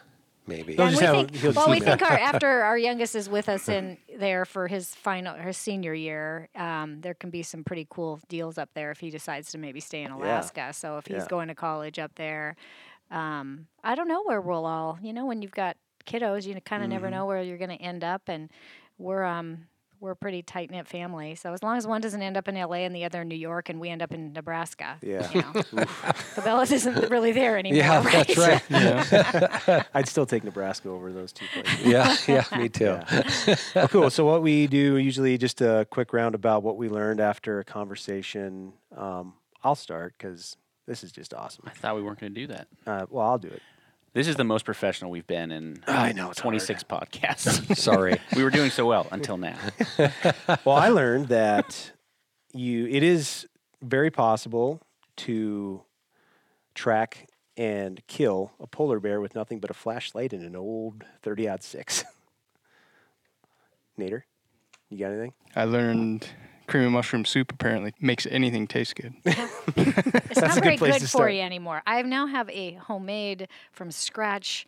[0.48, 0.76] maybe.
[0.76, 1.90] They'll and just we have- think, well, we email.
[1.98, 5.94] think our after our youngest is with us in there for his final, his senior
[5.94, 6.48] year.
[6.56, 9.80] Um, there can be some pretty cool deals up there if he decides to maybe
[9.82, 10.72] stay in Alaska.
[10.74, 11.28] So if he's Yeah.
[11.28, 12.56] going to college up there,
[13.12, 14.98] um, I don't know where we'll all.
[15.02, 17.16] You know, when you've got kiddos, you kind of never Mm-hmm.
[17.16, 18.50] know where you're going to end up, and
[18.98, 19.66] we're um
[20.02, 21.36] we're a pretty tight knit family.
[21.36, 23.36] So as long as one doesn't end up in LA and the other in New
[23.36, 25.30] York, and we end up in Nebraska, Yeah.
[25.34, 25.52] you know,
[26.36, 27.80] Cabela's isn't really there anymore.
[27.80, 28.26] Yeah, right?
[28.26, 29.12] that's
[29.68, 29.86] right.
[29.94, 31.86] I'd still take Nebraska over those two places.
[31.86, 32.86] yeah, yeah, me too.
[33.12, 33.56] Yeah.
[33.76, 34.10] oh, cool.
[34.10, 37.66] So what we do usually just a quick round about what we learned after a
[37.66, 38.72] conversation.
[38.96, 39.34] Um,
[39.66, 40.56] I'll start because
[40.90, 41.66] this is just awesome.
[41.68, 42.68] I thought we weren't going to do that.
[42.86, 43.62] Uh, well, I'll do it.
[44.14, 47.78] This is the most professional we've been in I know, it's 26 podcasts.
[47.78, 48.20] Sorry.
[48.36, 49.58] we were doing so well until now.
[50.66, 51.92] Well, I learned that
[52.54, 53.48] you it is
[53.84, 54.82] very possible
[55.18, 55.84] to
[56.74, 61.50] track and kill a polar bear with nothing but a flashlight and an old 30
[61.50, 62.04] ought six.
[64.00, 64.24] Nader,
[64.90, 65.34] you got anything?
[65.56, 66.28] I learned
[66.70, 69.14] creamy mushroom soup apparently makes anything taste good.
[69.26, 71.34] It's That's a not good very place good to for start.
[71.34, 71.82] you anymore.
[71.88, 74.66] I now have a homemade from scratch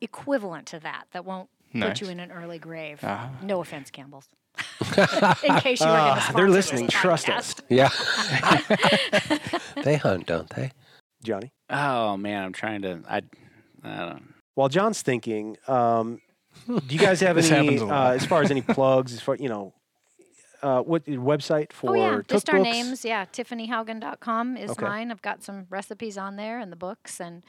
[0.00, 1.88] equivalent to that that won't Nice.
[1.88, 3.00] put you in an early grave.
[3.02, 3.30] Ah.
[3.42, 4.28] No offense, Campbell's.
[4.80, 6.88] in case you were going to Ah, they're listening.
[6.88, 7.54] Trust us.
[7.68, 7.88] Yeah.
[9.82, 10.72] they hunt, don't they?
[11.22, 11.52] Johnny?
[11.70, 13.00] Oh man, I'm trying to.
[13.08, 13.22] I,
[13.82, 14.34] I don't.
[14.54, 16.20] While John's thinking, um,
[16.66, 19.72] do you guys have any, uh, as far as any plugs, as far, you know,
[20.62, 23.04] uh, what your website for Oh yeah, just our names.
[23.04, 24.84] Yeah, tiffanyhaugen.com is Okay.
[24.84, 25.10] mine.
[25.10, 27.44] I've got some recipes on there and the books and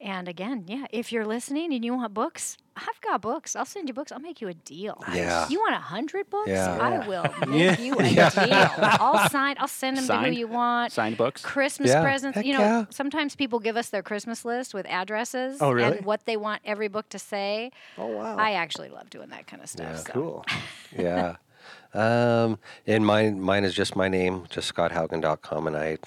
[0.00, 3.54] and again, yeah, if you're listening and you want books, I've got books.
[3.54, 4.10] I'll send you books.
[4.10, 5.00] I'll make you a deal.
[5.14, 5.46] Yeah.
[5.48, 6.48] You want a hundred books?
[6.48, 6.76] Yeah.
[6.76, 8.30] I will make you a Yeah.
[8.30, 8.84] deal.
[8.84, 9.54] I'll sign.
[9.60, 10.90] I'll send them to who you want.
[10.92, 11.42] Signed books.
[11.42, 12.34] Christmas Yeah, presents.
[12.34, 12.84] heck You know, yeah.
[12.90, 15.98] sometimes people give us their Christmas list with addresses Oh, really?
[15.98, 17.70] and what they want every book to say.
[17.96, 18.36] Oh, wow.
[18.36, 19.86] I actually love doing that kind of stuff.
[19.88, 19.96] Yeah.
[19.98, 20.12] so.
[20.12, 20.44] cool.
[20.98, 21.36] Yeah.
[21.94, 25.66] Um, and mine, mine is just my name, just scotthaugen.com.
[25.66, 25.98] And I,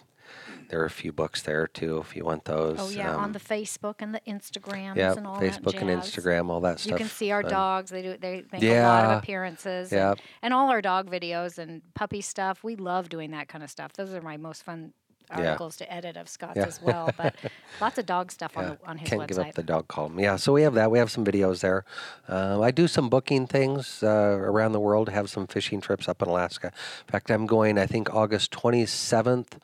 [0.70, 2.78] there are a few books there too, if you want those.
[2.80, 6.02] Oh yeah, on Um, the Facebook and the Instagrams yeah, and all Facebook that and.
[6.02, 6.92] Instagram, all that stuff.
[6.92, 7.92] You can see our dogs.
[7.92, 8.18] They do.
[8.18, 9.92] They make a lot of appearances.
[9.92, 10.12] Yeah.
[10.12, 12.64] And, and all our dog videos and puppy stuff.
[12.64, 13.94] We love doing that kind of stuff.
[13.94, 14.94] Those are my most fun
[15.30, 15.46] Yeah.
[15.48, 16.66] articles to edit of Scott's Yeah.
[16.66, 17.10] as well.
[17.18, 17.36] But
[17.82, 19.28] lots of dog stuff Yeah, on the, on his can't website.
[19.28, 20.20] give up the dog column.
[20.20, 20.92] Yeah, so we have that.
[20.92, 21.86] We have some videos there.
[22.28, 24.08] Um, I do some booking things uh,
[24.40, 25.10] around the world.
[25.10, 26.68] Have some fishing trips up in Alaska.
[27.08, 27.78] In fact, I'm going.
[27.78, 29.58] I think August 27th,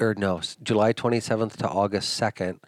[0.00, 2.58] or no, July 27th to August 2nd,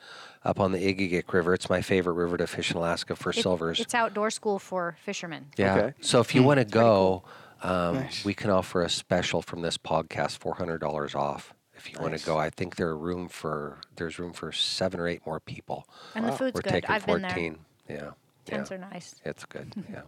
[0.44, 1.52] up on the Egegik River.
[1.54, 3.78] It's my favorite river to fish in Alaska for It- silvers.
[3.78, 5.46] It's outdoor school for fishermen.
[5.56, 5.74] Yeah.
[5.76, 5.94] Okay.
[6.00, 7.22] So if you want to go,
[7.62, 8.24] um, Nice.
[8.24, 11.52] we can offer a special from this podcast, four hundred dollars off.
[11.80, 15.00] If you want to go, I think there are room for there's room for seven
[15.00, 15.86] or eight more people.
[16.14, 16.70] And the food's We're good.
[16.72, 17.30] taking I've been there.
[17.30, 17.58] fourteen.
[17.88, 17.94] Yeah.
[17.96, 18.10] Yeah.
[18.44, 19.14] Tents are nice.
[19.24, 19.72] It's good.
[19.90, 20.02] Yeah.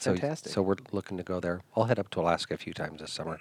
[0.00, 0.50] So, Fantastic.
[0.52, 1.60] so we're looking to go there.
[1.76, 3.38] I'll head up to Alaska a few times this summer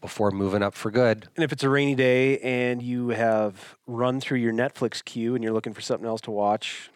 [0.00, 1.28] before moving up for good.
[1.36, 5.44] And if it's a rainy day and you have run through your Netflix queue and
[5.44, 6.88] you're looking for something else to watch,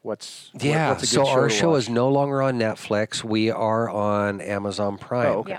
[0.00, 0.88] what's what- Yeah.
[0.90, 1.78] what's a so show our to show watch?
[1.82, 3.22] is no longer on Netflix.
[3.22, 5.26] We are on Amazon Prime.
[5.28, 5.52] Oh, okay.
[5.52, 5.58] Yeah.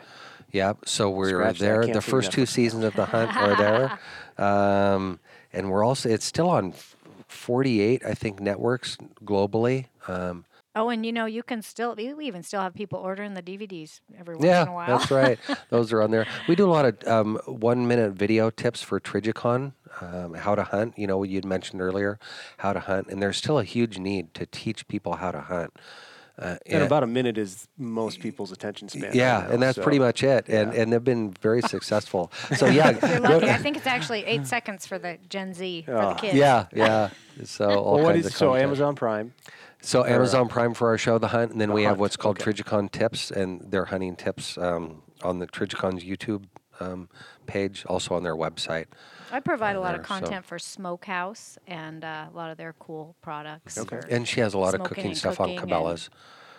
[0.53, 0.79] Yep.
[0.87, 1.65] So we're Scratch that.
[1.65, 1.81] there.
[1.83, 2.47] Can't The see first two Netflix.
[2.49, 3.99] seasons of The Hunt are there,
[4.47, 5.19] um,
[5.51, 6.95] and we're also it's still on f-
[7.27, 9.87] 48, I think, networks globally.
[10.07, 13.35] Um, Oh, and you know, you can still, we we even still have people ordering
[13.35, 14.87] the DVDs every once yeah, in a while.
[14.97, 15.37] that's right.
[15.69, 16.25] Those are on there.
[16.47, 20.63] We do a lot of um, one minute video tips for Trijicon, um, how to
[20.63, 20.97] hunt.
[20.97, 22.17] You know, you'd mentioned earlier
[22.57, 25.73] how to hunt, and there's still a huge need to teach people how to hunt.
[26.39, 29.03] Uh, And about a minute is most people's attention span.
[29.03, 30.49] right yeah, now, and that's so- pretty much it.
[30.49, 30.81] And yeah.
[30.81, 32.31] and they've been very successful.
[32.57, 33.49] So yeah, You're lucky.
[33.49, 36.15] I think it's actually eight seconds for the Gen Z, for the Oh.
[36.15, 36.33] kids.
[36.35, 37.09] yeah, yeah.
[37.43, 38.55] So all Well, what kinds is of so.
[38.55, 39.33] Amazon Prime?
[39.81, 42.41] So Amazon Prime for our show, The Hunt, and then The we have what's called
[42.41, 42.51] okay.
[42.51, 46.45] Trijicon Tips, and their hunting tips um, on the Trijicon's YouTube
[46.79, 47.09] um,
[47.45, 48.85] page, also on their website.
[49.33, 52.57] I provide a lot of there, so- content for Smokehouse and uh, a lot of
[52.57, 53.77] their cool products.
[53.77, 53.99] Okay.
[54.09, 56.09] And she has a lot of cooking stuff cooking on Cabela's.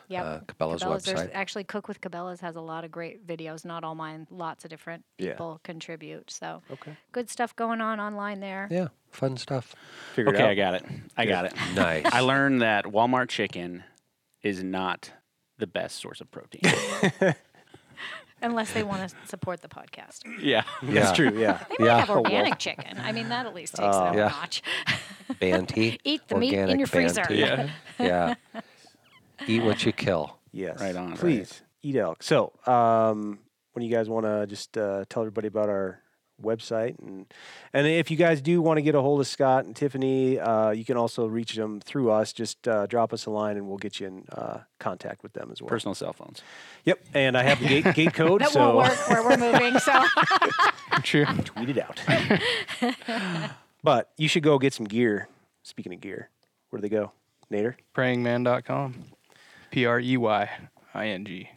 [0.08, 0.22] Yep.
[0.24, 1.30] uh, Cabela's There's website.
[1.32, 3.64] actually Cook with Cabela's has a lot of great videos.
[3.64, 4.26] Not all mine.
[4.30, 5.30] Lots of different Yeah.
[5.30, 6.30] people contribute.
[6.30, 6.94] So Okay.
[7.12, 8.68] good stuff going on online there.
[8.70, 9.74] Yeah, fun stuff.
[10.14, 10.50] Figured Okay, out.
[10.50, 10.84] I got it.
[11.16, 11.54] I got it.
[11.74, 12.04] Nice.
[12.04, 13.82] I learned that Walmart chicken
[14.42, 15.10] is not
[15.56, 16.60] the best source of protein.
[18.44, 20.20] Unless they want to support the podcast.
[20.40, 20.62] yeah.
[20.82, 20.92] Yeah.
[20.92, 21.32] That's true.
[21.36, 21.64] Yeah.
[21.68, 21.98] They might Yeah.
[22.00, 22.98] have Oh, organic chicken.
[23.02, 24.26] I mean, that at least takes it up yeah.
[24.26, 24.62] a notch.
[25.40, 25.98] Banty.
[26.04, 27.22] Eat the meat in organic your freezer.
[27.22, 27.36] Banty.
[27.38, 27.68] Yeah.
[27.98, 28.34] Yeah.
[29.46, 30.38] Eat what you kill.
[30.52, 30.80] Yes.
[30.80, 31.18] Right on, right.
[31.18, 32.22] Please eat elk.
[32.22, 33.38] So, um,
[33.72, 36.00] when you guys want to just uh, tell everybody about our
[36.42, 37.26] website and
[37.72, 40.70] and if you guys do want to get a hold of Scott and Tiffany, uh,
[40.70, 42.32] you can also reach them through us.
[42.32, 45.50] Just uh, drop us a line and we'll get you in uh, contact with them
[45.52, 45.68] as well.
[45.68, 46.42] Personal cell phones.
[46.84, 47.00] Yep.
[47.14, 49.78] And I have the gate gate code, That so won't work where we're moving.
[49.78, 49.92] So
[51.02, 51.24] True.
[51.44, 52.00] tweet it out.
[53.82, 55.28] but you should go get some gear.
[55.62, 56.28] Speaking of gear,
[56.70, 57.12] where do they go?
[57.50, 57.74] Nader.
[57.94, 58.94] Preyingman.com.
[59.70, 60.50] P R E Y
[60.94, 61.48] I N G.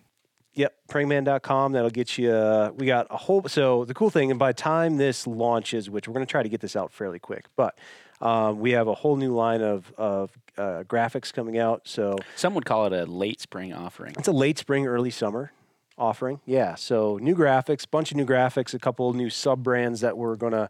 [0.57, 1.73] Yep, preyingman.com.
[1.73, 2.31] That'll get you.
[2.31, 3.43] Uh, we got a whole.
[3.47, 6.49] So the cool thing, and by time this launches, which we're going to try to
[6.49, 7.77] get this out fairly quick, but
[8.21, 11.81] um, we have a whole new line of of uh, graphics coming out.
[11.87, 14.15] So Some would call it a late spring offering.
[14.17, 15.51] it's a late spring, early summer
[15.97, 16.39] offering.
[16.45, 16.75] Yeah.
[16.75, 20.53] So new graphics, bunch of new graphics, a couple new sub brands that we're going
[20.53, 20.69] to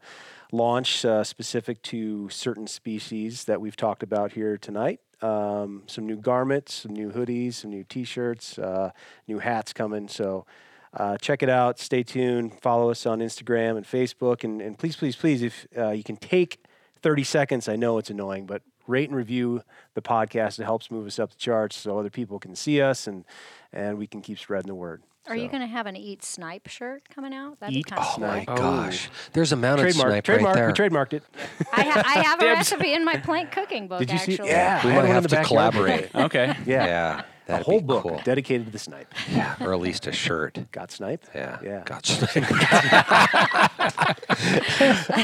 [0.51, 4.99] launch uh, specific to certain species that we've talked about here tonight.
[5.21, 8.91] Um, some new garments, some new hoodies, some new T-shirts, uh,
[9.27, 10.07] new hats coming.
[10.07, 10.45] So
[10.93, 11.79] uh, check it out.
[11.79, 12.59] Stay tuned.
[12.61, 16.17] Follow us on Instagram and Facebook, and, and please, please, please, if uh, you can
[16.17, 16.63] take
[17.01, 19.61] 30 seconds, I know it's annoying, but rate and review
[19.93, 20.59] the podcast.
[20.59, 23.25] It helps move us up the charts so other people can see us and
[23.73, 25.03] and we can keep spreading the word.
[25.27, 27.59] Are you going to have an Eat Snipe shirt coming out?
[27.59, 29.09] That'd Eat be kind of Oh my gosh.
[29.11, 29.29] Oh.
[29.33, 30.09] There's a mounted trademark?
[30.11, 30.55] snipe trademark.
[30.55, 30.67] right there.
[30.67, 31.23] We trademarked it.
[31.73, 33.99] I, ha- I have a recipe in my plank cooking book.
[33.99, 34.33] Did you see?
[34.33, 34.49] actually.
[34.49, 35.47] Yeah, We I had might have to backyard.
[35.73, 36.09] collaborate.
[36.15, 36.55] Okay.
[36.65, 37.21] Yeah, yeah.
[37.45, 38.21] That'd whole be book cool.
[38.25, 39.13] dedicated to the snipe.
[39.31, 40.59] Yeah, or at least a shirt.
[40.73, 41.23] Got snipe?
[41.33, 41.57] Yeah.
[41.63, 41.83] Yeah.
[41.85, 42.33] Got snipe.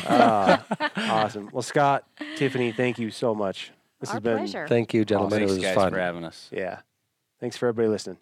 [0.06, 0.64] Ah,
[0.96, 1.50] awesome.
[1.52, 2.06] Well, Scott,
[2.38, 3.72] Tiffany, thank you so much.
[4.00, 4.68] This Our has been pleasure.
[4.68, 5.40] Thank you, gentlemen.
[5.40, 5.92] Thanks, it was guys, fun.
[5.94, 6.50] for having us.
[6.52, 6.80] yeah.
[7.40, 8.18] Thanks for everybody listening.